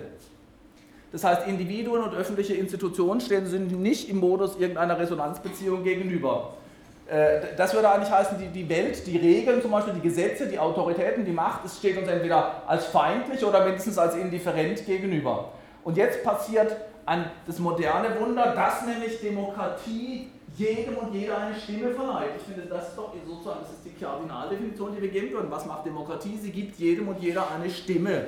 Das 1.13 1.25
heißt, 1.25 1.47
Individuen 1.47 2.03
und 2.03 2.15
öffentliche 2.15 2.55
Institutionen 2.55 3.21
stehen 3.21 3.47
sind 3.47 3.81
nicht 3.81 4.09
im 4.11 4.19
Modus 4.19 4.57
irgendeiner 4.59 4.99
Resonanzbeziehung 4.99 5.83
gegenüber. 5.83 6.55
Äh, 7.09 7.55
das 7.57 7.73
würde 7.75 7.89
eigentlich 7.89 8.11
heißen, 8.11 8.37
die, 8.53 8.69
Welt, 8.69 9.07
die 9.07 9.17
Regeln 9.17 9.63
zum 9.63 9.71
Beispiel, 9.71 9.95
die 9.95 10.01
Gesetze, 10.01 10.49
die 10.49 10.59
Autoritäten, 10.59 11.25
die 11.25 11.33
Macht, 11.33 11.65
es 11.65 11.79
steht 11.79 11.97
uns 11.97 12.09
entweder 12.09 12.63
als 12.67 12.87
feindlich 12.87 13.45
oder 13.45 13.65
mindestens 13.65 13.97
als 13.97 14.17
indifferent 14.17 14.85
gegenüber. 14.85 15.53
Und 15.85 15.97
jetzt 15.97 16.25
passiert 16.25 16.77
ein, 17.07 17.31
das 17.47 17.61
moderne 17.61 18.21
Wunder, 18.21 18.53
dass 18.55 18.85
nämlich 18.85 19.21
Demokratie 19.21 20.29
jedem 20.57 20.97
und 20.97 21.15
jeder 21.15 21.39
eine 21.39 21.55
Stimme 21.55 21.93
verleiht. 21.93 22.31
Ich 22.39 22.43
finde, 22.43 22.69
das 22.69 22.89
ist 22.89 22.97
doch 22.97 23.13
sozusagen 23.27 23.61
das 23.63 23.73
ist 23.73 23.85
die 23.85 24.03
Kardinaldefinition, 24.03 24.95
die 24.95 25.03
wir 25.03 25.09
geben 25.09 25.33
würden. 25.33 25.51
Was 25.51 25.67
macht 25.67 25.87
Demokratie? 25.87 26.39
Sie 26.41 26.51
gibt 26.51 26.79
jedem 26.79 27.09
und 27.09 27.21
jeder 27.21 27.51
eine 27.51 27.71
Stimme. 27.71 28.27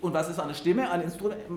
Und 0.00 0.12
was 0.12 0.28
ist 0.28 0.38
eine 0.38 0.54
Stimme? 0.54 0.90
Ein, 0.90 1.10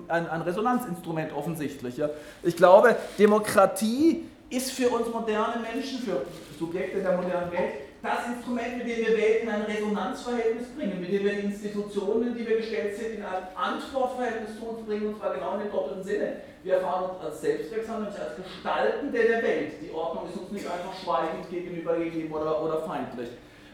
ein, 0.08 0.28
ein 0.28 0.42
Resonanzinstrument 0.42 1.32
offensichtlich. 1.32 1.96
Ja. 1.96 2.08
Ich 2.42 2.56
glaube, 2.56 2.96
Demokratie 3.18 4.24
ist 4.48 4.72
für 4.72 4.88
uns 4.88 5.08
moderne 5.08 5.62
Menschen, 5.62 6.00
für 6.00 6.24
Subjekte 6.58 7.02
der 7.02 7.16
modernen 7.16 7.52
Welt, 7.52 7.89
das 8.02 8.26
Instrument, 8.34 8.78
mit 8.78 8.86
dem 8.88 9.06
wir 9.06 9.16
Welt 9.16 9.42
in 9.42 9.48
ein 9.48 9.62
Resonanzverhältnis 9.62 10.68
bringen, 10.76 11.00
mit 11.00 11.12
dem 11.12 11.24
wir 11.24 11.32
Institutionen, 11.32 12.34
die 12.34 12.46
wir 12.46 12.56
gestellt 12.56 12.96
sind, 12.96 13.16
in 13.16 13.22
ein 13.22 13.42
Antwortverhältnis 13.54 14.58
zu 14.58 14.66
uns 14.66 14.86
bringen, 14.86 15.08
und 15.08 15.18
zwar 15.18 15.34
genau 15.34 15.54
in 15.54 15.60
dem 15.60 15.72
doppelten 15.72 16.02
Sinne. 16.02 16.32
Wir 16.62 16.74
erfahren 16.74 17.10
uns 17.10 17.24
als 17.24 17.40
selbstwirksam, 17.40 18.02
nämlich 18.02 18.20
als 18.20 18.36
Gestaltende 18.36 19.18
der 19.18 19.42
Welt. 19.42 19.72
Die 19.82 19.92
Ordnung 19.92 20.28
ist 20.28 20.38
uns 20.38 20.50
nicht 20.50 20.66
einfach 20.66 20.94
schweigend 21.02 21.48
gegenübergegeben 21.50 22.32
oder, 22.32 22.62
oder 22.62 22.82
feindlich. 22.82 23.28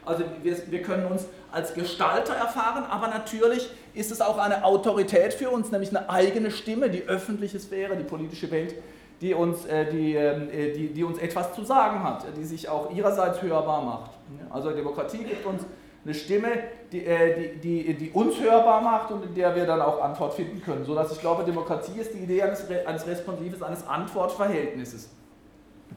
Also 0.04 0.24
wir, 0.42 0.56
wir 0.70 0.82
können 0.82 1.06
uns 1.06 1.26
als 1.50 1.74
Gestalter 1.74 2.34
erfahren, 2.34 2.84
aber 2.88 3.08
natürlich 3.08 3.68
ist 3.94 4.12
es 4.12 4.20
auch 4.20 4.38
eine 4.38 4.64
Autorität 4.64 5.34
für 5.34 5.50
uns, 5.50 5.72
nämlich 5.72 5.90
eine 5.96 6.08
eigene 6.08 6.50
Stimme, 6.50 6.90
die 6.90 7.02
öffentliche 7.04 7.58
Sphäre, 7.58 7.96
die 7.96 8.04
politische 8.04 8.50
Welt, 8.50 8.74
die 9.20 9.34
uns, 9.34 9.64
äh, 9.66 9.90
die, 9.90 10.14
ähm, 10.14 10.48
äh, 10.50 10.72
die, 10.72 10.92
die 10.92 11.04
uns 11.04 11.18
etwas 11.18 11.54
zu 11.54 11.64
sagen 11.64 12.02
hat, 12.02 12.26
die 12.36 12.44
sich 12.44 12.68
auch 12.68 12.90
ihrerseits 12.90 13.40
hörbar 13.42 13.82
macht. 13.82 14.10
Also 14.50 14.70
Demokratie 14.70 15.24
gibt 15.24 15.46
uns 15.46 15.62
eine 16.04 16.14
Stimme, 16.14 16.48
die, 16.92 17.04
äh, 17.04 17.58
die, 17.60 17.84
die, 17.84 17.94
die, 17.94 18.10
uns 18.10 18.40
hörbar 18.40 18.80
macht 18.80 19.10
und 19.10 19.24
in 19.24 19.34
der 19.34 19.54
wir 19.56 19.66
dann 19.66 19.80
auch 19.80 20.02
Antwort 20.02 20.34
finden 20.34 20.62
können. 20.62 20.84
Sodass 20.84 21.12
ich 21.12 21.20
glaube, 21.20 21.44
Demokratie 21.44 21.98
ist 21.98 22.12
die 22.14 22.18
Idee 22.18 22.42
eines, 22.42 22.64
eines 22.86 23.06
Responsives, 23.06 23.62
eines 23.62 23.86
Antwortverhältnisses. 23.86 25.10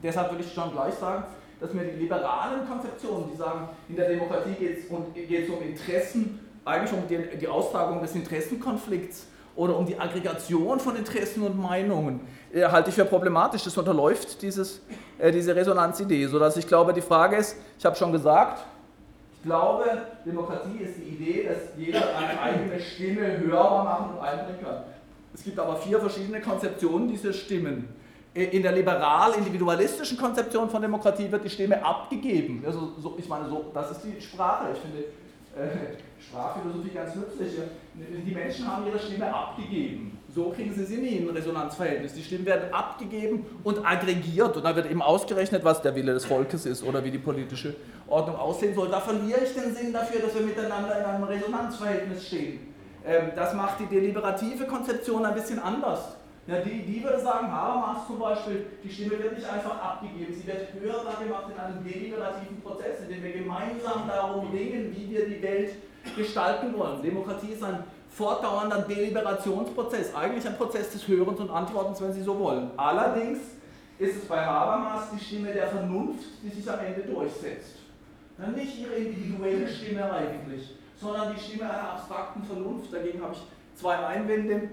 Deshalb 0.02 0.30
würde 0.30 0.42
ich 0.42 0.52
schon 0.52 0.72
gleich 0.72 0.94
sagen, 0.94 1.24
dass 1.60 1.74
mir 1.74 1.84
die 1.84 1.98
liberalen 1.98 2.66
Konzeptionen, 2.66 3.30
die 3.32 3.36
sagen, 3.36 3.68
in 3.88 3.96
der 3.96 4.08
Demokratie 4.08 4.54
geht 4.58 4.78
es 4.78 4.86
um, 4.86 5.04
um 5.04 5.62
Interessen, 5.62 6.40
eigentlich 6.64 6.92
um 6.92 7.06
die, 7.06 7.36
die 7.38 7.48
Austragung 7.48 8.00
des 8.00 8.14
Interessenkonflikts 8.14 9.26
oder 9.56 9.76
um 9.76 9.86
die 9.86 9.98
Aggregation 9.98 10.80
von 10.80 10.96
Interessen 10.96 11.42
und 11.42 11.60
Meinungen, 11.60 12.20
äh, 12.52 12.64
halte 12.64 12.90
ich 12.90 12.94
für 12.94 13.04
problematisch. 13.04 13.64
Das 13.64 13.76
unterläuft 13.76 14.40
dieses, 14.42 14.80
äh, 15.18 15.30
diese 15.30 15.54
Resonanzidee, 15.54 16.26
sodass 16.26 16.56
ich 16.56 16.66
glaube, 16.66 16.92
die 16.92 17.00
Frage 17.00 17.36
ist, 17.36 17.56
ich 17.78 17.84
habe 17.84 17.96
schon 17.96 18.12
gesagt, 18.12 18.64
ich 19.42 19.46
glaube, 19.46 19.84
Demokratie 20.26 20.84
ist 20.84 20.98
die 20.98 21.14
Idee, 21.14 21.48
dass 21.48 21.56
jeder 21.74 22.02
eine 22.14 22.38
eigene 22.38 22.78
Stimme 22.78 23.38
hörbar 23.38 23.84
machen 23.84 24.16
und 24.16 24.22
einbringen 24.22 24.60
kann. 24.62 24.82
Es 25.32 25.42
gibt 25.42 25.58
aber 25.58 25.76
vier 25.76 25.98
verschiedene 25.98 26.42
Konzeptionen 26.42 27.08
dieser 27.08 27.32
Stimmen. 27.32 27.88
In 28.34 28.62
der 28.62 28.72
liberal-individualistischen 28.72 30.18
Konzeption 30.18 30.68
von 30.68 30.82
Demokratie 30.82 31.32
wird 31.32 31.42
die 31.42 31.48
Stimme 31.48 31.82
abgegeben. 31.82 32.62
Also, 32.66 32.92
so, 33.00 33.16
ich 33.18 33.28
meine, 33.28 33.48
so, 33.48 33.70
das 33.72 33.92
ist 33.92 34.02
die 34.04 34.20
Sprache. 34.20 34.66
Ich 34.74 34.78
finde 34.78 35.04
äh, 35.56 35.96
Sprachphilosophie 36.22 36.90
ganz 36.90 37.14
nützlich. 37.14 37.54
Die 37.94 38.34
Menschen 38.34 38.70
haben 38.70 38.86
ihre 38.86 38.98
Stimme 38.98 39.34
abgegeben. 39.34 40.18
So 40.32 40.50
kriegen 40.50 40.72
sie 40.72 40.96
nie 40.96 41.16
in 41.16 41.28
ein 41.28 41.34
Resonanzverhältnis. 41.34 42.14
Die 42.14 42.22
Stimmen 42.22 42.46
werden 42.46 42.72
abgegeben 42.72 43.44
und 43.64 43.84
aggregiert 43.84 44.56
und 44.56 44.64
da 44.64 44.76
wird 44.76 44.88
eben 44.88 45.02
ausgerechnet, 45.02 45.64
was 45.64 45.82
der 45.82 45.94
Wille 45.96 46.14
des 46.14 46.24
Volkes 46.24 46.66
ist 46.66 46.84
oder 46.84 47.04
wie 47.04 47.10
die 47.10 47.18
politische 47.18 47.74
Ordnung 48.06 48.36
aussehen 48.36 48.74
soll. 48.74 48.88
Da 48.88 49.00
verliere 49.00 49.40
ich 49.40 49.54
den 49.54 49.74
Sinn 49.74 49.92
dafür, 49.92 50.20
dass 50.20 50.34
wir 50.34 50.42
miteinander 50.42 50.98
in 51.00 51.04
einem 51.04 51.24
Resonanzverhältnis 51.24 52.26
stehen. 52.28 52.60
Ähm, 53.04 53.32
das 53.34 53.54
macht 53.54 53.80
die 53.80 53.86
deliberative 53.86 54.66
Konzeption 54.66 55.24
ein 55.24 55.34
bisschen 55.34 55.58
anders. 55.58 56.16
Ja, 56.46 56.60
die, 56.60 56.82
die 56.82 57.02
würde 57.02 57.20
sagen, 57.20 57.50
Habermas 57.50 58.06
zum 58.06 58.18
Beispiel, 58.18 58.66
die 58.82 58.90
Stimme 58.90 59.18
wird 59.18 59.36
nicht 59.36 59.48
einfach 59.48 59.82
abgegeben, 59.82 60.34
sie 60.34 60.46
wird 60.46 60.68
hörbar 60.80 61.22
gemacht 61.22 61.44
in 61.52 61.60
einem 61.60 61.84
deliberativen 61.84 62.60
Prozess, 62.62 63.02
in 63.02 63.14
dem 63.14 63.22
wir 63.22 63.32
gemeinsam 63.32 64.08
darum 64.08 64.50
ringen, 64.50 64.94
wie 64.96 65.10
wir 65.10 65.28
die 65.28 65.42
Welt 65.42 65.74
gestalten 66.16 66.76
wollen. 66.76 67.02
Demokratie 67.02 67.52
ist 67.52 67.62
ein 67.62 67.84
fortdauernder 68.10 68.78
Deliberationsprozess, 68.82 70.14
eigentlich 70.14 70.46
ein 70.46 70.56
Prozess 70.56 70.90
des 70.90 71.06
Hörens 71.06 71.40
und 71.40 71.50
Antwortens, 71.50 72.00
wenn 72.00 72.12
Sie 72.12 72.22
so 72.22 72.38
wollen. 72.38 72.70
Allerdings 72.76 73.38
ist 73.98 74.16
es 74.16 74.24
bei 74.24 74.44
Habermas 74.44 75.10
die 75.14 75.24
Stimme 75.24 75.52
der 75.52 75.68
Vernunft, 75.68 76.24
die 76.42 76.48
sich 76.48 76.68
am 76.70 76.80
Ende 76.80 77.02
durchsetzt. 77.02 77.76
Nicht 78.56 78.80
ihre 78.80 78.94
individuelle 78.94 79.68
Stimme 79.68 80.10
eigentlich, 80.10 80.74
sondern 80.98 81.34
die 81.34 81.40
Stimme 81.40 81.64
einer 81.64 81.92
abstrakten 81.92 82.42
Vernunft. 82.42 82.92
Dagegen 82.92 83.22
habe 83.22 83.34
ich 83.34 83.42
zwei 83.78 83.96
Einwände 83.96 84.70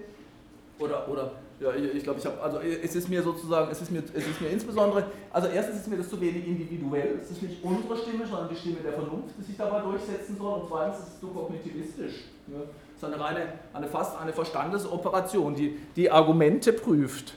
oder, 0.80 1.08
oder 1.10 1.32
ja, 1.60 1.74
ich, 1.74 2.04
glaube, 2.04 2.20
ich 2.20 2.26
habe, 2.26 2.40
also 2.40 2.60
es 2.60 2.96
ist 2.96 3.10
mir 3.10 3.24
sozusagen, 3.24 3.72
es 3.72 3.82
ist 3.82 3.92
mir, 3.92 4.04
es 4.14 4.28
ist 4.28 4.40
mir 4.40 4.50
insbesondere, 4.50 5.06
also 5.32 5.48
erstens 5.48 5.78
ist 5.78 5.88
mir 5.88 5.98
das 5.98 6.08
zu 6.08 6.22
wenig 6.22 6.46
individuell, 6.48 7.20
es 7.22 7.32
ist 7.32 7.42
nicht 7.42 7.64
unsere 7.64 7.98
Stimme, 7.98 8.28
sondern 8.28 8.50
die 8.50 8.56
Stimme 8.56 8.78
der 8.84 8.94
Vernunft, 8.94 9.34
die 9.40 9.44
sich 9.44 9.58
dabei 9.58 9.82
durchsetzen 9.82 10.38
soll 10.38 10.62
und 10.62 10.70
zweitens 10.70 11.00
ist 11.00 11.08
es 11.08 11.20
zu 11.20 11.28
kognitivistisch. 11.28 12.26
Ja. 12.48 12.62
Ist 12.98 13.04
eine 13.04 13.48
eine 13.74 13.88
fast 13.88 14.20
eine 14.20 14.34
Verstandesoperation, 14.34 15.54
die 15.54 15.78
die 15.96 16.10
Argumente 16.10 16.74
prüft. 16.74 17.36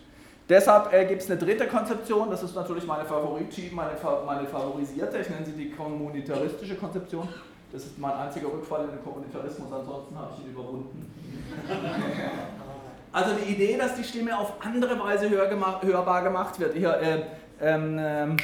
Deshalb 0.48 0.92
äh, 0.92 1.04
gibt 1.04 1.22
es 1.22 1.30
eine 1.30 1.38
dritte 1.38 1.66
Konzeption, 1.66 2.30
das 2.30 2.42
ist 2.42 2.56
natürlich 2.56 2.84
meine 2.86 3.04
Favorite, 3.04 3.46
meine, 3.72 3.90
meine 4.26 4.48
favorisierte, 4.48 5.18
ich 5.18 5.28
nenne 5.28 5.44
sie 5.44 5.52
die 5.52 5.70
kommunitaristische 5.70 6.74
Konzeption. 6.76 7.28
Das 7.72 7.84
ist 7.84 7.98
mein 7.98 8.12
einziger 8.14 8.48
Rückfall 8.48 8.84
in 8.86 8.90
den 8.90 9.04
Kommunitarismus, 9.04 9.70
ansonsten 9.70 10.18
habe 10.18 10.32
ich 10.36 10.44
ihn 10.44 10.52
überwunden. 10.52 11.12
Also 13.12 13.34
die 13.34 13.52
Idee, 13.52 13.76
dass 13.76 13.96
die 13.96 14.04
Stimme 14.04 14.38
auf 14.38 14.52
andere 14.60 14.96
Weise 15.00 15.28
hörbar 15.28 16.22
gemacht 16.22 16.60
wird. 16.60 16.74
Hier, 16.74 16.96
äh, 17.00 17.22
ähm, 17.60 17.98
äh, 17.98 18.36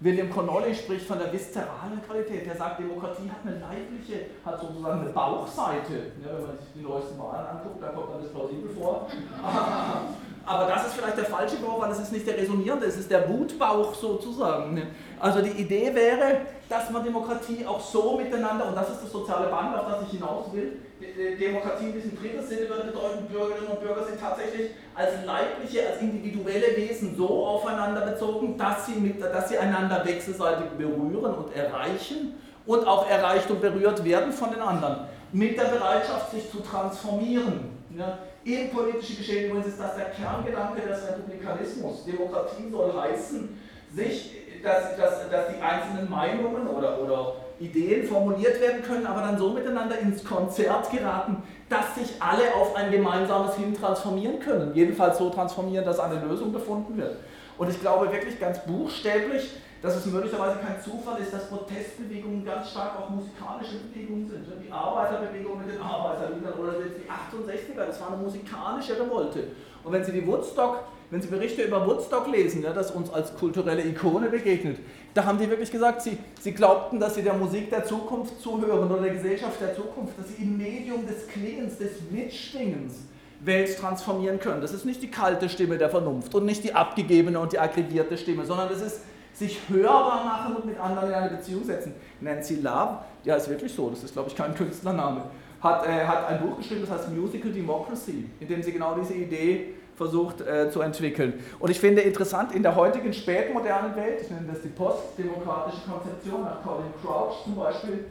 William 0.00 0.30
Connolly 0.30 0.74
spricht 0.74 1.06
von 1.06 1.18
der 1.18 1.32
viszeralen 1.32 2.00
Qualität. 2.06 2.46
Er 2.46 2.56
sagt, 2.56 2.78
Demokratie 2.78 3.28
hat 3.28 3.38
eine 3.44 3.58
leibliche, 3.58 4.26
hat 4.44 4.60
sozusagen 4.60 5.00
eine 5.00 5.10
Bauchseite. 5.10 6.12
Ja, 6.22 6.36
wenn 6.36 6.46
man 6.46 6.58
sich 6.58 6.68
die 6.76 6.82
neuesten 6.82 7.18
Wahlen 7.18 7.46
anguckt, 7.46 7.82
dann 7.82 7.94
kommt 7.94 8.22
das 8.22 8.30
plausibel 8.30 8.70
vor. 8.70 9.08
Aber 10.46 10.66
das 10.66 10.86
ist 10.86 10.94
vielleicht 10.94 11.18
der 11.18 11.24
falsche 11.26 11.56
Bauch, 11.56 11.82
weil 11.82 11.90
es 11.90 11.98
ist 11.98 12.12
nicht 12.12 12.26
der 12.26 12.38
resonierende, 12.38 12.86
es 12.86 12.96
ist 12.96 13.10
der 13.10 13.28
Wutbauch 13.28 13.92
sozusagen. 13.92 14.80
Also 15.20 15.42
die 15.42 15.50
Idee 15.50 15.94
wäre, 15.94 16.42
dass 16.68 16.90
man 16.90 17.04
Demokratie 17.04 17.66
auch 17.66 17.80
so 17.80 18.16
miteinander, 18.16 18.68
und 18.68 18.76
das 18.76 18.88
ist 18.88 19.02
das 19.02 19.12
soziale 19.12 19.48
Band, 19.48 19.76
auf 19.76 19.86
das 19.86 20.04
ich 20.04 20.18
hinaus 20.18 20.52
will, 20.52 20.78
Demokratie 21.00 21.86
in 21.86 21.92
diesem 21.92 22.18
dritten 22.20 22.44
Sinne 22.44 22.68
würde 22.68 22.88
bedeuten, 22.88 23.26
Bürgerinnen 23.26 23.68
und 23.68 23.80
Bürger 23.80 24.04
sind 24.04 24.20
tatsächlich 24.20 24.70
als 24.94 25.24
leibliche, 25.24 25.88
als 25.88 26.00
individuelle 26.00 26.76
Wesen 26.76 27.16
so 27.16 27.46
aufeinander 27.46 28.00
bezogen, 28.00 28.58
dass 28.58 28.86
sie, 28.86 28.92
mit, 28.92 29.22
dass 29.22 29.48
sie 29.48 29.58
einander 29.58 30.04
wechselseitig 30.04 30.66
berühren 30.76 31.34
und 31.34 31.54
erreichen 31.54 32.34
und 32.66 32.86
auch 32.86 33.08
erreicht 33.08 33.48
und 33.50 33.60
berührt 33.60 34.04
werden 34.04 34.32
von 34.32 34.50
den 34.50 34.60
anderen. 34.60 35.08
Mit 35.32 35.56
der 35.56 35.66
Bereitschaft, 35.66 36.32
sich 36.32 36.50
zu 36.50 36.60
transformieren. 36.60 37.78
Ja, 37.96 38.18
in 38.44 38.70
politische 38.70 39.16
Geschehen 39.16 39.50
übrigens 39.50 39.68
ist 39.68 39.80
das 39.80 39.96
der 39.96 40.06
Kerngedanke 40.06 40.80
des 40.80 41.06
Republikanismus. 41.08 42.04
Demokratie 42.04 42.70
soll 42.70 42.92
heißen, 42.92 43.60
sich, 43.94 44.32
dass, 44.62 44.96
dass, 44.96 45.30
dass 45.30 45.48
die 45.48 45.62
einzelnen 45.62 46.10
Meinungen 46.10 46.66
oder, 46.66 47.00
oder 47.00 47.34
Ideen 47.60 48.06
formuliert 48.06 48.60
werden 48.60 48.82
können, 48.82 49.06
aber 49.06 49.20
dann 49.20 49.38
so 49.38 49.50
miteinander 49.50 49.98
ins 49.98 50.24
Konzert 50.24 50.90
geraten, 50.90 51.42
dass 51.68 51.94
sich 51.94 52.20
alle 52.20 52.54
auf 52.54 52.76
ein 52.76 52.90
gemeinsames 52.90 53.56
Hin 53.56 53.74
transformieren 53.74 54.40
können. 54.40 54.74
Jedenfalls 54.74 55.18
so 55.18 55.30
transformieren, 55.30 55.84
dass 55.84 55.98
eine 55.98 56.24
Lösung 56.24 56.52
gefunden 56.52 56.96
wird. 56.96 57.16
Und 57.58 57.68
ich 57.68 57.80
glaube 57.80 58.10
wirklich 58.12 58.38
ganz 58.38 58.60
buchstäblich, 58.64 59.50
dass 59.82 59.96
es 59.96 60.06
möglicherweise 60.06 60.58
kein 60.58 60.80
Zufall 60.82 61.20
ist, 61.20 61.32
dass 61.32 61.48
Protestbewegungen 61.48 62.44
ganz 62.44 62.70
stark 62.70 62.98
auch 62.98 63.10
musikalische 63.10 63.76
Bewegungen 63.78 64.28
sind. 64.28 64.46
Die 64.64 64.72
Arbeiterbewegung 64.72 65.58
mit 65.58 65.72
den 65.72 65.80
Arbeiterliedern 65.80 66.54
oder 66.54 66.72
die 66.72 67.08
68er, 67.08 67.86
das 67.86 68.00
war 68.00 68.08
eine 68.08 68.16
musikalische 68.16 68.98
Revolte. 68.98 69.44
Und 69.84 69.92
wenn 69.92 70.04
Sie 70.04 70.12
die 70.12 70.26
Woodstock, 70.26 70.80
wenn 71.10 71.22
Sie 71.22 71.28
Berichte 71.28 71.62
über 71.62 71.86
Woodstock 71.86 72.26
lesen, 72.26 72.62
ja, 72.62 72.72
das 72.72 72.90
uns 72.90 73.12
als 73.12 73.36
kulturelle 73.36 73.82
Ikone 73.82 74.28
begegnet, 74.28 74.78
da 75.18 75.24
haben 75.24 75.36
die 75.36 75.50
wirklich 75.50 75.72
gesagt, 75.72 76.02
sie, 76.02 76.16
sie 76.40 76.52
glaubten, 76.52 77.00
dass 77.00 77.16
sie 77.16 77.22
der 77.22 77.34
Musik 77.34 77.70
der 77.70 77.84
Zukunft 77.84 78.40
zuhören 78.40 78.88
oder 78.88 79.02
der 79.02 79.14
Gesellschaft 79.14 79.60
der 79.60 79.74
Zukunft, 79.74 80.16
dass 80.16 80.28
sie 80.28 80.44
im 80.44 80.56
Medium 80.56 81.04
des 81.08 81.26
Klingens, 81.26 81.76
des 81.76 81.90
Mitschwingens 82.08 82.94
Welt 83.40 83.76
transformieren 83.76 84.38
können. 84.38 84.60
Das 84.60 84.72
ist 84.72 84.84
nicht 84.84 85.02
die 85.02 85.10
kalte 85.10 85.48
Stimme 85.48 85.76
der 85.76 85.90
Vernunft 85.90 86.32
und 86.36 86.44
nicht 86.44 86.62
die 86.62 86.72
abgegebene 86.72 87.40
und 87.40 87.52
die 87.52 87.58
aggregierte 87.58 88.16
Stimme, 88.16 88.44
sondern 88.46 88.68
das 88.68 88.80
ist 88.80 89.00
sich 89.34 89.58
hörbar 89.68 90.24
machen 90.24 90.56
und 90.56 90.66
mit 90.66 90.78
anderen 90.78 91.08
in 91.08 91.14
eine 91.14 91.30
Beziehung 91.36 91.64
setzen. 91.64 91.94
Nancy 92.20 92.56
Love, 92.56 92.98
ja 93.24 93.34
ist 93.34 93.48
wirklich 93.48 93.72
so, 93.72 93.90
das 93.90 94.04
ist 94.04 94.12
glaube 94.12 94.28
ich 94.28 94.36
kein 94.36 94.54
Künstlername, 94.54 95.22
hat, 95.60 95.84
äh, 95.84 96.04
hat 96.06 96.28
ein 96.28 96.40
Buch 96.40 96.58
geschrieben, 96.58 96.82
das 96.88 96.96
heißt 96.96 97.10
Musical 97.10 97.50
Democracy, 97.50 98.26
in 98.38 98.46
dem 98.46 98.62
sie 98.62 98.70
genau 98.70 98.94
diese 98.94 99.14
Idee 99.14 99.74
versucht 99.98 100.40
äh, 100.40 100.70
zu 100.70 100.80
entwickeln. 100.80 101.44
Und 101.58 101.70
ich 101.70 101.78
finde 101.78 102.00
interessant, 102.00 102.54
in 102.54 102.62
der 102.62 102.74
heutigen 102.74 103.12
spätmodernen 103.12 103.94
Welt, 103.96 104.22
ich 104.22 104.30
nenne 104.30 104.46
das 104.50 104.62
die 104.62 104.68
postdemokratische 104.68 105.82
Konzeption 105.86 106.44
nach 106.44 106.62
Colin 106.62 106.92
Crouch 107.02 107.44
zum 107.44 107.56
Beispiel, 107.56 108.06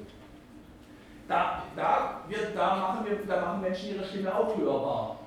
da, 1.28 1.64
da, 1.76 2.22
wird, 2.28 2.56
da, 2.56 2.76
machen 2.76 3.06
wir, 3.06 3.18
da 3.28 3.42
machen 3.42 3.62
Menschen 3.62 3.96
ihre 3.96 4.06
Stimme 4.06 4.34
auch 4.34 4.56
hörbar 4.56 5.18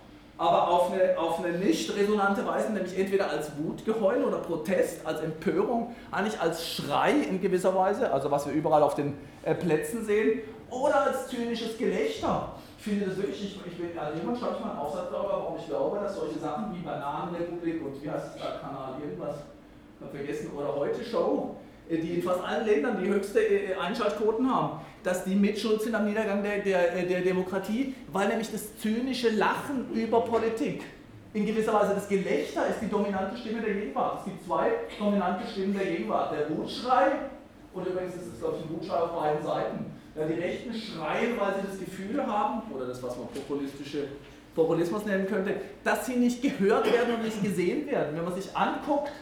aber 0.41 0.69
auf 0.69 0.91
eine, 0.91 1.19
auf 1.19 1.45
eine 1.45 1.59
nicht 1.59 1.95
resonante 1.95 2.47
Weise, 2.47 2.73
nämlich 2.73 2.99
entweder 2.99 3.29
als 3.29 3.51
Wutgeheul 3.59 4.25
oder 4.25 4.39
Protest, 4.39 5.05
als 5.05 5.21
Empörung, 5.21 5.95
eigentlich 6.11 6.41
als 6.41 6.67
Schrei 6.67 7.11
in 7.11 7.43
gewisser 7.43 7.75
Weise, 7.75 8.11
also 8.11 8.31
was 8.31 8.47
wir 8.47 8.55
überall 8.55 8.83
auf 8.83 8.95
den 8.95 9.19
äh, 9.43 9.55
Plätzen 9.55 10.07
sehen, 10.07 10.41
oder 10.71 11.03
als 11.03 11.29
zynisches 11.29 11.77
Gelächter. 11.77 12.53
Finde 12.81 13.07
das 13.07 13.19
wirklich, 13.19 13.45
ich, 13.45 13.61
ich 13.73 13.79
bin, 13.79 13.99
also 13.99 14.19
jemand 14.19 14.39
schreibt 14.39 14.61
mal 14.61 14.71
einen 14.71 14.79
Aufsatz 14.79 15.11
darüber, 15.13 15.43
warum 15.43 15.59
ich 15.59 15.67
glaube, 15.67 15.99
dass 15.99 16.17
solche 16.17 16.39
Sachen 16.39 16.75
wie 16.75 16.81
Bananenrepublik 16.81 17.85
und 17.85 18.03
wie 18.03 18.11
heißt 18.11 18.35
es 18.35 18.41
da, 18.41 18.59
Kanal, 18.59 18.95
irgendwas, 19.03 19.37
vergessen, 20.11 20.51
oder 20.57 20.75
heute 20.75 21.05
Show, 21.05 21.57
äh, 21.91 21.99
die 21.99 22.15
in 22.15 22.23
fast 22.23 22.43
allen 22.43 22.65
Ländern 22.65 22.97
die 23.03 23.09
höchste 23.09 23.41
äh, 23.41 23.75
Einschaltquoten 23.75 24.51
haben, 24.51 24.81
dass 25.03 25.25
die 25.25 25.35
mitschuld 25.35 25.83
sind 25.83 25.95
am 25.95 26.07
Niedergang 26.07 26.43
der, 26.43 26.61
der, 26.61 26.97
äh, 26.97 27.07
der 27.07 27.21
Demokratie, 27.21 27.95
weil 28.11 28.29
nämlich 28.29 28.51
das 28.51 28.79
zynische 28.79 29.29
Lachen 29.29 29.93
über 29.93 30.23
Politik 30.23 30.83
in 31.33 31.47
gewisser 31.47 31.73
Weise 31.73 31.95
das 31.95 32.09
Gelächter 32.09 32.67
ist 32.67 32.81
die 32.81 32.89
dominante 32.89 33.37
Stimme 33.37 33.61
der 33.61 33.75
Gegenwart. 33.75 34.21
Es 34.21 34.25
gibt 34.25 34.45
zwei 34.45 34.71
dominante 34.99 35.47
Stimmen 35.47 35.77
der 35.79 35.87
Gegenwart. 35.87 36.33
Der 36.33 36.57
Wutschrei 36.57 37.13
Und 37.73 37.87
übrigens 37.87 38.17
ist 38.17 38.35
es, 38.35 38.41
glaube 38.41 38.57
ich, 38.57 38.65
ein 38.65 38.77
Gutschein 38.77 39.03
auf 39.03 39.13
beiden 39.13 39.43
Seiten. 39.45 40.00
Ja, 40.21 40.27
die 40.27 40.39
Rechten 40.39 40.75
schreien, 40.75 41.41
weil 41.41 41.55
sie 41.55 41.67
das 41.67 41.79
Gefühl 41.79 42.27
haben, 42.27 42.61
oder 42.75 42.87
das, 42.87 43.03
was 43.03 43.17
man 43.17 43.29
populistische 43.29 44.09
Populismus 44.55 45.07
nennen 45.07 45.27
könnte, 45.27 45.55
dass 45.83 46.05
sie 46.05 46.17
nicht 46.17 46.43
gehört 46.43 46.93
werden 46.93 47.15
und 47.15 47.23
nicht 47.23 47.43
gesehen 47.43 47.87
werden. 47.87 48.15
Wenn 48.15 48.25
man 48.25 48.35
sich 48.35 48.55
anguckt, 48.55 49.13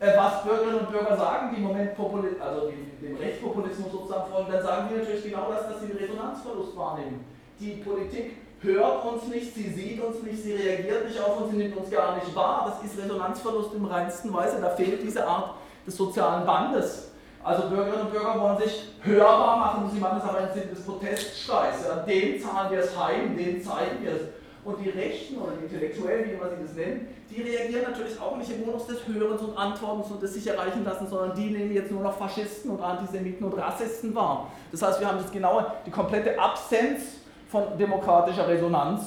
äh, 0.00 0.14
was 0.14 0.44
Bürgerinnen 0.44 0.80
und 0.80 0.90
Bürger 0.90 1.16
sagen, 1.16 1.48
die 1.50 1.62
im 1.62 1.68
Moment 1.68 1.96
Populi 1.96 2.28
also 2.38 2.68
die, 2.68 3.06
dem 3.06 3.16
Rechtspopulismus 3.16 3.90
sozusagen 3.90 4.30
folgen, 4.30 4.52
dann 4.52 4.62
sagen 4.62 4.88
die 4.92 4.98
natürlich 4.98 5.24
genau 5.24 5.50
das, 5.50 5.66
dass 5.66 5.80
sie 5.80 5.86
einen 5.86 5.96
Resonanzverlust 5.96 6.76
wahrnehmen. 6.76 7.24
Die 7.58 7.70
Politik 7.76 8.32
hört 8.60 9.02
uns 9.06 9.26
nicht, 9.28 9.54
sie 9.54 9.70
sieht 9.70 10.02
uns 10.02 10.22
nicht, 10.22 10.42
sie 10.42 10.52
reagiert 10.52 11.08
nicht 11.08 11.20
auf 11.20 11.40
uns, 11.40 11.52
sie 11.52 11.56
nimmt 11.56 11.74
uns 11.74 11.90
gar 11.90 12.16
nicht 12.16 12.36
wahr. 12.36 12.70
Das 12.82 12.90
ist 12.90 13.02
Resonanzverlust 13.02 13.72
im 13.72 13.86
reinsten 13.86 14.30
Weise. 14.34 14.60
Da 14.60 14.68
fehlt 14.68 15.02
diese 15.02 15.26
Art 15.26 15.54
des 15.86 15.96
sozialen 15.96 16.44
Bandes. 16.44 17.12
Also 17.44 17.68
Bürgerinnen 17.68 18.06
und 18.06 18.10
Bürger 18.10 18.40
wollen 18.40 18.56
sich 18.56 18.94
hörbar 19.02 19.58
machen, 19.58 19.90
sie 19.92 20.00
machen 20.00 20.18
es 20.22 20.28
aber 20.28 20.40
im 20.40 20.52
Sinne 20.54 20.72
des 20.72 20.80
Protestschreis. 20.80 21.86
Ja, 21.86 21.96
den 21.96 22.40
zahlen 22.40 22.70
wir 22.70 22.78
es 22.78 22.98
heim, 22.98 23.36
den 23.36 23.62
zeigen 23.62 24.02
wir 24.02 24.12
es. 24.12 24.22
Und 24.64 24.82
die 24.82 24.88
Rechten 24.88 25.36
oder 25.36 25.52
die 25.52 25.64
Intellektuellen, 25.64 26.26
wie 26.26 26.32
immer 26.32 26.48
sie 26.48 26.62
das 26.62 26.74
nennen, 26.74 27.06
die 27.28 27.42
reagieren 27.42 27.82
natürlich 27.82 28.18
auch 28.18 28.34
nicht 28.38 28.50
im 28.50 28.64
Modus 28.64 28.86
des 28.86 29.06
Hörens 29.06 29.42
und 29.42 29.58
Antwortens 29.58 30.10
und 30.10 30.22
des 30.22 30.32
sich 30.32 30.46
erreichen 30.46 30.86
lassen, 30.86 31.06
sondern 31.06 31.36
die 31.36 31.50
nehmen 31.50 31.74
jetzt 31.74 31.90
nur 31.90 32.02
noch 32.02 32.16
Faschisten 32.16 32.70
und 32.70 32.80
Antisemiten 32.80 33.44
und 33.44 33.58
Rassisten 33.58 34.14
wahr. 34.14 34.50
Das 34.72 34.80
heißt, 34.80 35.00
wir 35.00 35.08
haben 35.08 35.18
das 35.18 35.30
genaue, 35.30 35.66
die 35.84 35.90
komplette 35.90 36.38
Absenz 36.38 37.02
von 37.50 37.76
demokratischer 37.78 38.48
Resonanz. 38.48 39.02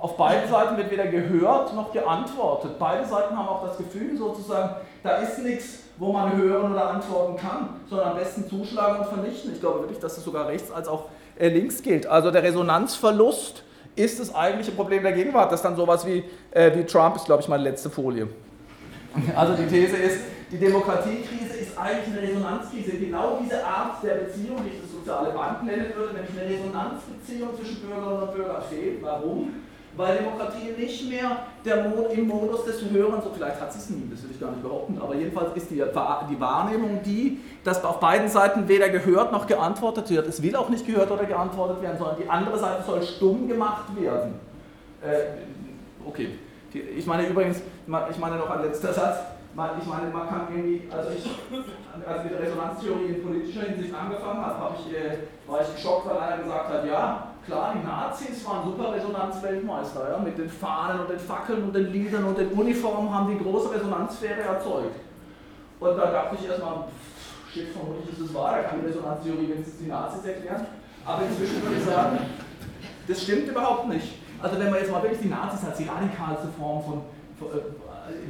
Auf 0.00 0.16
beiden 0.16 0.50
Seiten 0.50 0.76
wird 0.76 0.90
weder 0.90 1.06
gehört 1.06 1.74
noch 1.74 1.92
geantwortet. 1.92 2.72
Beide 2.80 3.04
Seiten 3.04 3.36
haben 3.36 3.48
auch 3.48 3.64
das 3.64 3.76
Gefühl 3.76 4.16
sozusagen, 4.16 4.76
da 5.04 5.18
ist 5.18 5.38
nichts, 5.38 5.84
wo 5.98 6.12
man 6.12 6.36
hören 6.36 6.72
oder 6.72 6.90
antworten 6.90 7.36
kann, 7.36 7.70
sondern 7.88 8.10
am 8.10 8.16
besten 8.16 8.48
zuschlagen 8.48 9.00
und 9.00 9.06
vernichten. 9.06 9.52
Ich 9.52 9.60
glaube 9.60 9.80
wirklich, 9.80 9.98
dass 9.98 10.14
das 10.14 10.24
sogar 10.24 10.48
rechts 10.48 10.70
als 10.70 10.88
auch 10.88 11.06
äh, 11.38 11.48
links 11.48 11.82
gilt. 11.82 12.06
Also 12.06 12.30
der 12.30 12.42
Resonanzverlust 12.42 13.64
ist 13.96 14.20
das 14.20 14.34
eigentliche 14.34 14.70
Problem 14.72 15.02
der 15.02 15.12
Gegenwart. 15.12 15.50
Das 15.50 15.60
ist 15.60 15.64
dann 15.64 15.76
sowas 15.76 16.06
wie, 16.06 16.24
äh, 16.52 16.76
wie 16.76 16.84
Trump 16.84 17.16
ist, 17.16 17.24
glaube 17.24 17.42
ich, 17.42 17.48
meine 17.48 17.64
letzte 17.64 17.90
Folie. 17.90 18.28
Also 19.34 19.54
die 19.54 19.66
These 19.66 19.96
ist, 19.96 20.18
die 20.52 20.58
Demokratiekrise 20.58 21.56
ist 21.60 21.76
eigentlich 21.76 22.16
eine 22.16 22.28
Resonanzkrise. 22.28 22.92
Genau 22.92 23.40
diese 23.42 23.64
Art 23.64 24.02
der 24.04 24.14
Beziehung, 24.14 24.58
die 24.64 24.76
ich 24.76 24.82
das 24.82 24.92
soziale 24.92 25.30
Band 25.30 25.64
nennen 25.64 25.86
würde, 25.96 26.14
nämlich 26.14 26.30
eine 26.38 26.48
Resonanzbeziehung 26.48 27.56
zwischen 27.56 27.80
Bürgerinnen 27.80 28.22
und 28.22 28.34
Bürgern 28.34 28.62
fehlt. 28.70 29.02
Warum? 29.02 29.52
Weil 29.98 30.18
Demokratie 30.18 30.70
nicht 30.78 31.10
mehr 31.10 31.38
Mod, 31.90 32.12
im 32.12 32.28
Modus 32.28 32.64
des 32.64 32.80
Hörens, 32.90 33.24
so 33.24 33.30
vielleicht 33.34 33.60
hat 33.60 33.72
sie 33.72 33.80
es 33.80 33.90
nie, 33.90 34.08
das 34.10 34.22
will 34.22 34.30
ich 34.30 34.40
gar 34.40 34.50
nicht 34.52 34.62
behaupten, 34.62 34.96
aber 35.02 35.14
jedenfalls 35.16 35.54
ist 35.56 35.70
die, 35.70 35.82
die 35.82 36.40
Wahrnehmung 36.40 37.00
die, 37.04 37.40
dass 37.64 37.84
auf 37.84 37.98
beiden 37.98 38.28
Seiten 38.28 38.68
weder 38.68 38.88
gehört 38.88 39.32
noch 39.32 39.46
geantwortet 39.46 40.08
wird. 40.08 40.28
Es 40.28 40.40
will 40.40 40.54
auch 40.54 40.68
nicht 40.68 40.86
gehört 40.86 41.10
oder 41.10 41.24
geantwortet 41.24 41.82
werden, 41.82 41.98
sondern 41.98 42.16
die 42.16 42.30
andere 42.30 42.58
Seite 42.58 42.84
soll 42.84 43.02
stumm 43.02 43.48
gemacht 43.48 43.84
werden. 44.00 44.34
Äh, 45.02 46.06
okay, 46.06 46.28
ich 46.72 47.06
meine 47.06 47.26
übrigens, 47.26 47.58
ich 47.58 48.18
meine 48.18 48.36
noch 48.36 48.50
ein 48.50 48.62
letzter 48.62 48.92
Satz, 48.92 49.18
ich 49.52 49.86
meine, 49.86 50.10
man 50.12 50.28
kann 50.28 50.46
irgendwie, 50.54 50.82
also 50.88 51.10
ich, 51.10 51.28
als 52.06 52.22
mit 52.22 52.32
der 52.32 52.40
Resonanztheorie 52.40 53.06
in 53.06 53.22
politischer 53.24 53.62
Hinsicht 53.62 53.92
angefangen 53.92 54.46
habe, 54.46 54.58
habe 54.60 54.76
ich, 54.78 54.96
äh, 54.96 55.18
war 55.48 55.60
ich 55.60 55.74
geschockt, 55.74 56.08
weil 56.08 56.18
einer 56.18 56.42
gesagt 56.44 56.68
hat, 56.68 56.86
ja, 56.86 57.27
klar, 57.48 57.74
die 57.74 57.84
Nazis 57.84 58.46
waren 58.46 58.64
super 58.64 58.92
Resonanzweltmeister, 58.92 60.10
ja, 60.10 60.18
mit 60.18 60.38
den 60.38 60.48
Fahnen 60.48 61.00
und 61.00 61.10
den 61.10 61.18
Fackeln 61.18 61.64
und 61.64 61.74
den 61.74 61.90
Liedern 61.90 62.24
und 62.24 62.38
den 62.38 62.48
Uniformen 62.48 63.12
haben 63.12 63.36
die 63.36 63.42
große 63.42 63.74
Resonanzsphäre 63.74 64.42
erzeugt. 64.42 65.00
Und 65.80 65.96
da 65.96 66.10
dachte 66.10 66.36
ich 66.38 66.46
erstmal, 66.46 66.84
shit, 67.52 67.68
vermutlich 67.72 68.12
ist 68.12 68.20
es 68.20 68.34
wahr, 68.34 68.52
da 68.56 68.68
kann 68.68 68.80
die 68.80 68.86
Resonanztheorie 68.86 69.48
wenigstens 69.48 69.78
die 69.78 69.86
Nazis 69.86 70.24
erklären. 70.24 70.66
Aber 71.04 71.22
inzwischen 71.22 71.62
würde 71.62 71.76
ich 71.76 71.84
sagen, 71.84 72.18
das 73.08 73.22
stimmt 73.22 73.48
überhaupt 73.48 73.88
nicht. 73.88 74.18
Also 74.42 74.58
wenn 74.58 74.70
man 74.70 74.80
jetzt 74.80 74.92
mal 74.92 75.02
wirklich 75.02 75.22
die 75.22 75.28
Nazis 75.28 75.66
als 75.66 75.78
die 75.78 75.88
radikalste 75.88 76.48
Form 76.58 76.84
von, 76.84 77.02
von 77.38 77.48
äh, 77.58 77.62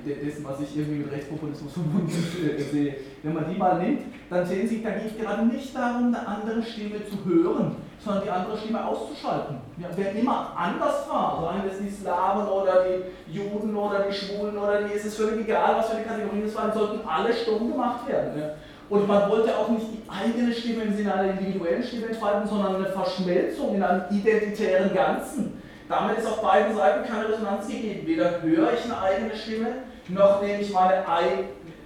dessen, 0.06 0.44
was 0.44 0.60
ich 0.60 0.76
irgendwie 0.76 1.00
mit 1.00 1.12
Rechtspopulismus 1.12 1.72
verbunden 1.72 2.08
sehe. 2.72 2.96
Wenn 3.22 3.34
man 3.34 3.50
die 3.50 3.58
mal 3.58 3.78
nimmt, 3.80 4.02
dann 4.30 4.46
sehen 4.46 4.68
Sie, 4.68 4.82
da 4.82 4.90
geht 4.90 5.12
es 5.12 5.18
gerade 5.18 5.46
nicht 5.46 5.74
darum, 5.74 6.14
eine 6.14 6.26
andere 6.26 6.62
Stimme 6.62 6.96
zu 7.04 7.24
hören, 7.24 7.76
sondern 8.04 8.24
die 8.24 8.30
andere 8.30 8.56
Stimme 8.56 8.84
auszuschalten. 8.84 9.56
Ja, 9.78 9.88
wer 9.96 10.12
immer 10.14 10.52
anders 10.56 11.08
war, 11.08 11.42
seien 11.42 11.70
es 11.70 11.78
die 11.78 11.90
Slawen 11.90 12.46
oder 12.46 12.84
die 12.84 13.36
Juden 13.36 13.76
oder 13.76 14.04
die 14.08 14.14
Schwulen 14.14 14.56
oder 14.56 14.82
die, 14.82 14.94
es 14.94 15.04
ist 15.04 15.16
völlig 15.16 15.46
egal, 15.46 15.76
was 15.76 15.88
für 15.88 15.96
eine 15.96 16.04
Kategorien 16.04 16.44
es 16.44 16.56
waren, 16.56 16.72
sollten 16.72 17.06
alle 17.06 17.32
stumm 17.32 17.70
gemacht 17.70 18.08
werden. 18.08 18.38
Ja. 18.38 18.50
Und 18.90 19.06
man 19.06 19.28
wollte 19.28 19.56
auch 19.56 19.68
nicht 19.68 19.86
die 19.92 20.02
eigene 20.08 20.52
Stimme 20.52 20.84
im 20.84 20.96
Sinne 20.96 21.12
einer 21.12 21.38
individuellen 21.38 21.82
Stimme 21.82 22.06
entfalten, 22.06 22.48
sondern 22.48 22.76
eine 22.76 22.86
Verschmelzung 22.86 23.74
in 23.74 23.82
einem 23.82 24.02
identitären 24.10 24.94
Ganzen. 24.94 25.60
Damit 25.88 26.18
ist 26.18 26.26
auf 26.26 26.42
beiden 26.42 26.74
Seiten 26.76 27.06
keine 27.06 27.28
Resonanz 27.28 27.66
gegeben. 27.66 28.06
Weder 28.06 28.42
höre 28.42 28.72
ich 28.74 28.84
eine 28.84 29.00
eigene 29.00 29.34
Stimme, 29.34 29.66
noch 30.08 30.42
nehme 30.42 30.60
ich 30.60 30.72
meine 30.72 31.04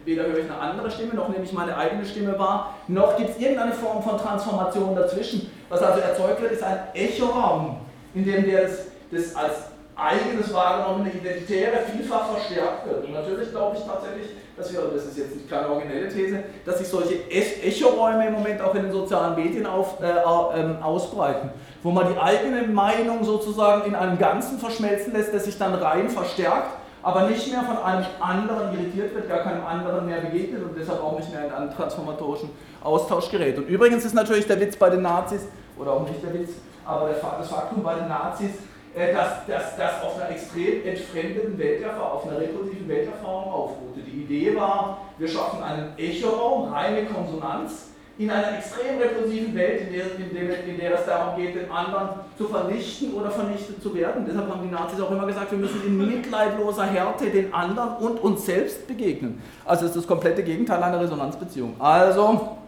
weder 0.05 0.25
höre 0.25 0.39
ich 0.39 0.45
eine 0.45 0.59
andere 0.59 0.91
Stimme, 0.91 1.15
noch 1.15 1.29
nehme 1.29 1.45
ich 1.45 1.53
meine 1.53 1.77
eigene 1.77 2.05
Stimme 2.05 2.39
wahr, 2.39 2.75
noch 2.89 3.17
gibt 3.17 3.31
es 3.31 3.39
irgendeine 3.39 3.73
Form 3.73 4.03
von 4.03 4.19
Transformation 4.19 4.97
dazwischen. 4.97 5.51
Was 5.69 5.81
also 5.81 6.01
erzeugt 6.01 6.43
wird, 6.43 6.53
ist 6.53 6.63
ein 6.63 6.79
Echoraum, 6.93 7.77
in 8.15 8.25
dem 8.25 8.45
der 8.45 8.63
das, 8.63 8.87
das 9.11 9.37
als 9.37 9.55
eigenes 9.95 10.53
wahrgenommene 10.53 11.13
Identitäre 11.13 11.79
vielfach 11.95 12.33
verstärkt 12.33 12.89
wird. 12.89 13.05
Und 13.05 13.13
natürlich 13.13 13.51
glaube 13.51 13.77
ich 13.77 13.85
tatsächlich, 13.85 14.31
dass 14.57 14.73
wir, 14.73 14.81
das 14.93 15.05
ist 15.05 15.19
jetzt 15.19 15.49
keine 15.49 15.69
originelle 15.69 16.09
These, 16.09 16.43
dass 16.65 16.79
sich 16.79 16.89
solche 16.89 17.31
Echoräume 17.31 18.27
im 18.27 18.33
Moment 18.33 18.61
auch 18.61 18.75
in 18.75 18.83
den 18.83 18.93
sozialen 18.93 19.37
Medien 19.37 19.67
auf, 19.67 20.01
äh, 20.01 20.09
äh, 20.09 20.83
ausbreiten 20.83 21.51
wo 21.83 21.91
man 21.91 22.13
die 22.13 22.19
eigene 22.19 22.63
Meinung 22.69 23.25
sozusagen 23.25 23.87
in 23.87 23.95
einem 23.95 24.19
Ganzen 24.19 24.59
verschmelzen 24.59 25.13
lässt, 25.13 25.35
das 25.35 25.45
sich 25.45 25.59
dann 25.59 25.75
rein 25.75 26.09
verstärkt, 26.09 26.71
aber 27.03 27.29
nicht 27.29 27.51
mehr 27.51 27.63
von 27.63 27.79
einem 27.79 28.07
anderen 28.21 28.73
irritiert 28.75 29.15
wird, 29.15 29.29
gar 29.29 29.41
keinem 29.41 29.65
anderen 29.67 30.07
mehr 30.07 30.21
begegnet 30.21 30.63
und 30.63 30.77
deshalb 30.79 31.03
auch 31.03 31.19
nicht 31.19 31.33
mehr 31.33 31.47
in 31.47 31.53
einen 31.53 31.75
transformatorischen 31.75 32.51
Austausch 32.83 33.31
gerät. 33.31 33.59
Und 33.59 33.69
übrigens 33.69 34.05
ist 34.05 34.15
natürlich 34.15 34.47
der 34.47 34.61
Witz 34.61 34.77
bei 34.77 34.91
den 34.91 35.03
Nazis, 35.03 35.43
oder 35.77 35.93
auch 35.93 36.09
nicht 36.09 36.23
der 36.23 36.33
Witz, 36.35 36.51
aber 36.85 37.11
das 37.39 37.49
Faktum 37.49 37.83
bei 37.83 37.95
den 37.95 38.09
Nazis, 38.09 38.51
äh, 38.95 39.15
dass 39.15 39.77
das 39.77 40.03
auf 40.03 40.21
einer 40.21 40.31
extrem 40.31 40.87
entfremdeten 40.87 41.59
Welterfahrung, 41.59 42.13
auf 42.13 42.27
einer 42.27 42.39
rekursiven 42.39 42.87
Welterfahrung 42.89 43.53
aufruhte. 43.53 44.01
Die 44.01 44.23
Idee 44.23 44.55
war, 44.55 44.99
wir 45.19 45.29
schaffen 45.29 45.63
einen 45.63 45.97
Echoraum, 45.97 46.73
reine 46.73 47.07
Konsonanz, 47.07 47.92
in 48.19 48.31
einer 48.31 48.59
extrem 48.59 48.99
repressiven 48.99 49.55
Welt, 49.55 49.81
in 49.83 49.93
der, 49.93 50.05
in, 50.17 50.49
der, 50.49 50.65
in 50.65 50.79
der 50.79 50.95
es 50.99 51.07
darum 51.07 51.41
geht, 51.41 51.55
den 51.55 51.71
anderen 51.71 52.11
zu 52.37 52.47
vernichten 52.47 53.15
oder 53.15 53.31
vernichtet 53.31 53.83
zu 53.83 53.95
werden. 53.95 54.27
Deshalb 54.29 54.51
haben 54.51 54.63
die 54.63 54.73
Nazis 54.73 55.01
auch 55.01 55.11
immer 55.11 55.27
gesagt, 55.27 55.51
wir 55.51 55.59
müssen 55.59 55.83
in 55.87 55.97
mitleidloser 55.97 56.85
Härte 56.85 57.31
den 57.31 57.53
anderen 57.55 57.97
und 57.97 58.21
uns 58.21 58.45
selbst 58.45 58.87
begegnen. 58.87 59.41
Also 59.65 59.87
ist 59.87 59.97
das 59.97 60.07
komplette 60.07 60.43
Gegenteil 60.43 60.83
einer 60.83 61.01
Resonanzbeziehung. 61.01 61.75
Also, 61.79 62.59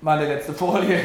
meine 0.00 0.26
letzte 0.26 0.52
Folie. 0.52 1.00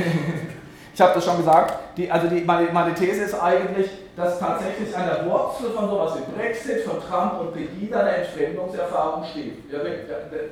Ich 0.94 1.02
habe 1.02 1.16
das 1.16 1.26
schon 1.26 1.38
gesagt, 1.38 1.98
die, 1.98 2.12
also 2.12 2.28
die, 2.28 2.42
meine, 2.42 2.72
meine 2.72 2.94
These 2.94 3.24
ist 3.24 3.34
eigentlich, 3.34 3.90
dass 4.16 4.38
tatsächlich 4.38 4.96
an 4.96 5.08
der 5.08 5.26
Wurzel 5.26 5.72
von 5.72 5.90
sowas 5.90 6.14
wie 6.18 6.40
Brexit, 6.40 6.82
von 6.82 7.02
Trump 7.02 7.42
und 7.42 7.54
Pegida 7.56 8.02
eine 8.02 8.18
Entfremdungserfahrung 8.18 9.24
steht. 9.26 9.64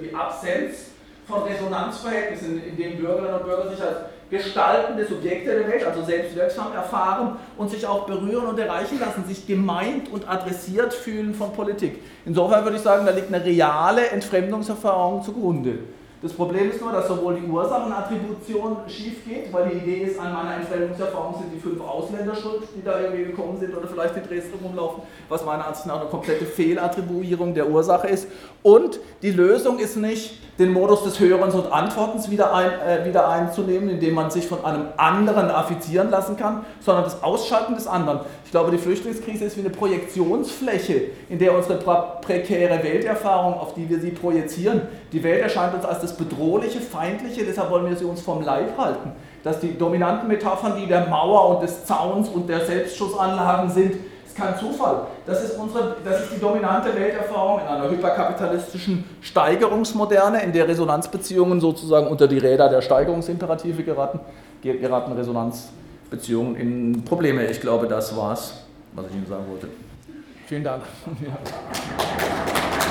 Die 0.01 0.15
Absenz 0.15 0.85
von 1.27 1.43
Resonanzverhältnissen, 1.43 2.63
in 2.63 2.77
denen 2.77 2.97
Bürgerinnen 2.97 3.33
und 3.33 3.45
Bürger 3.45 3.69
sich 3.69 3.81
als 3.81 3.97
gestaltende 4.29 5.05
Subjekte 5.05 5.51
der 5.59 5.67
Welt, 5.67 5.85
also 5.85 6.03
selbstwirksam 6.03 6.73
erfahren 6.73 7.35
und 7.57 7.69
sich 7.69 7.85
auch 7.85 8.05
berühren 8.05 8.47
und 8.47 8.57
erreichen 8.57 8.99
lassen, 8.99 9.25
sich 9.27 9.45
gemeint 9.45 10.11
und 10.11 10.27
adressiert 10.27 10.93
fühlen 10.93 11.33
von 11.33 11.51
Politik. 11.51 12.01
Insofern 12.25 12.63
würde 12.63 12.77
ich 12.77 12.83
sagen, 12.83 13.05
da 13.05 13.11
liegt 13.11 13.33
eine 13.33 13.43
reale 13.43 14.07
Entfremdungserfahrung 14.07 15.21
zugrunde. 15.21 15.79
Das 16.21 16.33
Problem 16.33 16.69
ist 16.69 16.79
nur, 16.79 16.91
dass 16.91 17.07
sowohl 17.07 17.33
die 17.33 17.47
Ursachenattribution 17.47 18.77
schief 18.87 19.25
geht, 19.25 19.51
weil 19.51 19.69
die 19.69 19.77
Idee 19.77 20.03
ist, 20.03 20.19
an 20.19 20.31
meiner 20.31 20.57
Entfremdungserfahrung 20.57 21.41
sind 21.41 21.51
die 21.51 21.59
fünf 21.59 21.81
Ausländer 21.81 22.35
schuld, 22.35 22.61
die 22.75 22.83
da 22.83 22.99
irgendwie 22.99 23.23
gekommen 23.23 23.59
sind 23.59 23.75
oder 23.75 23.87
vielleicht 23.87 24.15
in 24.15 24.27
Dresden 24.27 24.63
rumlaufen, 24.63 25.01
was 25.29 25.43
meiner 25.43 25.65
Ansicht 25.65 25.87
nach 25.87 25.99
eine 25.99 26.09
komplette 26.11 26.45
Fehlattribuierung 26.45 27.55
der 27.55 27.67
Ursache 27.67 28.07
ist. 28.07 28.27
Und 28.63 28.99
die 29.21 29.31
Lösung 29.31 29.79
ist 29.79 29.97
nicht, 29.97 30.41
den 30.59 30.73
Modus 30.73 31.03
des 31.03 31.19
Hörens 31.19 31.55
und 31.55 31.71
Antwortens 31.71 32.29
wieder, 32.29 32.53
ein, 32.53 32.71
äh, 32.85 33.05
wieder 33.05 33.27
einzunehmen, 33.27 33.89
indem 33.89 34.13
man 34.13 34.29
sich 34.29 34.47
von 34.47 34.63
einem 34.63 34.87
anderen 34.97 35.49
affizieren 35.49 36.11
lassen 36.11 36.37
kann, 36.37 36.65
sondern 36.81 37.03
das 37.03 37.23
Ausschalten 37.23 37.73
des 37.73 37.87
anderen. 37.87 38.19
Ich 38.45 38.51
glaube, 38.51 38.69
die 38.69 38.77
Flüchtlingskrise 38.77 39.45
ist 39.45 39.57
wie 39.57 39.61
eine 39.61 39.71
Projektionsfläche, 39.71 41.03
in 41.29 41.39
der 41.39 41.55
unsere 41.55 41.77
prekäre 42.21 42.83
Welterfahrung, 42.83 43.55
auf 43.55 43.73
die 43.73 43.89
wir 43.89 43.99
sie 43.99 44.11
projizieren, 44.11 44.81
die 45.11 45.23
Welt 45.23 45.41
erscheint 45.41 45.73
uns 45.73 45.85
als 45.85 46.01
das 46.01 46.15
bedrohliche, 46.15 46.79
feindliche, 46.79 47.43
deshalb 47.43 47.71
wollen 47.71 47.89
wir 47.89 47.95
sie 47.95 48.05
uns 48.05 48.21
vom 48.21 48.43
Leib 48.43 48.77
halten. 48.77 49.13
Dass 49.43 49.59
die 49.59 49.75
dominanten 49.75 50.27
Metaphern, 50.27 50.73
die 50.79 50.85
der 50.85 51.07
Mauer 51.07 51.55
und 51.55 51.63
des 51.63 51.85
Zauns 51.85 52.29
und 52.29 52.47
der 52.47 52.63
Selbstschussanlagen 52.65 53.71
sind, 53.71 53.95
ist 54.31 54.37
kein 54.37 54.57
Zufall. 54.57 55.07
Das 55.25 55.43
ist, 55.43 55.57
unsere, 55.57 55.97
das 56.03 56.23
ist 56.23 56.35
die 56.35 56.39
dominante 56.39 56.95
Welterfahrung 56.95 57.61
in 57.61 57.67
einer 57.67 57.89
hyperkapitalistischen 57.89 59.03
Steigerungsmoderne, 59.21 60.41
in 60.43 60.53
der 60.53 60.67
Resonanzbeziehungen 60.67 61.59
sozusagen 61.59 62.07
unter 62.07 62.27
die 62.27 62.37
Räder 62.37 62.69
der 62.69 62.81
Steigerungsimperative 62.81 63.83
geraten, 63.83 64.19
geraten 64.61 65.11
Resonanzbeziehungen 65.13 66.55
in 66.55 67.03
Probleme. 67.03 67.45
Ich 67.47 67.61
glaube, 67.61 67.87
das 67.87 68.15
war's, 68.15 68.63
was 68.93 69.05
ich 69.07 69.15
Ihnen 69.15 69.27
sagen 69.27 69.45
wollte. 69.49 69.67
Vielen 70.47 70.63
Dank. 70.63 70.83